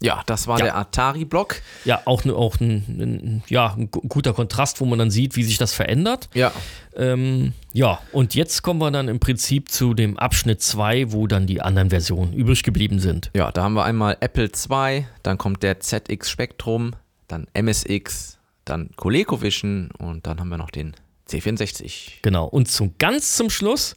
ja, 0.00 0.22
das 0.26 0.46
war 0.46 0.58
Ja. 0.58 0.64
der 0.66 0.76
Atari-Block. 0.76 1.56
Ja, 1.84 2.02
auch, 2.06 2.24
auch 2.26 2.58
ein, 2.60 2.84
ein, 2.88 3.42
ja, 3.48 3.74
ein 3.74 3.90
gu- 3.90 4.00
guter 4.08 4.32
Kontrast, 4.32 4.80
wo 4.80 4.86
man 4.86 4.98
dann 4.98 5.10
sieht, 5.10 5.36
wie 5.36 5.42
sich 5.44 5.58
das 5.58 5.72
verändert. 5.72 6.28
Ja. 6.34 6.52
Ähm, 6.96 7.52
ja, 7.72 8.00
und 8.12 8.34
jetzt 8.34 8.62
kommen 8.62 8.80
wir 8.80 8.90
dann 8.90 9.08
im 9.08 9.20
Prinzip 9.20 9.70
zu 9.70 9.94
dem 9.94 10.18
Abschnitt 10.18 10.60
2, 10.62 11.12
wo 11.12 11.26
dann 11.26 11.46
die 11.46 11.60
anderen 11.62 11.90
Versionen 11.90 12.32
übrig 12.32 12.62
geblieben 12.62 12.98
sind. 12.98 13.30
Ja, 13.34 13.52
da 13.52 13.62
haben 13.62 13.74
wir 13.74 13.84
einmal 13.84 14.16
Apple 14.20 14.50
II, 14.50 15.06
dann 15.22 15.38
kommt 15.38 15.62
der 15.62 15.80
ZX 15.80 16.28
Spectrum, 16.30 16.92
dann 17.28 17.46
MSX, 17.54 18.38
dann 18.64 18.90
ColecoVision 18.96 19.90
und 19.98 20.26
dann 20.26 20.40
haben 20.40 20.48
wir 20.48 20.58
noch 20.58 20.70
den 20.70 20.94
C64. 21.28 22.22
Genau. 22.22 22.46
Und 22.46 22.66
zum 22.68 22.94
ganz 22.98 23.36
zum 23.36 23.50
Schluss 23.50 23.94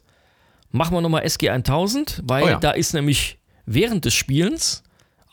machen 0.70 0.94
wir 0.96 1.00
nochmal 1.00 1.24
SG 1.24 1.50
1000, 1.50 2.22
weil 2.24 2.44
Oh 2.44 2.48
ja. 2.48 2.58
da 2.60 2.70
ist 2.70 2.94
nämlich 2.94 3.38
während 3.66 4.04
des 4.04 4.14
Spielens 4.14 4.83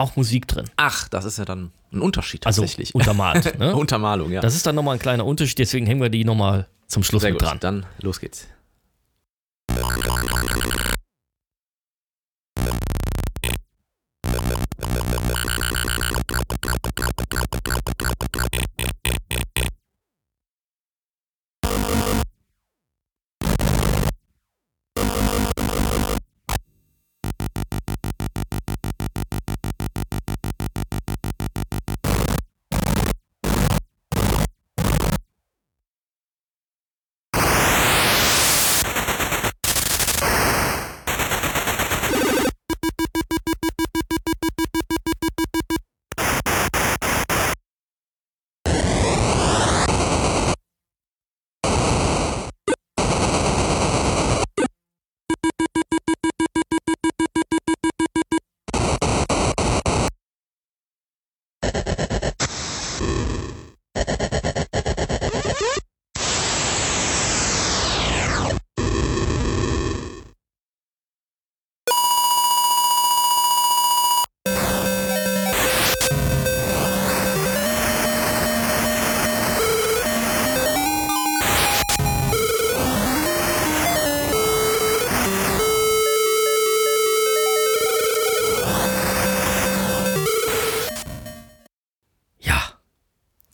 auch 0.01 0.15
Musik 0.15 0.47
drin. 0.47 0.69
Ach, 0.77 1.07
das 1.07 1.25
ist 1.25 1.37
ja 1.37 1.45
dann 1.45 1.71
ein 1.93 2.01
Unterschied 2.01 2.45
Also 2.45 2.61
tatsächlich. 2.61 2.93
untermalt. 2.95 3.55
Ne? 3.59 3.75
Untermalung, 3.75 4.31
ja. 4.31 4.41
Das 4.41 4.55
ist 4.55 4.65
dann 4.65 4.75
nochmal 4.75 4.95
ein 4.95 4.99
kleiner 4.99 5.25
Unterschied, 5.25 5.59
deswegen 5.59 5.85
hängen 5.85 6.01
wir 6.01 6.09
die 6.09 6.23
nochmal 6.25 6.67
zum 6.87 7.03
Schluss 7.03 7.21
Sehr 7.21 7.31
mit 7.31 7.39
gut, 7.41 7.49
dran. 7.49 7.59
dann 7.59 7.85
los 8.01 8.19
geht's. 8.19 8.47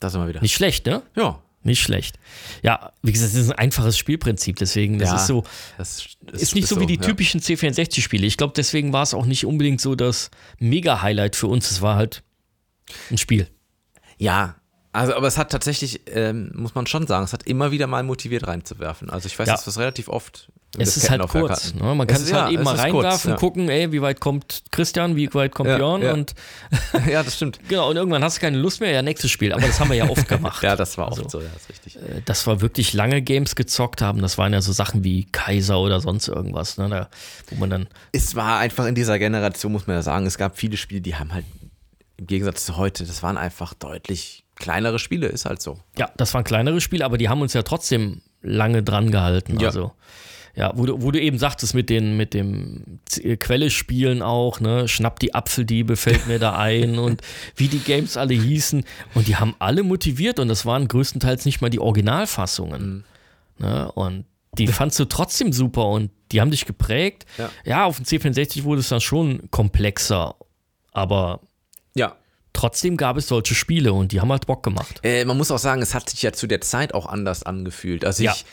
Da 0.08 0.12
sind 0.12 0.20
wir 0.22 0.28
wieder. 0.28 0.40
nicht 0.40 0.54
schlecht, 0.54 0.86
ne? 0.86 1.02
ja, 1.16 1.42
Nicht 1.62 1.82
schlecht. 1.82 2.18
Ja, 2.62 2.92
wie 3.02 3.12
gesagt, 3.12 3.32
es 3.34 3.38
ist 3.38 3.50
ein 3.50 3.58
einfaches 3.58 3.98
Spielprinzip, 3.98 4.56
deswegen, 4.56 4.98
das 4.98 5.10
Ja, 5.10 5.16
ist 5.16 5.26
so, 5.26 5.44
das 5.76 6.06
ist 6.32 6.54
nicht 6.54 6.66
so 6.66 6.80
wie 6.80 6.86
die 6.86 6.94
ja. 6.94 7.00
typischen 7.02 7.40
C64-Spiele. 7.42 8.26
Ich 8.26 8.38
glaube, 8.38 8.54
deswegen 8.56 8.92
war 8.94 9.02
es 9.02 9.12
auch 9.12 9.26
nicht 9.26 9.44
unbedingt 9.44 9.80
so 9.80 9.94
das 9.94 10.30
Mega-Highlight 10.60 11.36
für 11.36 11.48
uns. 11.48 11.70
Es 11.70 11.82
war 11.82 11.96
halt 11.96 12.22
ein 13.10 13.18
Spiel. 13.18 13.48
Ja, 14.16 14.56
also 14.92 15.14
aber 15.14 15.26
es 15.26 15.36
hat 15.36 15.50
tatsächlich, 15.52 16.00
ähm, 16.06 16.50
muss 16.54 16.74
man 16.74 16.86
schon 16.86 17.06
sagen, 17.06 17.24
es 17.24 17.32
hat 17.32 17.42
immer 17.44 17.70
wieder 17.70 17.86
mal 17.86 18.02
motiviert 18.02 18.46
reinzuwerfen. 18.46 19.10
Also 19.10 19.26
ich 19.26 19.38
weiß, 19.38 19.46
Ja. 19.46 19.54
dass 19.54 19.66
wir 19.66 19.70
es 19.70 19.78
relativ 19.78 20.08
oft 20.08 20.50
Es 20.78 20.96
ist 20.96 21.10
halt 21.10 21.26
kurz. 21.28 21.74
Ne? 21.74 21.94
Man 21.94 22.06
kann 22.06 22.16
Es 22.16 22.22
es, 22.28 22.32
halt 22.32 22.46
ja, 22.46 22.50
eben 22.52 22.62
es 22.62 22.64
mal 22.64 22.90
kurz, 22.90 23.04
reinwerfen, 23.04 23.30
ja. 23.32 23.36
gucken, 23.36 23.68
ey, 23.68 23.92
wie 23.92 24.00
weit 24.02 24.20
kommt 24.20 24.64
Christian, 24.70 25.14
wie 25.16 25.32
weit 25.34 25.54
kommt 25.54 25.68
Björn 25.74 26.02
ja. 26.02 26.12
und 26.14 26.34
ja, 27.10 27.22
das 27.22 27.36
stimmt. 27.36 27.58
genau, 27.68 27.90
und 27.90 27.96
irgendwann 27.96 28.22
hast 28.24 28.36
du 28.38 28.40
keine 28.40 28.58
Lust 28.58 28.80
mehr, 28.80 28.90
ja, 28.92 29.02
nächstes 29.02 29.30
Spiel. 29.30 29.52
Aber 29.52 29.66
das 29.66 29.78
haben 29.78 29.90
wir 29.90 29.96
ja 29.96 30.08
oft 30.08 30.26
gemacht. 30.28 30.62
Ja, 30.62 30.74
das 30.74 30.96
war 30.98 31.08
oft 31.08 31.18
Also, 31.18 31.38
so, 31.38 31.40
ja, 31.44 31.50
ist 31.54 31.68
richtig. 31.68 31.96
äh, 31.96 32.22
dass 32.24 32.46
wir 32.46 32.60
wirklich 32.60 32.92
lange 32.94 33.20
Games 33.22 33.56
gezockt 33.56 34.00
haben. 34.02 34.20
Das 34.22 34.38
waren 34.38 34.52
ja 34.52 34.62
so 34.62 34.72
Sachen 34.72 35.04
wie 35.04 35.24
Kaiser 35.26 35.78
oder 35.80 36.00
sonst 36.00 36.28
irgendwas, 36.28 36.78
ne? 36.78 36.88
da, 36.88 37.08
wo 37.50 37.56
man 37.56 37.68
dann 37.70 37.88
Es 38.12 38.34
war 38.34 38.58
einfach 38.58 38.86
in 38.86 38.94
dieser 38.94 39.18
Generation, 39.18 39.72
muss 39.72 39.86
man 39.86 39.96
ja 39.96 40.02
sagen, 40.02 40.26
es 40.26 40.38
gab 40.38 40.56
viele 40.56 40.76
Spiele, 40.76 41.00
die 41.02 41.14
haben 41.14 41.32
halt 41.34 41.44
im 42.18 42.26
Gegensatz 42.26 42.64
zu 42.66 42.76
heute, 42.76 43.04
das 43.04 43.22
waren 43.22 43.36
einfach 43.38 43.74
deutlich 43.74 44.44
kleinere 44.58 44.98
Spiele, 44.98 45.26
ist 45.26 45.44
halt 45.44 45.62
so. 45.62 45.78
Ja, 45.96 46.10
das 46.16 46.34
waren 46.34 46.44
kleinere 46.44 46.80
Spiele, 46.80 47.04
aber 47.04 47.18
die 47.18 47.28
haben 47.28 47.40
uns 47.40 47.52
ja 47.52 47.62
trotzdem 47.62 48.22
lange 48.42 48.82
dran 48.82 49.10
gehalten. 49.10 49.58
Ja. 49.58 49.68
Also, 49.68 49.92
ja, 50.54 50.72
wo 50.74 50.86
du, 50.86 51.02
wo 51.02 51.12
du 51.12 51.20
eben 51.20 51.38
sagtest 51.38 51.74
mit, 51.74 51.88
den, 51.88 52.16
mit 52.16 52.34
dem 52.34 52.98
äh, 53.22 53.36
Quelle-Spielen 53.36 54.22
auch, 54.22 54.58
ne, 54.60 54.88
Schnapp 54.88 55.20
die 55.20 55.32
Apfeldiebe 55.32 55.96
fällt 55.96 56.26
mir 56.26 56.40
da 56.40 56.56
ein 56.56 56.98
und 56.98 57.22
wie 57.54 57.68
die 57.68 57.78
Games 57.78 58.16
alle 58.16 58.34
hießen. 58.34 58.84
Und 59.14 59.28
die 59.28 59.36
haben 59.36 59.54
alle 59.60 59.84
motiviert 59.84 60.40
und 60.40 60.48
das 60.48 60.66
waren 60.66 60.88
größtenteils 60.88 61.44
nicht 61.44 61.60
mal 61.60 61.70
die 61.70 61.78
Originalfassungen. 61.78 63.04
Ne, 63.58 63.92
und 63.92 64.24
die 64.56 64.66
fandst 64.66 64.98
du 64.98 65.04
trotzdem 65.04 65.52
super 65.52 65.86
und 65.86 66.10
die 66.32 66.40
haben 66.40 66.50
dich 66.50 66.66
geprägt. 66.66 67.26
Ja. 67.38 67.50
ja, 67.64 67.84
auf 67.84 67.96
dem 67.96 68.06
C64 68.06 68.64
wurde 68.64 68.80
es 68.80 68.88
dann 68.88 69.00
schon 69.00 69.50
komplexer, 69.50 70.34
aber. 70.92 71.40
Trotzdem 72.58 72.96
gab 72.96 73.16
es 73.16 73.28
solche 73.28 73.54
Spiele 73.54 73.92
und 73.92 74.12
die 74.12 74.20
haben 74.20 74.30
halt 74.32 74.46
Bock 74.46 74.62
gemacht. 74.62 75.00
Äh, 75.02 75.24
man 75.24 75.36
muss 75.36 75.50
auch 75.50 75.58
sagen, 75.58 75.80
es 75.82 75.94
hat 75.94 76.08
sich 76.10 76.22
ja 76.22 76.32
zu 76.32 76.46
der 76.46 76.60
Zeit 76.60 76.92
auch 76.94 77.06
anders 77.06 77.42
angefühlt. 77.44 78.04
Also 78.04 78.22
Ja. 78.24 78.32
ich, 78.32 78.44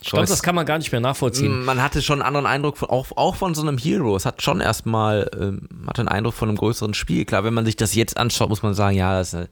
Ich 0.00 0.10
glaube, 0.10 0.26
das 0.26 0.42
kann 0.42 0.56
man 0.56 0.66
gar 0.66 0.78
nicht 0.78 0.90
mehr 0.90 1.00
nachvollziehen. 1.00 1.64
man 1.64 1.80
hatte 1.80 2.02
schon 2.02 2.20
einen 2.20 2.26
anderen 2.26 2.46
Eindruck, 2.46 2.76
von, 2.78 2.90
auch, 2.90 3.06
auch 3.16 3.36
von 3.36 3.54
so 3.54 3.62
einem 3.62 3.78
Hero. 3.78 4.16
Es 4.16 4.26
hat 4.26 4.42
schon 4.42 4.60
erstmal, 4.60 5.30
ähm, 5.38 5.68
hatte 5.86 6.00
einen 6.02 6.08
Eindruck 6.08 6.34
von 6.34 6.48
einem 6.48 6.58
größeren 6.58 6.94
Spiel. 6.94 7.24
Klar, 7.24 7.44
wenn 7.44 7.54
man 7.54 7.64
sich 7.64 7.76
das 7.76 7.94
jetzt 7.94 8.16
anschaut, 8.16 8.48
muss 8.48 8.62
man 8.62 8.74
sagen, 8.74 8.96
ja, 8.96 9.16
das 9.16 9.34
ist 9.34 9.40
äh, 9.40 9.48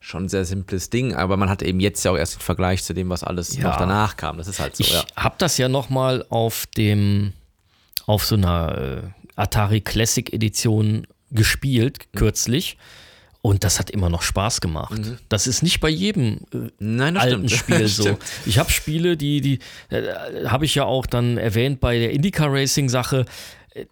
schon 0.00 0.24
ein 0.24 0.28
sehr 0.28 0.44
simples 0.44 0.90
Ding, 0.90 1.14
aber 1.14 1.36
man 1.38 1.48
hat 1.48 1.62
eben 1.62 1.80
jetzt 1.80 2.04
ja 2.04 2.10
auch 2.10 2.16
erst 2.18 2.34
den 2.34 2.40
Vergleich 2.40 2.82
zu 2.84 2.92
dem, 2.92 3.08
was 3.08 3.24
alles 3.24 3.56
Ja. 3.56 3.68
noch 3.68 3.76
danach 3.78 4.16
kam. 4.18 4.36
Das 4.36 4.48
ist 4.48 4.60
halt 4.60 4.76
so, 4.76 4.82
Ich 4.84 4.92
ja. 4.92 5.04
habe 5.16 5.36
das 5.38 5.56
ja 5.56 5.68
noch 5.70 5.88
mal 5.88 6.26
auf 6.28 6.66
dem 6.76 7.32
auf 8.06 8.24
so 8.26 8.34
einer 8.34 8.76
äh, 8.78 9.00
Atari 9.36 9.80
Classic 9.80 10.30
Edition 10.32 11.06
gespielt 11.32 11.98
Mhm. 12.12 12.18
kürzlich 12.18 12.76
und 13.42 13.64
das 13.64 13.78
hat 13.80 13.90
immer 13.90 14.08
noch 14.08 14.22
Spaß 14.22 14.60
gemacht. 14.60 15.00
Das 15.28 15.46
ist 15.48 15.62
nicht 15.62 15.80
bei 15.80 15.88
jedem 15.88 16.40
äh, 16.54 16.68
Nein, 16.78 17.16
alten 17.16 17.48
stimmt. 17.48 17.50
Spiel 17.50 17.88
so. 17.88 18.18
Ich 18.46 18.58
habe 18.58 18.70
Spiele, 18.70 19.16
die 19.16 19.40
die 19.40 19.58
äh, 19.90 20.46
habe 20.46 20.64
ich 20.64 20.74
ja 20.76 20.84
auch 20.84 21.06
dann 21.06 21.38
erwähnt 21.38 21.80
bei 21.80 21.98
der 21.98 22.12
IndyCar 22.12 22.52
Racing 22.52 22.88
Sache. 22.88 23.24
Äh, 23.74 23.86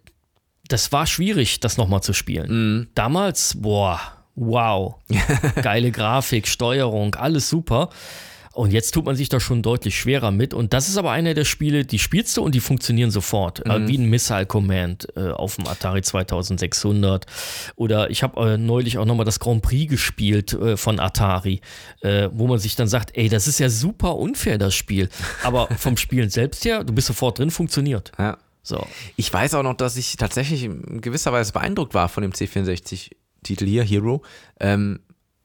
Das 0.69 0.91
war 0.93 1.05
schwierig, 1.05 1.59
das 1.59 1.75
noch 1.77 1.87
mal 1.89 2.01
zu 2.01 2.13
spielen. 2.13 2.49
Mhm. 2.79 2.87
Damals, 2.95 3.55
boah, 3.59 3.99
wow, 4.35 4.95
geile 5.61 5.91
Grafik, 5.91 6.47
Steuerung, 6.47 7.15
alles 7.15 7.49
super. 7.49 7.89
Und 8.53 8.71
jetzt 8.71 8.91
tut 8.93 9.05
man 9.05 9.15
sich 9.15 9.29
da 9.29 9.39
schon 9.39 9.61
deutlich 9.61 9.97
schwerer 9.97 10.31
mit. 10.31 10.53
Und 10.53 10.73
das 10.73 10.89
ist 10.89 10.97
aber 10.97 11.11
einer 11.11 11.33
der 11.33 11.45
Spiele, 11.45 11.85
die 11.85 11.99
spielst 11.99 12.35
du 12.35 12.43
und 12.43 12.53
die 12.53 12.59
funktionieren 12.59 13.09
sofort. 13.09 13.65
Äh, 13.65 13.87
Wie 13.87 13.97
ein 13.97 14.09
Missile 14.09 14.45
Command 14.45 15.07
äh, 15.15 15.29
auf 15.29 15.55
dem 15.55 15.67
Atari 15.67 16.01
2600. 16.01 17.25
Oder 17.75 18.09
ich 18.09 18.23
habe 18.23 18.53
äh, 18.53 18.57
neulich 18.57 18.97
auch 18.97 19.05
nochmal 19.05 19.25
das 19.25 19.39
Grand 19.39 19.61
Prix 19.61 19.89
gespielt 19.89 20.53
äh, 20.53 20.75
von 20.75 20.99
Atari, 20.99 21.61
äh, 22.01 22.29
wo 22.33 22.47
man 22.47 22.59
sich 22.59 22.75
dann 22.75 22.87
sagt, 22.87 23.17
ey, 23.17 23.29
das 23.29 23.47
ist 23.47 23.59
ja 23.59 23.69
super 23.69 24.17
unfair, 24.17 24.57
das 24.57 24.75
Spiel. 24.75 25.09
Aber 25.43 25.67
vom 25.77 25.95
Spielen 25.95 26.29
selbst 26.29 26.65
her, 26.65 26.83
du 26.83 26.93
bist 26.93 27.07
sofort 27.07 27.39
drin, 27.39 27.51
funktioniert. 27.51 28.11
ja. 28.17 28.37
So. 28.63 28.85
Ich 29.15 29.33
weiß 29.33 29.55
auch 29.55 29.63
noch, 29.63 29.73
dass 29.73 29.97
ich 29.97 30.17
tatsächlich 30.17 30.65
in 30.65 31.01
gewisser 31.01 31.33
Weise 31.33 31.51
beeindruckt 31.51 31.95
war 31.95 32.09
von 32.09 32.21
dem 32.21 32.31
C64-Titel 32.31 33.65
hier, 33.65 33.83
Hero. 33.83 34.21
Ähm, 34.59 34.99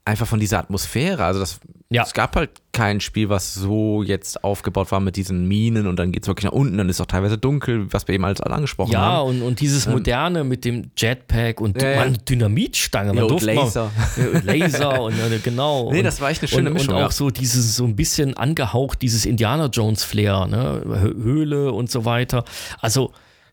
einfach 0.05 0.27
von 0.27 0.39
dieser 0.39 0.59
Atmosphäre. 0.59 1.25
Also 1.25 1.41
das, 1.41 1.61
Ja. 1.89 2.03
es 2.03 2.15
gab 2.15 2.35
halt 2.35 2.51
kein 2.73 3.01
Spiel, 3.01 3.29
was 3.29 3.55
so 3.55 4.03
jetzt 4.03 4.43
aufgebaut 4.43 4.91
war 4.91 4.99
mit 4.99 5.15
diesen 5.15 5.47
Minen 5.47 5.87
und 5.87 5.97
dann 5.97 6.11
geht 6.11 6.25
es 6.25 6.29
wirklich 6.29 6.45
nach 6.45 6.53
unten, 6.53 6.77
dann 6.79 6.89
ist 6.89 7.01
auch 7.01 7.07
teilweise 7.07 7.39
dunkel, 7.39 7.87
was 7.93 8.09
wir 8.09 8.15
eben 8.17 8.25
alles 8.25 8.41
alle 8.41 8.57
angesprochen 8.57 8.91
Ja, 8.93 9.01
haben. 9.03 9.29
und, 9.29 9.43
und 9.43 9.61
dieses 9.61 9.87
Moderne 9.87 10.43
mit 10.43 10.65
dem 10.65 10.91
Jetpack 10.97 11.61
und 11.61 11.81
Ja, 11.81 11.91
ja. 11.91 11.97
man, 12.01 12.19
Dynamitstange, 12.29 13.11
man 13.11 13.17
Ja, 13.19 13.23
und 13.23 13.31
durfte 13.31 13.47
Laser. 13.47 13.85
Mal, 14.17 14.25
ja, 14.25 14.31
und 14.39 14.45
Laser 14.45 15.03
und 15.05 15.15
äh, 15.21 15.39
genau. 15.43 15.93
Nee, 15.93 15.99
und, 15.99 16.05
das 16.05 16.21
war 16.21 16.31
echt 16.31 16.43
eine 16.43 16.49
schöne 16.49 16.71
und, 16.71 16.75
Mischung, 16.75 16.95
Und 16.97 17.03
auch 17.03 17.07
ja. 17.07 17.13
so 17.13 17.31
dieses, 17.31 17.77
so 17.77 17.85
ein 17.85 17.95
bisschen 17.95 18.37
angehaucht, 18.37 19.01
dieses 19.01 19.25
Indiana 19.25 19.67
Jones 19.67 20.03
Flair, 20.03 20.47
ne? 20.47 20.83
Hö- 20.85 21.23
Höhle 21.23 21.71
und 21.73 21.89
so 21.91 22.05
weiter. 22.05 22.45
Also, 22.81 23.13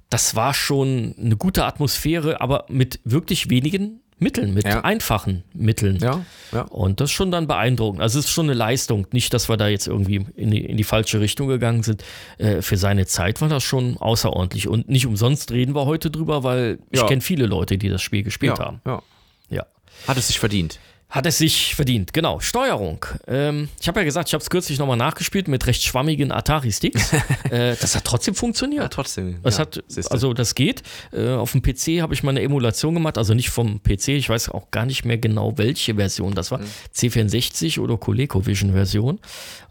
das 0.09 0.35
war 0.35 0.53
schon 0.53 1.15
eine 1.19 1.37
gute 1.37 1.65
Atmosphäre, 1.65 2.41
aber 2.41 2.65
mit 2.67 2.99
wirklich 3.03 3.49
wenigen 3.49 3.99
Mitteln, 4.23 4.53
mit 4.53 4.65
Ja. 4.65 4.81
einfachen 4.81 5.43
Mitteln. 5.53 5.97
Ja, 6.01 6.25
ja. 6.51 6.61
Und 6.63 6.99
das 6.99 7.09
ist 7.11 7.13
schon 7.15 7.29
dann 7.29 7.45
beeindruckend. 7.47 8.01
Also 8.01 8.17
es 8.19 8.25
ist 8.25 8.31
schon 8.31 8.45
eine 8.47 8.53
Leistung. 8.55 9.05
Nicht, 9.11 9.33
dass 9.33 9.49
wir 9.49 9.57
da 9.57 9.67
jetzt 9.67 9.87
irgendwie 9.87 10.25
in 10.35 10.49
die, 10.49 10.65
in 10.65 10.77
die 10.77 10.83
falsche 10.83 11.19
Richtung 11.19 11.47
gegangen 11.49 11.83
sind. 11.83 12.03
Äh, 12.37 12.61
für 12.61 12.77
seine 12.77 13.05
Zeit 13.05 13.41
war 13.41 13.49
das 13.49 13.63
schon 13.63 13.97
außerordentlich. 13.97 14.67
Und 14.67 14.89
nicht 14.89 15.05
umsonst 15.05 15.51
reden 15.51 15.75
wir 15.75 15.85
heute 15.85 16.09
drüber, 16.09 16.43
weil 16.43 16.79
ich 16.89 17.05
kenne 17.05 17.21
viele 17.21 17.45
Leute, 17.45 17.77
die 17.77 17.89
das 17.89 18.01
Spiel 18.01 18.23
gespielt 18.23 18.59
haben. 18.59 18.81
ja. 18.85 19.01
Ja. 19.49 19.65
Hat 20.07 20.17
es 20.17 20.27
sich 20.27 20.39
verdient. 20.39 20.79
Hat 21.13 21.27
es 21.27 21.37
sich 21.37 21.75
verdient, 21.75 22.11
genau. 22.11 22.39
Steuerung. 22.39 23.05
Ähm, 23.27 23.69
ich 23.79 23.87
habe 23.87 23.99
ja 23.99 24.03
gesagt, 24.03 24.29
ich 24.29 24.33
habe 24.33 24.41
es 24.41 24.49
kürzlich 24.49 24.79
nochmal 24.79 24.97
nachgespielt 24.97 25.47
mit 25.47 25.67
recht 25.67 25.83
schwammigen 25.83 26.31
Atari-Sticks. 26.31 27.13
äh, 27.51 27.75
das 27.79 27.95
hat 27.95 28.03
trotzdem 28.03 28.33
funktioniert. 28.33 28.81
Ja, 28.81 28.89
trotzdem. 28.89 29.37
Das 29.43 29.57
ja, 29.57 29.61
hat, 29.61 29.83
also 30.09 30.33
das 30.33 30.55
geht. 30.55 30.81
Äh, 31.11 31.29
auf 31.33 31.51
dem 31.51 31.61
PC 31.61 32.01
habe 32.01 32.15
ich 32.15 32.23
mal 32.23 32.31
eine 32.31 32.41
Emulation 32.41 32.95
gemacht, 32.95 33.19
also 33.19 33.35
nicht 33.35 33.51
vom 33.51 33.79
PC, 33.83 34.07
ich 34.07 34.27
weiß 34.27 34.49
auch 34.49 34.71
gar 34.71 34.87
nicht 34.87 35.05
mehr 35.05 35.19
genau, 35.19 35.55
welche 35.59 35.93
Version 35.93 36.33
das 36.33 36.49
war. 36.49 36.57
Mhm. 36.57 36.65
C64 36.95 37.79
oder 37.79 37.95
ColecoVision-Version. 37.97 39.19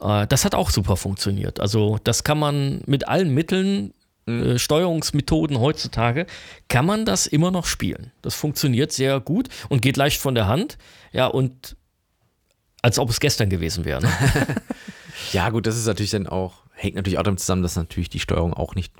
Äh, 0.01 0.29
das 0.29 0.45
hat 0.45 0.55
auch 0.55 0.71
super 0.71 0.97
funktioniert. 0.97 1.59
Also 1.59 1.99
das 2.05 2.23
kann 2.23 2.39
man 2.39 2.83
mit 2.87 3.09
allen 3.09 3.35
Mitteln. 3.35 3.95
Äh, 4.27 4.59
Steuerungsmethoden 4.59 5.59
heutzutage, 5.59 6.27
kann 6.69 6.87
man 6.87 7.05
das 7.05 7.27
immer 7.27 7.51
noch 7.51 7.67
spielen. 7.67 8.13
Das 8.23 8.35
funktioniert 8.35 8.93
sehr 8.93 9.19
gut 9.21 9.49
und 9.69 9.83
geht 9.83 9.97
leicht 9.97 10.21
von 10.21 10.35
der 10.35 10.47
Hand. 10.47 10.79
Ja, 11.13 11.27
und 11.27 11.77
als 12.83 12.99
ob 12.99 13.11
es 13.11 13.19
gestern 13.21 13.51
gewesen 13.51 13.85
wäre. 13.85 14.03
Ne? 14.03 14.11
ja, 15.33 15.51
gut, 15.51 15.67
das 15.67 15.77
ist 15.77 15.87
natürlich 15.87 16.13
dann 16.13 16.27
auch, 16.27 16.65
hängt 16.73 16.97
natürlich 16.97 17.19
auch 17.19 17.25
damit 17.25 17.41
zusammen, 17.41 17.63
dass 17.63 17.77
natürlich 17.77 18.11
die 18.11 18.21
Steuerung 18.21 18.55
auch 18.55 18.75
nicht 18.75 18.93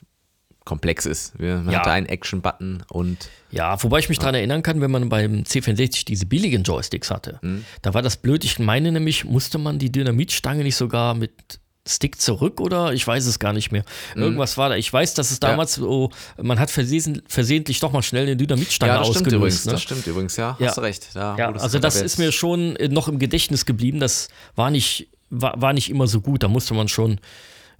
komplex 0.65 1.07
ist. 1.07 1.39
Man 1.39 1.71
ja. 1.71 1.79
hat 1.79 1.87
da 1.87 1.93
einen 1.93 2.07
Action-Button 2.07 2.85
und. 2.89 3.29
Ja, 3.51 3.83
wobei 3.83 3.99
ich 3.99 4.09
mich 4.09 4.19
ja. 4.19 4.23
daran 4.23 4.37
erinnern 4.37 4.63
kann, 4.63 4.81
wenn 4.81 4.91
man 4.91 5.09
beim 5.09 5.43
C64 5.43 6.05
diese 6.05 6.27
billigen 6.27 6.63
Joysticks 6.63 7.11
hatte. 7.11 7.39
Mhm. 7.43 7.65
Da 7.83 7.95
war 7.95 8.03
das 8.03 8.17
blöd. 8.17 8.45
Ich 8.45 8.59
meine 8.59 8.93
nämlich, 8.93 9.25
musste 9.25 9.59
man 9.59 9.79
die 9.79 9.91
Dynamitstange 9.91 10.63
nicht 10.63 10.77
sogar 10.77 11.15
mit 11.15 11.61
Stick 11.87 12.21
zurück 12.21 12.61
oder 12.61 12.93
ich 12.93 13.05
weiß 13.05 13.27
es 13.27 13.39
gar 13.41 13.53
nicht 13.53 13.73
mehr. 13.73 13.85
Mhm. 14.15 14.23
Irgendwas 14.23 14.57
war 14.57 14.69
da. 14.69 14.77
Ich 14.77 14.93
weiß, 14.93 15.15
dass 15.15 15.33
es 15.33 15.41
damals 15.41 15.77
ja. 15.77 15.83
so, 15.83 16.11
man 16.41 16.61
hat 16.61 16.71
versehen, 16.71 17.23
versehentlich 17.27 17.81
doch 17.81 17.91
mal 17.91 18.03
schnell 18.03 18.23
eine 18.23 18.37
Dynamitstange 18.37 18.93
ja, 18.93 18.99
das 19.01 19.09
ausgelöst. 19.09 19.25
Stimmt 19.27 19.37
übrigens, 19.37 19.67
ne? 19.67 19.73
Das 19.73 19.83
stimmt 19.83 20.07
übrigens, 20.07 20.37
ja, 20.37 20.57
ja. 20.61 20.69
hast 20.69 20.77
du 20.77 20.81
recht. 20.83 21.09
Da, 21.15 21.37
ja, 21.37 21.51
also 21.51 21.79
das 21.81 22.01
ist 22.01 22.19
mir 22.19 22.31
schon 22.31 22.75
noch 22.91 23.09
im 23.09 23.19
Gedächtnis 23.19 23.67
geblieben. 23.67 23.99
Das 23.99 24.29
war 24.55 24.71
nicht, 24.71 25.09
war, 25.31 25.61
war 25.61 25.73
nicht 25.73 25.91
immer 25.91 26.07
so 26.07 26.21
gut. 26.21 26.45
Da 26.45 26.49
musste 26.49 26.75
man 26.75 26.87
schon 26.87 27.19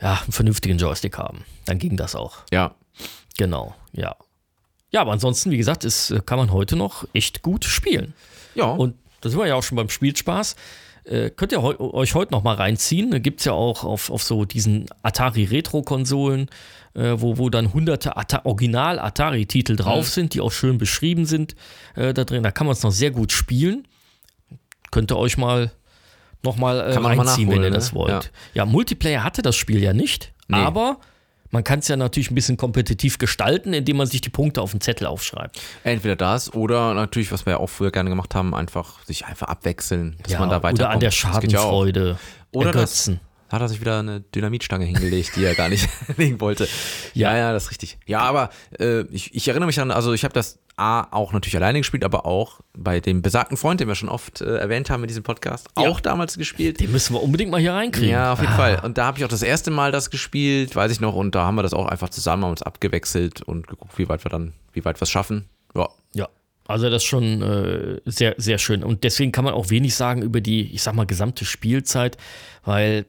ja, 0.01 0.21
einen 0.23 0.33
vernünftigen 0.33 0.79
Joystick 0.79 1.17
haben. 1.17 1.45
Dann 1.67 1.79
ging 1.79 1.97
das 1.97 2.17
auch. 2.17 2.39
Ja. 2.51 2.75
Genau, 3.39 3.75
ja. 3.93 4.17
Ja, 4.91 5.01
aber 5.01 5.13
ansonsten, 5.13 5.51
wie 5.51 5.57
gesagt, 5.57 5.85
ist, 5.85 6.15
kann 6.27 6.39
man 6.39 6.53
heute 6.53 6.77
noch 6.77 7.07
echt 7.15 7.43
gut 7.43 7.65
spielen. 7.65 8.15
Ja. 8.55 8.67
Und 8.67 8.97
da 9.21 9.31
sind 9.31 9.39
wir 9.39 9.47
ja 9.47 9.55
auch 9.55 9.63
schon 9.63 9.77
beim 9.77 9.89
Spielspaß. 9.89 10.57
Äh, 11.05 11.31
könnt 11.31 11.53
ihr 11.53 11.63
heu 11.63 11.75
euch 11.79 12.15
heute 12.15 12.33
noch 12.33 12.43
mal 12.43 12.55
reinziehen. 12.55 13.11
Da 13.11 13.19
gibt 13.19 13.41
es 13.41 13.47
ja 13.47 13.53
auch 13.53 13.85
auf, 13.85 14.11
auf 14.11 14.23
so 14.23 14.45
diesen 14.45 14.87
Atari 15.03 15.45
Retro-Konsolen, 15.45 16.49
äh, 16.95 17.15
wo, 17.17 17.39
wo 17.39 17.51
dann 17.51 17.73
hunderte 17.73 18.15
Original-Atari-Titel 18.45 19.77
drauf 19.77 20.07
mhm. 20.07 20.11
sind, 20.11 20.35
die 20.35 20.41
auch 20.41 20.53
schön 20.53 20.79
beschrieben 20.79 21.25
sind 21.25 21.57
äh, 21.97 22.15
da 22.15 22.25
drin. 22.25 22.43
Da 22.43 22.53
kann 22.53 22.67
man 22.67 22.75
es 22.75 22.83
noch 22.83 22.93
sehr 22.93 23.11
gut 23.11 23.33
spielen. 23.33 23.89
Könnt 24.91 25.11
ihr 25.11 25.17
euch 25.17 25.37
mal 25.39 25.73
noch 26.43 26.57
mal 26.57 26.81
äh, 26.81 26.97
reinziehen, 26.97 27.51
wenn 27.51 27.63
ihr 27.63 27.71
ne? 27.71 27.77
das 27.77 27.95
wollt. 27.95 28.11
Ja. 28.55 28.63
ja. 28.63 28.67
Multiplayer 28.67 29.25
hatte 29.25 29.43
das 29.43 29.57
Spiel 29.57 29.83
ja 29.83 29.93
nicht, 29.93 30.33
nee. 30.49 30.57
aber 30.57 30.99
man 31.53 31.63
kann 31.65 31.79
es 31.79 31.89
ja 31.89 31.97
natürlich 31.97 32.31
ein 32.31 32.35
bisschen 32.35 32.57
kompetitiv 32.57 33.19
gestalten, 33.19 33.75
indem 33.75 33.99
man 33.99 34.07
sich 34.07 34.23
die 34.23 34.31
Punkte 34.31 34.63
auf 34.63 34.73
den 34.73 34.81
Zettel 34.81 35.07
aufschreibt. 35.07 35.61
Entweder 35.85 36.17
das 36.17 36.53
oder 36.53 36.95
natürlich, 36.95 37.31
was 37.31 37.47
wir 37.47 37.53
ja 37.53 37.57
auch 37.59 37.69
früher 37.69 37.93
gerne 37.93 38.11
gemacht 38.11 38.35
haben, 38.35 38.55
einfach 38.55 39.05
sich 39.05 39.27
einfach 39.27 39.49
abwechseln, 39.49 40.17
dass 40.23 40.33
ja, 40.33 40.41
man 40.41 40.49
da 40.49 40.63
weiter 40.63 40.75
Oder 40.75 40.91
an 40.91 41.01
der 41.01 41.11
Schadenfreude 41.11 42.09
ja 42.11 42.59
oder 42.59 42.71
ergötzen. 42.71 43.21
Das, 43.23 43.32
hat 43.53 43.61
er 43.61 43.69
sich 43.69 43.81
wieder 43.81 43.99
eine 43.99 44.21
Dynamitstange 44.21 44.85
hingelegt, 44.85 45.37
die 45.37 45.45
er 45.45 45.55
gar 45.55 45.69
nicht 45.69 45.89
legen 46.17 46.41
wollte. 46.41 46.67
Ja, 47.15 47.37
ja, 47.37 47.53
das 47.53 47.65
ist 47.65 47.71
richtig. 47.71 47.99
Ja, 48.07 48.21
aber 48.21 48.51
äh, 48.79 49.03
ich, 49.13 49.35
ich, 49.35 49.49
erinnere 49.49 49.67
mich 49.67 49.79
an, 49.81 49.91
also 49.91 50.13
ich 50.13 50.25
habe 50.25 50.33
das 50.33 50.59
A 50.77 51.07
auch 51.11 51.33
natürlich 51.33 51.57
alleine 51.57 51.81
gespielt, 51.81 52.03
aber 52.03 52.25
auch 52.25 52.61
bei 52.73 53.01
dem 53.01 53.21
besagten 53.21 53.59
Freund, 53.59 53.81
den 53.81 53.89
wir 53.89 53.95
schon 53.95 54.09
oft 54.09 54.41
äh, 54.41 54.57
erwähnt 54.57 54.89
haben 54.89 55.03
in 55.03 55.09
diesem 55.09 55.23
Podcast, 55.23 55.69
ja. 55.79 55.89
auch 55.89 56.01
damals 56.01 56.39
gespielt. 56.39 56.81
Den 56.81 56.91
müssen 56.93 57.15
wir 57.15 57.23
unbedingt 57.23 57.51
mal 57.51 57.61
hier 57.61 57.75
reinkriegen. 57.75 58.11
Ja, 58.11 58.33
auf 58.33 58.41
jeden 58.41 58.55
ah. 58.55 58.57
Fall. 58.57 58.81
Und 58.83 58.97
da 58.97 59.05
habe 59.05 59.19
ich 59.19 59.25
auch 59.25 59.29
das 59.29 59.43
erste 59.43 59.71
Mal 59.71 59.93
das 59.93 60.11
gespielt, 60.11 60.75
weiß 60.75 60.91
ich 60.91 61.01
noch, 61.01 61.15
und 61.15 61.35
da 61.35 61.45
haben 61.45 61.57
wir 61.57 61.63
das 61.63 61.75
auch 61.75 61.87
einfach 61.87 62.09
zusammen, 62.09 62.45
haben 62.45 62.53
uns 62.53 62.63
abgewechselt 62.63 63.43
und 63.43 63.67
geguckt, 63.69 63.99
wie 63.99 64.09
weit 64.09 64.25
wir 64.25 64.31
dann, 64.31 64.55
wie 64.73 64.85
weit 64.85 64.99
wir 64.99 65.03
es 65.03 65.11
schaffen. 65.11 65.49
Ja. 65.75 65.89
Ja. 66.15 66.29
Also 66.67 66.89
das 66.89 67.03
ist 67.03 67.09
schon 67.09 67.43
äh, 67.43 68.01
sehr, 68.07 68.35
sehr 68.39 68.59
schön. 68.59 68.83
Und 68.83 69.05
deswegen 69.05 69.33
kann 69.33 69.45
man 69.45 69.53
auch 69.53 69.71
wenig 69.71 69.95
sagen 69.95 70.23
über 70.23 70.41
die, 70.41 70.73
ich 70.73 70.83
sag 70.83 70.95
mal, 70.95 71.07
gesamte 71.07 71.45
Spielzeit, 71.45 72.17
weil 72.65 73.07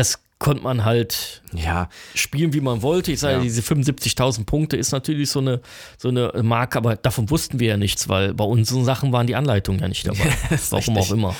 das 0.00 0.18
konnte 0.38 0.62
man 0.62 0.86
halt 0.86 1.42
ja. 1.52 1.90
spielen, 2.14 2.54
wie 2.54 2.62
man 2.62 2.80
wollte. 2.80 3.12
Ich 3.12 3.20
sage, 3.20 3.36
ja. 3.36 3.42
diese 3.42 3.60
75.000 3.60 4.46
Punkte 4.46 4.78
ist 4.78 4.90
natürlich 4.90 5.30
so 5.30 5.40
eine, 5.40 5.60
so 5.98 6.08
eine 6.08 6.32
Marke, 6.42 6.78
aber 6.78 6.96
davon 6.96 7.28
wussten 7.28 7.60
wir 7.60 7.68
ja 7.68 7.76
nichts, 7.76 8.08
weil 8.08 8.32
bei 8.32 8.44
unseren 8.44 8.86
Sachen 8.86 9.12
waren 9.12 9.26
die 9.26 9.36
Anleitungen 9.36 9.82
ja 9.82 9.88
nicht 9.88 10.06
dabei. 10.06 10.32
Warum 10.70 10.96
auch 10.96 11.12
immer. 11.12 11.36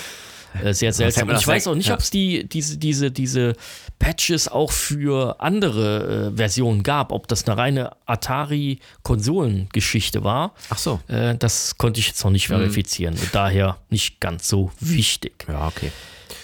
Äh, 0.63 0.75
sehr 0.75 0.93
seltsam. 0.93 1.31
Und 1.31 1.39
ich 1.39 1.47
weiß 1.47 1.69
auch 1.69 1.75
nicht, 1.75 1.89
ja. 1.89 1.95
ob 1.95 2.01
es 2.01 2.11
die, 2.11 2.47
diese, 2.47 2.77
diese, 2.77 3.11
diese 3.11 3.55
Patches 3.99 4.49
auch 4.49 4.73
für 4.73 5.41
andere 5.41 6.33
äh, 6.33 6.37
Versionen 6.37 6.83
gab, 6.83 7.13
ob 7.13 7.27
das 7.29 7.47
eine 7.47 7.57
reine 7.57 7.93
Atari-Konsolengeschichte 8.05 10.23
war. 10.25 10.53
Ach 10.69 10.77
so. 10.77 11.01
Äh, 11.09 11.37
das 11.37 11.79
konnte 11.79 12.01
ich 12.01 12.09
jetzt 12.09 12.23
noch 12.25 12.33
nicht 12.33 12.51
mhm. 12.51 12.55
verifizieren. 12.55 13.15
Mhm. 13.15 13.31
daher 13.33 13.79
nicht 13.89 14.21
ganz 14.21 14.47
so 14.49 14.71
wichtig. 14.81 15.47
Ja, 15.49 15.69
okay. 15.69 15.91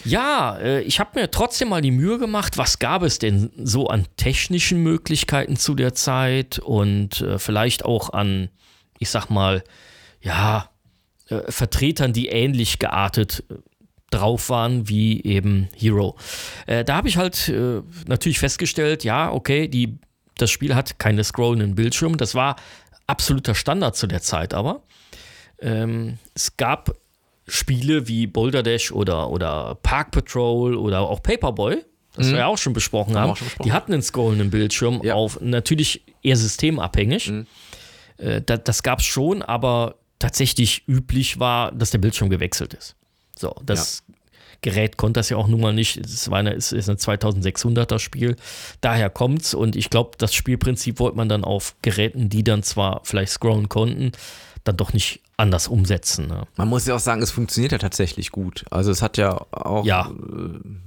Ja, 0.07 0.57
äh, 0.59 0.83
ich 0.83 1.01
habe 1.01 1.19
mir 1.21 1.31
trotzdem 1.31 1.69
mal 1.69 1.83
die 1.83 1.91
Mühe 1.91 2.19
gemacht, 2.19 2.59
was 2.59 2.79
gab 2.79 3.03
es 3.03 3.19
denn 3.19 3.51
so 3.57 3.89
an 3.89 4.07
technischen 4.17 4.83
Möglichkeiten 4.83 5.57
zu 5.57 5.75
der 5.75 5.95
Zeit 5.95 6.59
und 6.59 7.21
äh, 7.21 7.39
vielleicht 7.39 7.85
auch 7.85 8.11
an, 8.11 8.49
ich 8.99 9.11
sag 9.11 9.29
mal, 9.31 9.65
ja, 10.21 10.71
äh, 11.29 11.51
Vertretern, 11.51 12.13
die 12.13 12.29
ähnlich 12.29 12.79
geartet 12.79 13.45
drauf 14.11 14.49
waren 14.49 14.89
wie 14.89 15.23
eben 15.25 15.69
Hero. 15.77 16.17
da 16.67 16.95
habe 16.95 17.09
ich 17.09 17.17
halt 17.17 17.53
natürlich 18.07 18.39
festgestellt, 18.39 19.03
ja, 19.03 19.33
okay, 19.33 19.67
die, 19.67 19.99
das 20.39 20.53
Spiel 20.53 20.77
hat 20.77 21.01
keine 21.01 21.25
scrollenden 21.25 21.75
Bildschirme. 21.75 22.17
Das 22.17 22.37
war 22.37 22.55
absoluter 23.09 23.57
Standard 23.57 23.97
zu 23.97 24.07
der 24.07 24.23
Zeit 24.23 24.55
aber. 24.55 24.85
Ähm, 25.59 26.19
es 26.35 26.57
gab 26.57 26.95
Spiele 27.47 28.09
wie 28.09 28.27
Boulder 28.27 28.63
Dash 28.63 28.91
oder, 28.91 29.31
oder 29.31 29.77
Park 29.83 30.11
Patrol 30.11 30.75
oder 30.75 31.01
auch 31.01 31.23
Paperboy, 31.23 31.85
das 32.15 32.27
mhm. 32.29 32.33
wir 32.33 32.39
ja 32.39 32.47
auch 32.47 32.59
schon 32.59 32.73
besprochen 32.73 33.17
haben, 33.17 33.37
schon 33.37 33.47
besprochen. 33.47 33.69
die 33.69 33.73
hatten 33.73 33.93
einen 33.93 34.03
scrollenden 34.03 34.51
Bildschirm 34.51 35.01
ja. 35.03 35.15
auf, 35.15 35.41
natürlich 35.41 36.03
eher 36.23 36.37
systemabhängig. 36.37 37.31
Mhm. 37.31 37.47
Äh, 38.19 38.43
das 38.43 38.61
das 38.65 38.83
gab 38.83 39.01
es 39.01 39.05
schon, 39.05 39.43
aber 39.43 39.97
tatsächlich 40.19 40.89
üblich 40.89 41.39
war, 41.39 41.73
dass 41.73 41.91
der 41.91 41.99
Bildschirm 41.99 42.31
gewechselt 42.31 42.75
ist. 42.75 42.97
So, 43.39 43.55
das 43.65 44.03
ja. 44.09 44.15
Gerät 44.63 44.97
konnte 44.97 45.21
das 45.21 45.29
ja 45.29 45.37
auch 45.37 45.49
nun 45.49 45.61
mal 45.61 45.75
nicht. 45.75 45.99
Es 45.99 46.31
war 46.31 46.39
eine, 46.39 46.55
es 46.55 46.73
ist 46.73 46.89
ein 46.89 46.97
2600er 46.97 47.99
Spiel. 47.99 48.37
Daher 48.81 49.11
kommt's 49.11 49.55
und 49.55 49.77
ich 49.77 49.91
glaube, 49.91 50.13
das 50.19 50.35
Spielprinzip 50.35 50.99
wollte 50.99 51.17
man 51.17 51.29
dann 51.29 51.45
auf 51.45 51.77
Geräten, 51.83 52.31
die 52.31 52.43
dann 52.43 52.63
zwar 52.63 53.03
vielleicht 53.05 53.33
scrollen 53.33 53.69
konnten, 53.69 54.13
dann 54.67 54.77
doch 54.77 54.93
nicht 54.93 55.21
anders 55.37 55.69
umsetzen. 55.69 56.27
Ne? 56.27 56.47
Man 56.57 56.69
muss 56.69 56.87
ja 56.87 56.95
auch 56.95 57.01
sagen, 57.01 57.23
es 57.23 57.31
funktioniert 57.31 57.73
ja 57.73 57.79
tatsächlich 57.79 58.31
gut. 58.31 58.65
Also 58.71 58.91
es 58.91 59.03
hat 59.03 59.17
ja 59.17 59.37
auch, 59.51 59.85
ja. 59.85 60.07
Äh, 60.07 60.13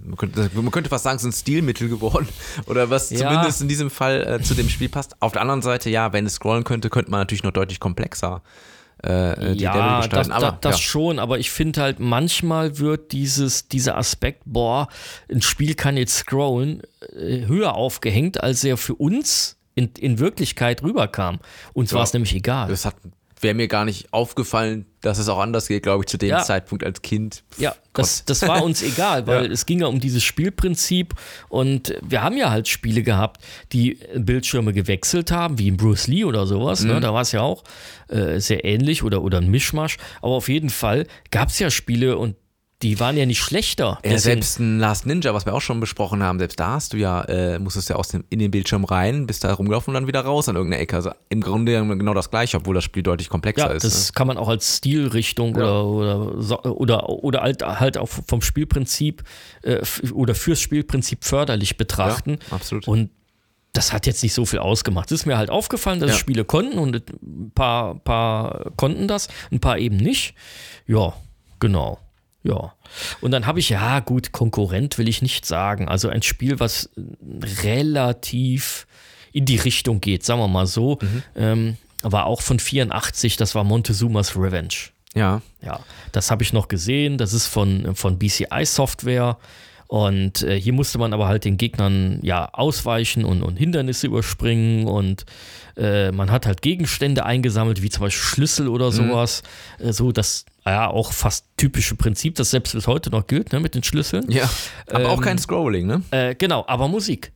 man, 0.06 0.18
könnte, 0.18 0.50
man 0.54 0.72
könnte 0.72 0.90
fast 0.90 1.04
sagen, 1.04 1.18
es 1.18 1.24
ist 1.24 1.30
ein 1.30 1.34
Stilmittel 1.34 1.90
geworden 1.90 2.28
oder 2.66 2.90
was 2.90 3.10
ja. 3.10 3.20
zumindest 3.20 3.62
in 3.62 3.68
diesem 3.68 3.90
Fall 3.90 4.40
äh, 4.40 4.42
zu 4.42 4.54
dem 4.54 4.70
Spiel 4.70 4.90
passt. 4.90 5.22
Auf 5.22 5.34
der 5.34 5.42
anderen 5.42 5.62
Seite, 5.62 5.90
ja, 5.90 6.14
wenn 6.14 6.26
es 6.26 6.36
scrollen 6.36 6.64
könnte, 6.64 6.90
könnte 6.90 7.12
man 7.12 7.22
natürlich 7.22 7.44
noch 7.44 7.52
deutlich 7.52 7.80
komplexer 7.80 8.42
äh, 9.04 9.56
die 9.56 9.64
ja, 9.64 9.74
Level 9.74 9.98
gestalten. 9.98 10.30
Das, 10.30 10.38
aber, 10.38 10.52
das, 10.52 10.60
das 10.62 10.76
ja. 10.78 10.84
schon, 10.84 11.20
aber 11.20 11.40
ich 11.40 11.52
finde 11.52 11.82
halt, 11.82 12.00
manchmal 12.00 12.80
wird 12.80 13.12
dieses, 13.12 13.68
dieser 13.68 13.98
Aspekt, 13.98 14.42
boah, 14.46 14.90
ein 15.32 15.42
Spiel 15.42 15.76
kann 15.76 15.96
jetzt 15.96 16.18
scrollen, 16.18 16.82
äh, 17.16 17.46
höher 17.46 17.76
aufgehängt, 17.76 18.44
als 18.44 18.64
er 18.64 18.78
für 18.78 18.96
uns 18.96 19.58
in, 19.76 19.92
in 19.98 20.20
Wirklichkeit 20.20 20.84
rüberkam. 20.84 21.40
Uns 21.74 21.92
ja. 21.92 21.98
war 21.98 22.04
es 22.04 22.14
nämlich 22.14 22.36
egal. 22.36 22.68
Das 22.68 22.86
hat 22.86 22.96
wäre 23.40 23.54
mir 23.54 23.68
gar 23.68 23.86
nicht 23.86 24.14
aufgefallen, 24.14 24.86
dass 25.02 25.18
es 25.18 25.30
auch 25.30 25.40
anders 25.40 25.68
geht, 25.68 25.84
glaube 25.84 26.04
ich, 26.04 26.08
zu 26.08 26.18
dem 26.18 26.30
ja. 26.30 26.42
Zeitpunkt 26.42 26.84
als 26.84 27.02
Kind. 27.02 27.44
Ja, 27.58 27.76
das, 27.94 28.26
das 28.26 28.48
war 28.48 28.64
uns 28.64 28.82
egal, 28.84 29.28
weil 29.28 29.46
ja. 29.46 29.52
es 29.52 29.66
ging 29.66 29.80
ja 29.80 29.88
um 29.88 30.00
dieses 30.00 30.24
Spielprinzip 30.24 31.14
und 31.48 31.96
wir 32.02 32.22
haben 32.22 32.36
ja 32.36 32.50
halt 32.50 32.68
Spiele 32.68 33.02
gehabt, 33.02 33.42
die 33.72 34.00
Bildschirme 34.16 34.74
gewechselt 34.74 35.32
haben, 35.32 35.58
wie 35.58 35.68
in 35.70 35.78
Bruce 35.78 36.08
Lee 36.08 36.26
oder 36.26 36.46
sowas. 36.46 36.82
Ne? 36.82 36.90
Mhm. 36.90 36.96
Ne? 36.96 37.02
Da 37.02 37.14
war 37.14 37.22
es 37.22 37.32
ja 37.32 37.42
auch 37.42 37.64
äh, 38.10 38.40
sehr 38.40 38.66
ähnlich 38.66 39.04
oder, 39.04 39.22
oder 39.22 39.38
ein 39.40 39.50
Mischmasch. 39.50 39.98
Aber 40.22 40.34
auf 40.34 40.50
jeden 40.50 40.70
Fall 40.70 41.08
gab 41.32 41.50
es 41.50 41.60
ja 41.60 41.70
Spiele 41.70 42.18
und 42.18 42.36
die 42.82 43.00
waren 43.00 43.18
ja 43.18 43.26
nicht 43.26 43.42
schlechter. 43.42 44.00
Ja, 44.06 44.18
selbst 44.18 44.58
ein 44.58 44.80
Last 44.80 45.06
Ninja, 45.06 45.34
was 45.34 45.46
wir 45.46 45.54
auch 45.54 45.62
schon 45.62 45.82
besprochen 45.82 46.24
haben, 46.24 46.40
selbst 46.40 46.60
da 46.60 46.72
hast 46.72 46.94
du 46.94 46.98
ja, 46.98 47.24
äh, 47.24 47.60
musstest 47.60 47.90
ja 47.90 47.98
aus 47.98 48.08
dem, 48.08 48.24
in 48.30 48.40
den 48.40 48.52
Bildschirm 48.52 48.86
rein, 48.86 49.28
bist 49.28 49.44
da 49.44 49.54
rumgelaufen 49.54 49.92
und 49.92 49.96
dann 49.96 50.08
wieder 50.08 50.22
raus 50.22 50.48
an 50.48 50.56
irgendeiner 50.56 50.82
Ecke. 50.82 50.96
Also 50.96 51.12
im 51.28 51.42
Grunde 51.42 51.74
genau 51.98 52.14
das 52.14 52.30
gleiche, 52.30 52.56
obwohl 52.56 52.76
das 52.76 52.86
Spiel 52.86 53.04
deutlich 53.04 53.28
komplexer 53.28 53.68
ja, 53.68 53.74
ist. 53.74 53.84
Das 53.84 54.08
ne? 54.08 54.12
kann 54.16 54.28
man 54.28 54.38
auch 54.38 54.48
als 54.48 54.78
Stilrichtung 54.78 55.58
ja. 55.58 55.82
oder, 55.82 56.38
oder, 56.38 56.66
oder, 56.66 57.10
oder 57.10 57.42
halt, 57.42 57.64
halt 57.64 57.98
auch 57.98 58.08
vom 58.08 58.42
Spielprinzip 58.42 59.24
äh, 59.64 59.82
oder 60.14 60.34
fürs 60.34 60.62
Spielprinzip 60.62 61.26
förderlich 61.26 61.76
betrachten. 61.76 62.38
Ja, 62.50 62.56
absolut. 62.56 62.88
Und 62.88 63.10
das 63.74 63.92
hat 63.92 64.08
jetzt 64.08 64.24
nicht 64.24 64.34
so 64.34 64.46
viel 64.46 64.60
ausgemacht. 64.60 65.12
Es 65.12 65.22
ist 65.22 65.26
mir 65.26 65.38
halt 65.38 65.50
aufgefallen, 65.50 66.00
dass. 66.00 66.18
Spiele 66.18 66.46
konnten 66.46 66.80
und 66.80 66.96
ein 66.96 67.52
paar, 67.54 67.96
paar 67.96 68.72
konnten 68.78 69.08
das, 69.08 69.28
ein 69.52 69.60
paar 69.60 69.78
eben 69.78 69.98
nicht. 69.98 70.34
Ja, 70.88 71.14
genau. 71.60 72.00
Ja. 72.44 72.74
Und 73.22 73.32
dann 73.32 73.46
habe 73.46 73.60
ich, 73.60 73.70
ja, 73.70 74.00
gut, 74.00 74.32
Konkurrent 74.32 74.98
will 74.98 75.08
ich 75.08 75.22
nicht 75.22 75.46
sagen. 75.46 75.88
Also 75.88 76.10
ein 76.10 76.22
Spiel, 76.22 76.60
was 76.60 76.90
relativ 77.64 78.88
in 79.32 79.46
die 79.46 79.58
Richtung 79.58 80.02
geht, 80.02 80.26
sagen 80.26 80.40
wir 80.40 80.48
mal 80.48 80.68
so. 80.68 80.98
Mhm. 81.02 81.24
Ähm, 81.36 81.78
war 82.02 82.26
auch 82.26 82.42
von 82.42 82.60
84, 82.60 83.36
das 83.36 83.56
war 83.56 83.64
Montezumas 83.64 84.36
Revenge. 84.38 84.92
Ja. 85.16 85.42
Ja, 85.62 85.82
das 86.12 86.32
habe 86.32 86.44
ich 86.44 86.54
noch 86.54 86.68
gesehen. 86.68 87.18
Das 87.18 87.34
ist 87.34 87.48
von, 87.48 87.96
von 87.96 88.18
BCI 88.18 88.66
Software. 88.66 89.38
Und 89.90 90.44
äh, 90.44 90.62
hier 90.62 90.74
musste 90.74 91.00
man 91.00 91.14
aber 91.14 91.28
halt 91.28 91.46
den 91.46 91.58
Gegnern 91.58 92.20
ja 92.22 92.48
ausweichen 92.54 93.26
und, 93.26 93.42
und 93.42 93.58
Hindernisse 93.58 94.06
überspringen 94.06 94.88
und 94.88 95.26
äh, 95.78 96.12
man 96.12 96.30
hat 96.30 96.46
halt 96.46 96.62
Gegenstände 96.62 97.26
eingesammelt, 97.26 97.82
wie 97.82 97.90
zum 97.90 98.04
Beispiel 98.04 98.22
Schlüssel 98.22 98.68
oder 98.68 98.92
mhm. 98.92 98.92
sowas. 98.92 99.42
Mhm. 99.80 99.92
So 99.92 100.12
das 100.12 100.46
ja 100.64 100.88
auch 100.88 101.12
fast 101.12 101.48
typische 101.58 101.96
Prinzip, 101.96 102.36
das 102.36 102.52
selbst 102.52 102.74
bis 102.74 102.86
heute 102.86 103.10
noch 103.10 103.26
gilt, 103.26 103.52
ne, 103.52 103.60
mit 103.60 103.74
den 103.74 103.82
Schlüsseln. 103.82 104.30
Ja. 104.30 104.48
Aber 104.92 105.06
ähm, 105.06 105.06
auch 105.08 105.22
kein 105.22 105.40
Scrolling, 105.40 105.88
ne? 105.88 106.04
Äh, 106.12 106.36
genau, 106.36 106.64
aber 106.68 106.88
Musik. 106.88 107.32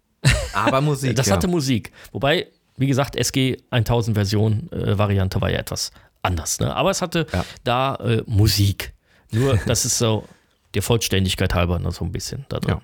Aber 0.53 0.79
Musik. 0.79 1.15
das 1.15 1.31
hatte 1.31 1.47
Musik. 1.47 1.91
Wobei, 2.11 2.45
wie 2.77 2.85
gesagt, 2.85 3.15
SG 3.15 3.57
1000 3.71 4.15
Version 4.15 4.71
äh, 4.71 4.95
Variante 4.95 5.41
war 5.41 5.49
ja 5.49 5.57
etwas 5.57 5.89
anders, 6.21 6.59
ne? 6.59 6.75
Aber 6.75 6.91
es 6.91 7.01
hatte 7.01 7.25
ja. 7.33 7.43
da 7.63 7.95
äh, 7.95 8.21
Musik. 8.27 8.93
Nur, 9.31 9.59
das 9.65 9.85
ist 9.85 9.97
so 9.97 10.25
der 10.73 10.81
Vollständigkeit 10.81 11.53
halber 11.53 11.79
noch 11.79 11.93
so 11.93 12.03
ein 12.03 12.11
bisschen 12.11 12.45
da 12.49 12.59
drin. 12.59 12.77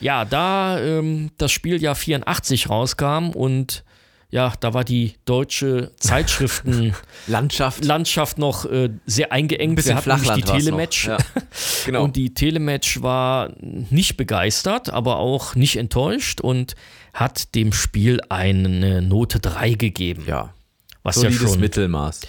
Ja, 0.00 0.22
ja 0.22 0.24
da 0.24 0.80
ähm, 0.80 1.30
das 1.38 1.52
Spiel 1.52 1.80
ja 1.82 1.94
84 1.94 2.68
rauskam 2.68 3.30
und 3.30 3.84
ja, 4.32 4.52
da 4.60 4.74
war 4.74 4.84
die 4.84 5.14
deutsche 5.24 5.90
Zeitschriften 5.96 6.94
Landschaft. 7.26 7.84
Landschaft 7.84 8.38
noch 8.38 8.64
äh, 8.64 8.90
sehr 9.04 9.32
eingeengt. 9.32 9.78
Ein 9.78 9.84
Wir 9.84 9.96
hatten 9.96 10.34
die 10.34 10.42
Telematch. 10.42 11.06
Ja. 11.06 11.18
Genau. 11.86 12.04
Und 12.04 12.16
die 12.16 12.34
Telematch 12.34 13.02
war 13.02 13.52
nicht 13.58 14.16
begeistert, 14.16 14.90
aber 14.90 15.16
auch 15.16 15.54
nicht 15.54 15.76
enttäuscht 15.76 16.40
und 16.40 16.74
hat 17.14 17.54
dem 17.54 17.72
Spiel 17.72 18.20
eine 18.28 19.02
Note 19.02 19.40
3 19.40 19.72
gegeben. 19.72 20.24
Ja. 20.26 20.54
Was 21.02 21.16
Solides 21.16 21.40
ja 21.40 21.48
schon. 21.48 21.60
Mittelmaß. 21.60 22.20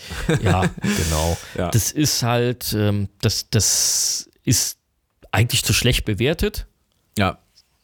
Ja, 0.41 0.61
genau. 0.81 1.37
Ja. 1.57 1.69
Das 1.69 1.91
ist 1.91 2.23
halt, 2.23 2.73
ähm, 2.73 3.09
das, 3.19 3.49
das 3.49 4.29
ist 4.45 4.77
eigentlich 5.31 5.63
zu 5.63 5.73
schlecht 5.73 6.05
bewertet. 6.05 6.67
Ja. 7.17 7.37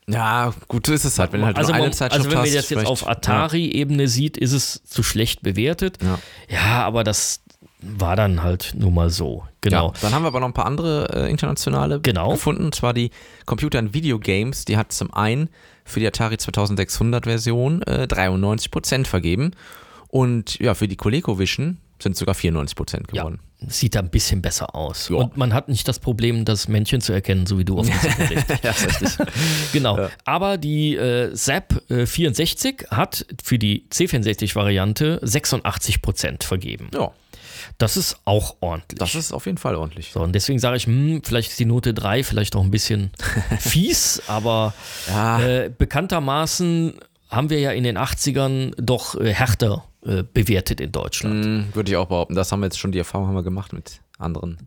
Ja, 0.09 0.53
gut 0.69 0.87
so 0.87 0.93
ist 0.93 1.03
es 1.03 1.19
halt. 1.19 1.33
Wenn 1.33 1.43
halt 1.43 1.57
also, 1.57 1.73
nur 1.73 1.83
eine 1.83 1.91
Zeitschrift 1.91 2.25
also 2.25 2.31
wenn 2.31 2.43
man 2.43 2.53
das 2.53 2.69
jetzt 2.69 2.85
auf 2.85 3.07
Atari-Ebene 3.07 4.03
ja. 4.03 4.07
sieht, 4.07 4.37
ist 4.37 4.53
es 4.53 4.81
zu 4.85 5.03
schlecht 5.03 5.41
bewertet. 5.41 5.97
Ja, 6.01 6.19
ja 6.47 6.85
aber 6.85 7.03
das 7.03 7.41
war 7.81 8.15
dann 8.15 8.41
halt 8.41 8.73
nun 8.75 8.93
mal 8.93 9.09
so. 9.09 9.43
Genau. 9.61 9.87
Ja, 9.87 9.93
dann 10.01 10.13
haben 10.13 10.23
wir 10.23 10.27
aber 10.27 10.39
noch 10.39 10.47
ein 10.47 10.53
paar 10.53 10.65
andere 10.65 11.09
äh, 11.13 11.29
internationale 11.29 11.99
genau. 11.99 12.31
gefunden. 12.31 12.65
Und 12.65 12.75
zwar 12.75 12.93
die 12.93 13.11
Computer 13.45 13.79
and 13.79 13.93
Video 13.93 14.17
Games. 14.17 14.63
Die 14.63 14.77
hat 14.77 14.93
zum 14.93 15.13
einen 15.13 15.49
für 15.83 15.99
die 15.99 16.07
Atari 16.07 16.37
2600 16.37 17.25
Version 17.25 17.81
äh, 17.83 18.07
93% 18.09 19.05
vergeben. 19.05 19.51
Und 20.07 20.57
ja, 20.59 20.73
für 20.73 20.87
die 20.87 20.95
ColecoVision 20.95 21.77
sind 22.01 22.15
sogar 22.15 22.33
94% 22.35 23.07
geworden. 23.07 23.39
Sieht 23.65 23.95
da 23.95 23.99
ein 23.99 24.09
bisschen 24.09 24.43
besser 24.43 24.75
aus. 24.75 25.09
Ja. 25.09 25.15
Und 25.15 25.35
man 25.35 25.51
hat 25.51 25.67
nicht 25.67 25.87
das 25.87 25.97
Problem, 25.97 26.45
das 26.45 26.67
Männchen 26.67 27.01
zu 27.01 27.11
erkennen, 27.11 27.47
so 27.47 27.57
wie 27.57 27.65
du 27.65 27.79
auf 27.79 27.87
ja, 28.63 28.75
genau. 29.73 29.97
Ja. 29.97 30.09
Aber 30.25 30.57
die 30.57 30.95
äh, 30.95 31.33
ZAP 31.33 31.89
äh, 31.89 32.05
64 32.05 32.87
hat 32.91 33.25
für 33.43 33.57
die 33.57 33.87
C64-Variante 33.91 35.21
86% 35.23 36.43
vergeben. 36.43 36.91
Ja. 36.93 37.11
Das 37.79 37.97
ist 37.97 38.17
auch 38.25 38.57
ordentlich. 38.59 38.99
Das 38.99 39.15
ist 39.15 39.31
auf 39.31 39.45
jeden 39.45 39.57
Fall 39.57 39.75
ordentlich. 39.75 40.11
So, 40.11 40.21
und 40.21 40.33
deswegen 40.33 40.59
sage 40.59 40.77
ich, 40.77 40.85
hm, 40.85 41.21
vielleicht 41.23 41.51
ist 41.51 41.59
die 41.59 41.65
Note 41.65 41.93
3 41.93 42.23
vielleicht 42.23 42.55
auch 42.55 42.63
ein 42.63 42.71
bisschen 42.71 43.11
fies, 43.59 44.21
aber 44.27 44.73
ja. 45.07 45.41
äh, 45.41 45.71
bekanntermaßen 45.75 46.93
haben 47.29 47.49
wir 47.49 47.59
ja 47.59 47.71
in 47.71 47.83
den 47.83 47.97
80ern 47.97 48.73
doch 48.77 49.19
äh, 49.19 49.33
härter 49.33 49.83
äh, 50.07 50.23
bewertet 50.23 50.79
in 50.79 50.91
Deutschland. 50.91 51.45
Mm, 51.45 51.75
würde 51.75 51.91
ich 51.91 51.97
auch 51.97 52.07
behaupten. 52.07 52.33
Das 52.33 52.51
haben 52.51 52.61
wir 52.61 52.67
jetzt 52.67 52.79
schon, 52.79 52.91
die 52.91 52.97
Erfahrung 52.97 53.27
haben 53.27 53.35
wir 53.35 53.43
gemacht 53.43 53.73
mit 53.73 53.99
anderen 54.17 54.57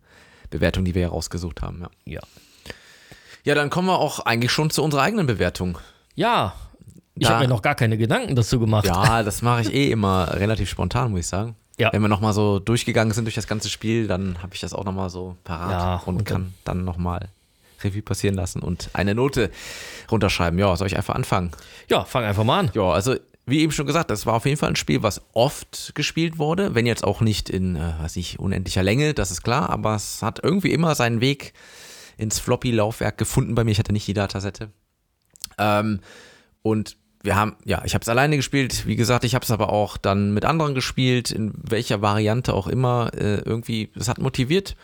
Bewertungen, 0.51 0.85
die 0.85 0.93
wir 0.93 1.01
ja 1.01 1.09
rausgesucht 1.09 1.61
haben. 1.61 1.81
Ja. 1.81 1.89
Ja, 2.05 2.21
ja 3.43 3.55
dann 3.55 3.69
kommen 3.69 3.87
wir 3.87 3.97
auch 3.97 4.19
eigentlich 4.19 4.51
schon 4.51 4.69
zu 4.69 4.83
unserer 4.83 5.01
eigenen 5.01 5.25
Bewertung. 5.25 5.79
Ja, 6.15 6.53
ich 7.15 7.27
habe 7.27 7.41
mir 7.41 7.47
noch 7.47 7.61
gar 7.61 7.75
keine 7.75 7.97
Gedanken 7.97 8.35
dazu 8.35 8.59
gemacht. 8.59 8.85
Ja, 8.85 9.23
das 9.23 9.41
mache 9.41 9.61
ich 9.61 9.73
eh 9.73 9.91
immer 9.91 10.33
relativ 10.33 10.69
spontan, 10.69 11.11
muss 11.11 11.21
ich 11.21 11.27
sagen. 11.27 11.55
Ja. 11.77 11.91
Wenn 11.91 12.01
wir 12.01 12.07
nochmal 12.07 12.33
so 12.33 12.59
durchgegangen 12.59 13.13
sind 13.13 13.25
durch 13.25 13.35
das 13.35 13.47
ganze 13.47 13.69
Spiel, 13.69 14.07
dann 14.07 14.41
habe 14.43 14.53
ich 14.53 14.61
das 14.61 14.73
auch 14.73 14.83
nochmal 14.83 15.09
so 15.09 15.37
parat 15.43 15.71
ja, 15.71 16.01
und, 16.05 16.17
und 16.17 16.25
kann 16.25 16.53
dann 16.63 16.83
nochmal 16.83 17.29
Revue 17.83 18.01
passieren 18.01 18.35
lassen 18.35 18.61
und 18.61 18.89
eine 18.93 19.15
Note 19.15 19.49
runterschreiben. 20.11 20.59
Ja, 20.59 20.75
soll 20.75 20.87
ich 20.87 20.97
einfach 20.97 21.15
anfangen? 21.15 21.51
Ja, 21.89 22.03
fang 22.05 22.23
einfach 22.23 22.43
mal 22.43 22.59
an. 22.59 22.71
Ja, 22.73 22.91
also 22.91 23.15
wie 23.51 23.59
eben 23.59 23.71
schon 23.71 23.85
gesagt, 23.85 24.09
das 24.09 24.25
war 24.25 24.33
auf 24.33 24.45
jeden 24.45 24.57
Fall 24.57 24.69
ein 24.69 24.75
Spiel, 24.75 25.03
was 25.03 25.21
oft 25.33 25.91
gespielt 25.93 26.39
wurde, 26.39 26.73
wenn 26.73 26.87
jetzt 26.87 27.03
auch 27.03 27.21
nicht 27.21 27.49
in, 27.49 27.75
äh, 27.75 27.93
weiß 27.99 28.15
ich, 28.15 28.39
unendlicher 28.39 28.81
Länge, 28.81 29.13
das 29.13 29.29
ist 29.29 29.43
klar, 29.43 29.69
aber 29.69 29.95
es 29.95 30.23
hat 30.23 30.39
irgendwie 30.43 30.71
immer 30.71 30.95
seinen 30.95 31.21
Weg 31.21 31.53
ins 32.17 32.39
Floppy-Laufwerk 32.39 33.17
gefunden 33.17 33.53
bei 33.53 33.63
mir. 33.63 33.71
Ich 33.71 33.79
hatte 33.79 33.93
nicht 33.93 34.07
die 34.07 34.13
Datasette. 34.13 34.71
Ähm, 35.57 35.99
und 36.61 36.97
wir 37.23 37.35
haben, 37.35 37.55
ja, 37.65 37.83
ich 37.85 37.93
habe 37.93 38.01
es 38.01 38.09
alleine 38.09 38.35
gespielt. 38.35 38.87
Wie 38.87 38.95
gesagt, 38.95 39.23
ich 39.23 39.35
habe 39.35 39.43
es 39.43 39.51
aber 39.51 39.69
auch 39.69 39.97
dann 39.97 40.33
mit 40.33 40.45
anderen 40.45 40.73
gespielt, 40.73 41.31
in 41.31 41.53
welcher 41.55 42.01
Variante 42.01 42.53
auch 42.53 42.67
immer. 42.67 43.11
Äh, 43.13 43.41
irgendwie, 43.41 43.91
es 43.95 44.07
hat 44.07 44.19
motiviert. 44.19 44.75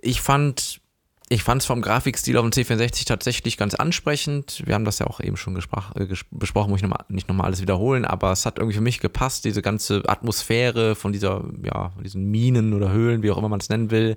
Ich 0.00 0.20
fand 0.20 0.80
ich 1.28 1.42
fand 1.42 1.60
es 1.60 1.66
vom 1.66 1.82
Grafikstil 1.82 2.36
auf 2.36 2.48
dem 2.48 2.52
C64 2.52 3.04
tatsächlich 3.04 3.56
ganz 3.56 3.74
ansprechend. 3.74 4.62
Wir 4.64 4.74
haben 4.74 4.84
das 4.84 5.00
ja 5.00 5.06
auch 5.06 5.20
eben 5.20 5.36
schon 5.36 5.56
äh, 5.56 6.06
besprochen, 6.30 6.70
muss 6.70 6.78
ich 6.78 6.82
noch 6.82 6.90
mal, 6.90 7.04
nicht 7.08 7.28
nochmal 7.28 7.46
alles 7.46 7.60
wiederholen, 7.60 8.04
aber 8.04 8.30
es 8.30 8.46
hat 8.46 8.58
irgendwie 8.58 8.76
für 8.76 8.82
mich 8.82 9.00
gepasst, 9.00 9.44
diese 9.44 9.60
ganze 9.60 10.02
Atmosphäre 10.06 10.94
von 10.94 11.12
dieser, 11.12 11.44
ja, 11.64 11.92
diesen 12.02 12.30
Minen 12.30 12.74
oder 12.74 12.92
Höhlen, 12.92 13.22
wie 13.22 13.30
auch 13.32 13.38
immer 13.38 13.48
man 13.48 13.60
es 13.60 13.68
nennen 13.68 13.90
will, 13.90 14.16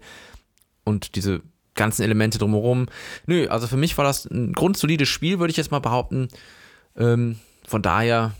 und 0.83 1.15
diese 1.15 1.41
ganzen 1.73 2.03
Elemente 2.03 2.37
drumherum. 2.37 2.87
Nö, 3.25 3.47
also 3.47 3.65
für 3.65 3.77
mich 3.77 3.97
war 3.97 4.05
das 4.05 4.25
ein 4.25 4.53
grundsolides 4.53 5.09
Spiel, 5.09 5.39
würde 5.39 5.51
ich 5.51 5.57
jetzt 5.57 5.71
mal 5.71 5.79
behaupten. 5.79 6.27
Ähm, 6.95 7.39
von 7.67 7.81
daher 7.81 8.33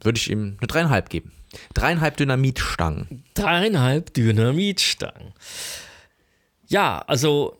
würde 0.00 0.18
ich 0.18 0.30
ihm 0.30 0.56
eine 0.58 0.66
dreieinhalb 0.66 1.08
geben. 1.10 1.32
Dreieinhalb 1.74 2.16
Dynamitstangen. 2.16 3.24
Dreieinhalb 3.34 4.14
Dynamitstangen. 4.14 5.32
Ja, 6.68 7.02
also 7.06 7.59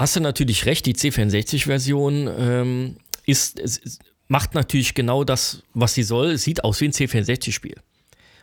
hast 0.00 0.16
du 0.16 0.20
natürlich 0.20 0.66
recht, 0.66 0.86
die 0.86 0.94
C64-Version 0.94 2.28
ähm, 2.38 2.96
ist, 3.26 3.58
ist, 3.58 4.00
macht 4.28 4.54
natürlich 4.54 4.94
genau 4.94 5.24
das, 5.24 5.62
was 5.74 5.94
sie 5.94 6.02
soll. 6.02 6.32
Es 6.32 6.42
sieht 6.42 6.64
aus 6.64 6.80
wie 6.80 6.86
ein 6.86 6.92
C64-Spiel. 6.92 7.76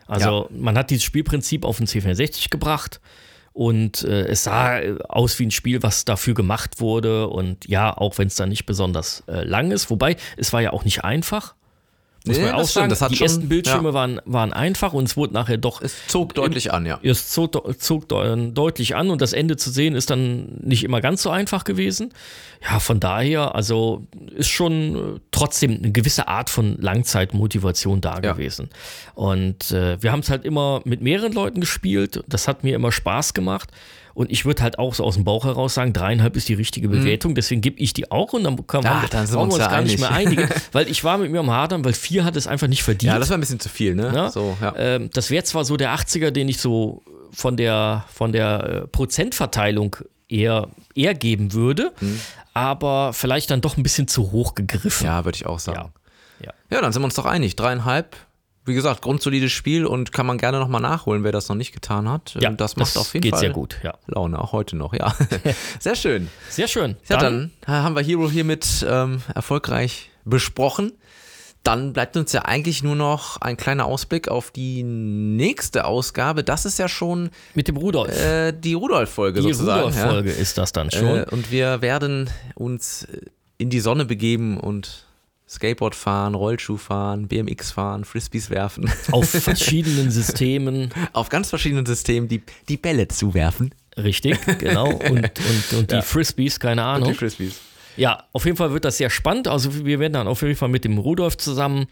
Also 0.06 0.48
ja. 0.50 0.56
man 0.56 0.78
hat 0.78 0.90
dieses 0.90 1.04
Spielprinzip 1.04 1.64
auf 1.64 1.80
ein 1.80 1.86
C64 1.86 2.48
gebracht 2.48 3.00
und 3.52 4.04
äh, 4.04 4.26
es 4.26 4.44
sah 4.44 4.78
aus 5.08 5.38
wie 5.38 5.46
ein 5.46 5.50
Spiel, 5.50 5.82
was 5.82 6.04
dafür 6.04 6.34
gemacht 6.34 6.80
wurde 6.80 7.28
und 7.28 7.68
ja, 7.68 7.94
auch 7.94 8.16
wenn 8.16 8.28
es 8.28 8.36
dann 8.36 8.48
nicht 8.48 8.64
besonders 8.64 9.24
äh, 9.26 9.44
lang 9.44 9.70
ist, 9.70 9.90
wobei 9.90 10.16
es 10.36 10.52
war 10.52 10.62
ja 10.62 10.72
auch 10.72 10.84
nicht 10.84 11.04
einfach. 11.04 11.56
Muss 12.26 12.36
nee, 12.36 12.44
man 12.44 12.54
auch 12.54 12.64
sagen, 12.64 12.94
die 13.10 13.16
schon, 13.16 13.26
ersten 13.26 13.48
Bildschirme 13.48 13.90
ja. 13.90 13.94
waren, 13.94 14.20
waren 14.24 14.52
einfach 14.52 14.92
und 14.92 15.04
es 15.04 15.16
wurde 15.16 15.34
nachher 15.34 15.56
doch. 15.56 15.80
Es 15.80 15.94
zog 16.08 16.34
deutlich 16.34 16.72
an, 16.72 16.84
ja. 16.84 16.98
Es 17.02 17.30
zog, 17.30 17.80
zog 17.80 18.08
deutlich 18.08 18.96
an 18.96 19.10
und 19.10 19.22
das 19.22 19.32
Ende 19.32 19.56
zu 19.56 19.70
sehen 19.70 19.94
ist 19.94 20.10
dann 20.10 20.58
nicht 20.60 20.84
immer 20.84 21.00
ganz 21.00 21.22
so 21.22 21.30
einfach 21.30 21.64
gewesen. 21.64 22.12
Ja, 22.62 22.80
von 22.80 22.98
daher, 22.98 23.54
also 23.54 24.06
ist 24.34 24.48
schon 24.48 24.96
äh, 25.16 25.20
trotzdem 25.30 25.76
eine 25.76 25.92
gewisse 25.92 26.26
Art 26.26 26.50
von 26.50 26.76
Langzeitmotivation 26.78 28.00
da 28.00 28.14
ja. 28.14 28.32
gewesen. 28.32 28.70
Und 29.14 29.70
äh, 29.70 30.02
wir 30.02 30.10
haben 30.10 30.20
es 30.20 30.28
halt 30.28 30.44
immer 30.44 30.82
mit 30.84 31.00
mehreren 31.00 31.32
Leuten 31.32 31.60
gespielt. 31.60 32.24
Das 32.26 32.48
hat 32.48 32.64
mir 32.64 32.74
immer 32.74 32.90
Spaß 32.90 33.32
gemacht. 33.32 33.70
Und 34.18 34.32
ich 34.32 34.44
würde 34.44 34.64
halt 34.64 34.80
auch 34.80 34.94
so 34.94 35.04
aus 35.04 35.14
dem 35.14 35.22
Bauch 35.22 35.44
heraus 35.44 35.74
sagen, 35.74 35.92
dreieinhalb 35.92 36.34
ist 36.34 36.48
die 36.48 36.54
richtige 36.54 36.88
mhm. 36.88 36.92
Bewertung. 36.92 37.30
Mhm. 37.30 37.34
Deswegen 37.36 37.60
gebe 37.60 37.78
ich 37.78 37.92
die 37.92 38.10
auch 38.10 38.32
und 38.32 38.42
dann, 38.42 38.66
kann 38.66 38.82
man, 38.82 39.04
Ach, 39.04 39.08
dann 39.08 39.28
sind 39.28 39.38
wir 39.38 39.42
uns, 39.44 39.58
gar 39.58 39.80
nicht 39.80 40.00
mehr 40.00 40.10
einigen. 40.10 40.48
weil 40.72 40.90
ich 40.90 41.04
war 41.04 41.18
mit 41.18 41.30
mir 41.30 41.38
am 41.38 41.52
Hadern, 41.52 41.84
weil 41.84 41.92
vier 41.92 42.24
hat 42.24 42.34
es 42.34 42.48
einfach 42.48 42.66
nicht 42.66 42.82
verdient. 42.82 43.12
Ja, 43.12 43.20
das 43.20 43.30
war 43.30 43.38
ein 43.38 43.40
bisschen 43.40 43.60
zu 43.60 43.68
viel, 43.68 43.94
ne? 43.94 44.10
Ja? 44.12 44.28
So, 44.28 44.56
ja. 44.60 44.74
Ähm, 44.76 45.08
das 45.12 45.30
wäre 45.30 45.44
zwar 45.44 45.64
so 45.64 45.76
der 45.76 45.94
80er, 45.94 46.32
den 46.32 46.48
ich 46.48 46.58
so 46.58 47.04
von 47.30 47.56
der, 47.56 48.06
von 48.12 48.32
der 48.32 48.64
äh, 48.64 48.86
Prozentverteilung 48.88 49.94
eher, 50.28 50.66
eher 50.96 51.14
geben 51.14 51.52
würde, 51.52 51.92
mhm. 52.00 52.18
aber 52.54 53.12
vielleicht 53.12 53.52
dann 53.52 53.60
doch 53.60 53.76
ein 53.76 53.84
bisschen 53.84 54.08
zu 54.08 54.32
hoch 54.32 54.56
gegriffen. 54.56 55.06
Ja, 55.06 55.24
würde 55.26 55.36
ich 55.36 55.46
auch 55.46 55.60
sagen. 55.60 55.92
Ja. 56.40 56.46
Ja. 56.46 56.52
ja, 56.72 56.80
dann 56.80 56.92
sind 56.92 57.02
wir 57.02 57.06
uns 57.06 57.14
doch 57.14 57.24
einig. 57.24 57.54
Dreieinhalb 57.54 58.16
wie 58.68 58.74
gesagt, 58.74 59.02
grundsolides 59.02 59.50
Spiel 59.50 59.86
und 59.86 60.12
kann 60.12 60.26
man 60.26 60.38
gerne 60.38 60.58
nochmal 60.58 60.80
nachholen, 60.80 61.24
wer 61.24 61.32
das 61.32 61.48
noch 61.48 61.56
nicht 61.56 61.72
getan 61.72 62.08
hat. 62.08 62.36
Ja, 62.38 62.50
das 62.50 62.76
macht 62.76 62.94
das 62.94 62.98
auf 62.98 63.14
jeden 63.14 63.22
geht 63.22 63.32
Fall 63.32 63.40
sehr 63.40 63.50
gut, 63.50 63.78
ja. 63.82 63.94
Laune, 64.06 64.38
auch 64.40 64.52
heute 64.52 64.76
noch, 64.76 64.94
ja. 64.94 65.14
sehr 65.80 65.96
schön. 65.96 66.28
Sehr 66.48 66.68
schön. 66.68 66.96
Ja, 67.08 67.16
dann, 67.16 67.50
dann 67.62 67.82
haben 67.82 67.96
wir 67.96 68.02
Hero 68.02 68.30
hiermit 68.30 68.86
ähm, 68.88 69.22
erfolgreich 69.34 70.10
besprochen. 70.24 70.92
dann 71.64 71.92
bleibt 71.92 72.16
uns 72.16 72.32
ja 72.32 72.42
eigentlich 72.42 72.82
nur 72.82 72.96
noch 72.96 73.40
ein 73.40 73.56
kleiner 73.56 73.86
Ausblick 73.86 74.28
auf 74.28 74.50
die 74.50 74.82
nächste 74.82 75.84
Ausgabe. 75.84 76.44
Das 76.44 76.64
ist 76.64 76.78
ja 76.78 76.88
schon 76.88 77.30
Mit 77.54 77.68
dem 77.68 77.76
Rudolf. 77.76 78.18
äh, 78.24 78.52
die 78.52 78.74
Rudolf-Folge 78.74 79.40
die 79.40 79.52
sozusagen. 79.52 79.86
Rudolf-Folge 79.86 80.30
ist 80.30 80.56
das 80.58 80.72
dann 80.72 80.88
ja. 80.90 80.98
schon. 80.98 81.16
Äh, 81.18 81.26
und 81.30 81.50
wir 81.50 81.82
werden 81.82 82.30
uns 82.54 83.06
in 83.58 83.70
die 83.70 83.80
Sonne 83.80 84.04
begeben 84.04 84.58
und 84.58 85.07
Skateboard 85.48 85.94
fahren, 85.94 86.34
Rollschuh 86.34 86.76
fahren, 86.76 87.26
BMX 87.28 87.70
fahren, 87.70 88.04
Frisbees 88.04 88.50
werfen. 88.50 88.90
Auf 89.12 89.30
verschiedenen 89.30 90.10
Systemen. 90.10 90.92
Auf 91.12 91.28
ganz 91.30 91.48
verschiedenen 91.48 91.86
Systemen 91.86 92.28
die, 92.28 92.42
die 92.68 92.76
Bälle 92.76 93.08
zuwerfen. 93.08 93.74
Richtig, 93.96 94.38
genau. 94.58 94.90
Und, 94.92 95.10
und, 95.40 95.78
und 95.78 95.90
die 95.90 95.96
Ja. 95.96 96.02
Frisbees, 96.02 96.60
keine 96.60 96.82
Und 96.82 96.86
Ahnung. 96.88 97.08
die 97.12 97.14
Frisbees. 97.14 97.54
Ja, 97.96 98.24
auf 98.32 98.44
jeden 98.44 98.56
Fall 98.56 98.72
wird 98.72 98.84
das 98.84 98.98
sehr 98.98 99.10
spannend. 99.10 99.48
Also 99.48 99.84
wir 99.84 99.98
werden 99.98 100.12
dann 100.12 100.28
auf 100.28 100.42
jeden 100.42 100.54
Fall 100.54 100.68
mit 100.68 100.84
dem 100.84 100.98
Rudolf 100.98 101.36
zusammen 101.36 101.86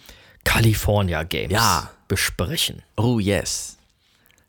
California 0.45 1.23
Games 1.25 1.53
Ja. 1.53 1.91
besprechen. 2.09 2.83
Oh 2.97 3.19
yes. 3.19 3.77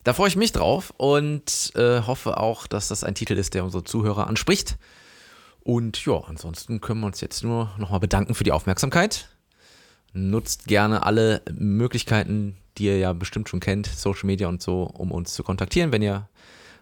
Da 0.04 0.12
freue 0.12 0.28
ich 0.28 0.36
mich 0.36 0.52
drauf 0.52 0.92
und 0.96 1.72
äh, 1.74 2.02
hoffe 2.02 2.38
auch, 2.38 2.66
dass 2.66 2.88
das 2.88 3.02
ein 3.04 3.14
Titel 3.14 3.34
ist, 3.34 3.54
der 3.54 3.64
unsere 3.64 3.82
Zuhörer 3.84 4.26
anspricht. 4.28 4.76
Und 5.68 6.02
ja, 6.06 6.22
ansonsten 6.26 6.80
können 6.80 7.00
wir 7.00 7.08
uns 7.08 7.20
jetzt 7.20 7.44
nur 7.44 7.70
nochmal 7.76 8.00
bedanken 8.00 8.34
für 8.34 8.42
die 8.42 8.52
Aufmerksamkeit. 8.52 9.28
Nutzt 10.14 10.66
gerne 10.66 11.04
alle 11.04 11.42
Möglichkeiten, 11.52 12.56
die 12.78 12.86
ihr 12.86 12.96
ja 12.96 13.12
bestimmt 13.12 13.50
schon 13.50 13.60
kennt, 13.60 13.86
Social 13.86 14.24
Media 14.24 14.48
und 14.48 14.62
so, 14.62 14.84
um 14.84 15.12
uns 15.12 15.34
zu 15.34 15.42
kontaktieren, 15.42 15.92
wenn 15.92 16.00
ihr 16.00 16.26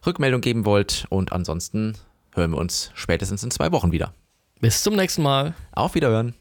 Rückmeldung 0.07 0.41
geben 0.41 0.64
wollt. 0.64 1.05
Und 1.09 1.32
ansonsten 1.32 1.99
hören 2.32 2.53
wir 2.53 2.59
uns 2.59 2.93
spätestens 2.95 3.43
in 3.43 3.51
zwei 3.51 3.72
Wochen 3.72 3.91
wieder. 3.91 4.14
Bis 4.61 4.84
zum 4.84 4.95
nächsten 4.95 5.24
Mal. 5.24 5.57
Auf 5.72 5.97
Wiederhören. 5.97 6.34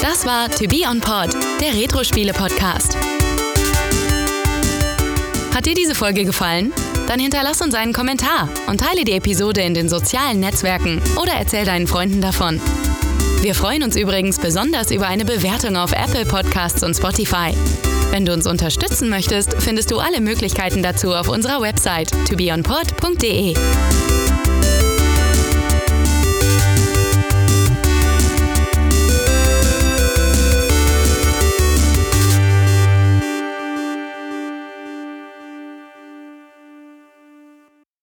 Das 0.00 0.24
war 0.24 0.48
To 0.48 0.68
Be 0.68 0.82
On 0.88 1.00
Pod, 1.00 1.34
der 1.60 1.74
Retro-Spiele-Podcast. 1.74 2.96
Hat 5.52 5.66
dir 5.66 5.74
diese 5.74 5.96
Folge 5.96 6.24
gefallen? 6.24 6.72
Dann 7.08 7.20
hinterlass 7.20 7.62
uns 7.62 7.74
einen 7.74 7.94
Kommentar 7.94 8.50
und 8.66 8.80
teile 8.82 9.04
die 9.04 9.12
Episode 9.12 9.62
in 9.62 9.72
den 9.72 9.88
sozialen 9.88 10.40
Netzwerken 10.40 11.00
oder 11.20 11.32
erzähl 11.32 11.64
deinen 11.64 11.86
Freunden 11.86 12.20
davon. 12.20 12.60
Wir 13.40 13.54
freuen 13.54 13.82
uns 13.82 13.96
übrigens 13.96 14.38
besonders 14.38 14.90
über 14.90 15.06
eine 15.06 15.24
Bewertung 15.24 15.78
auf 15.78 15.92
Apple 15.92 16.26
Podcasts 16.26 16.82
und 16.82 16.94
Spotify. 16.94 17.54
Wenn 18.10 18.26
du 18.26 18.34
uns 18.34 18.46
unterstützen 18.46 19.08
möchtest, 19.08 19.54
findest 19.58 19.90
du 19.90 20.00
alle 20.00 20.20
Möglichkeiten 20.20 20.82
dazu 20.82 21.14
auf 21.14 21.28
unserer 21.28 21.62
Website 21.62 22.10
tobeonpod.de. 22.28 23.54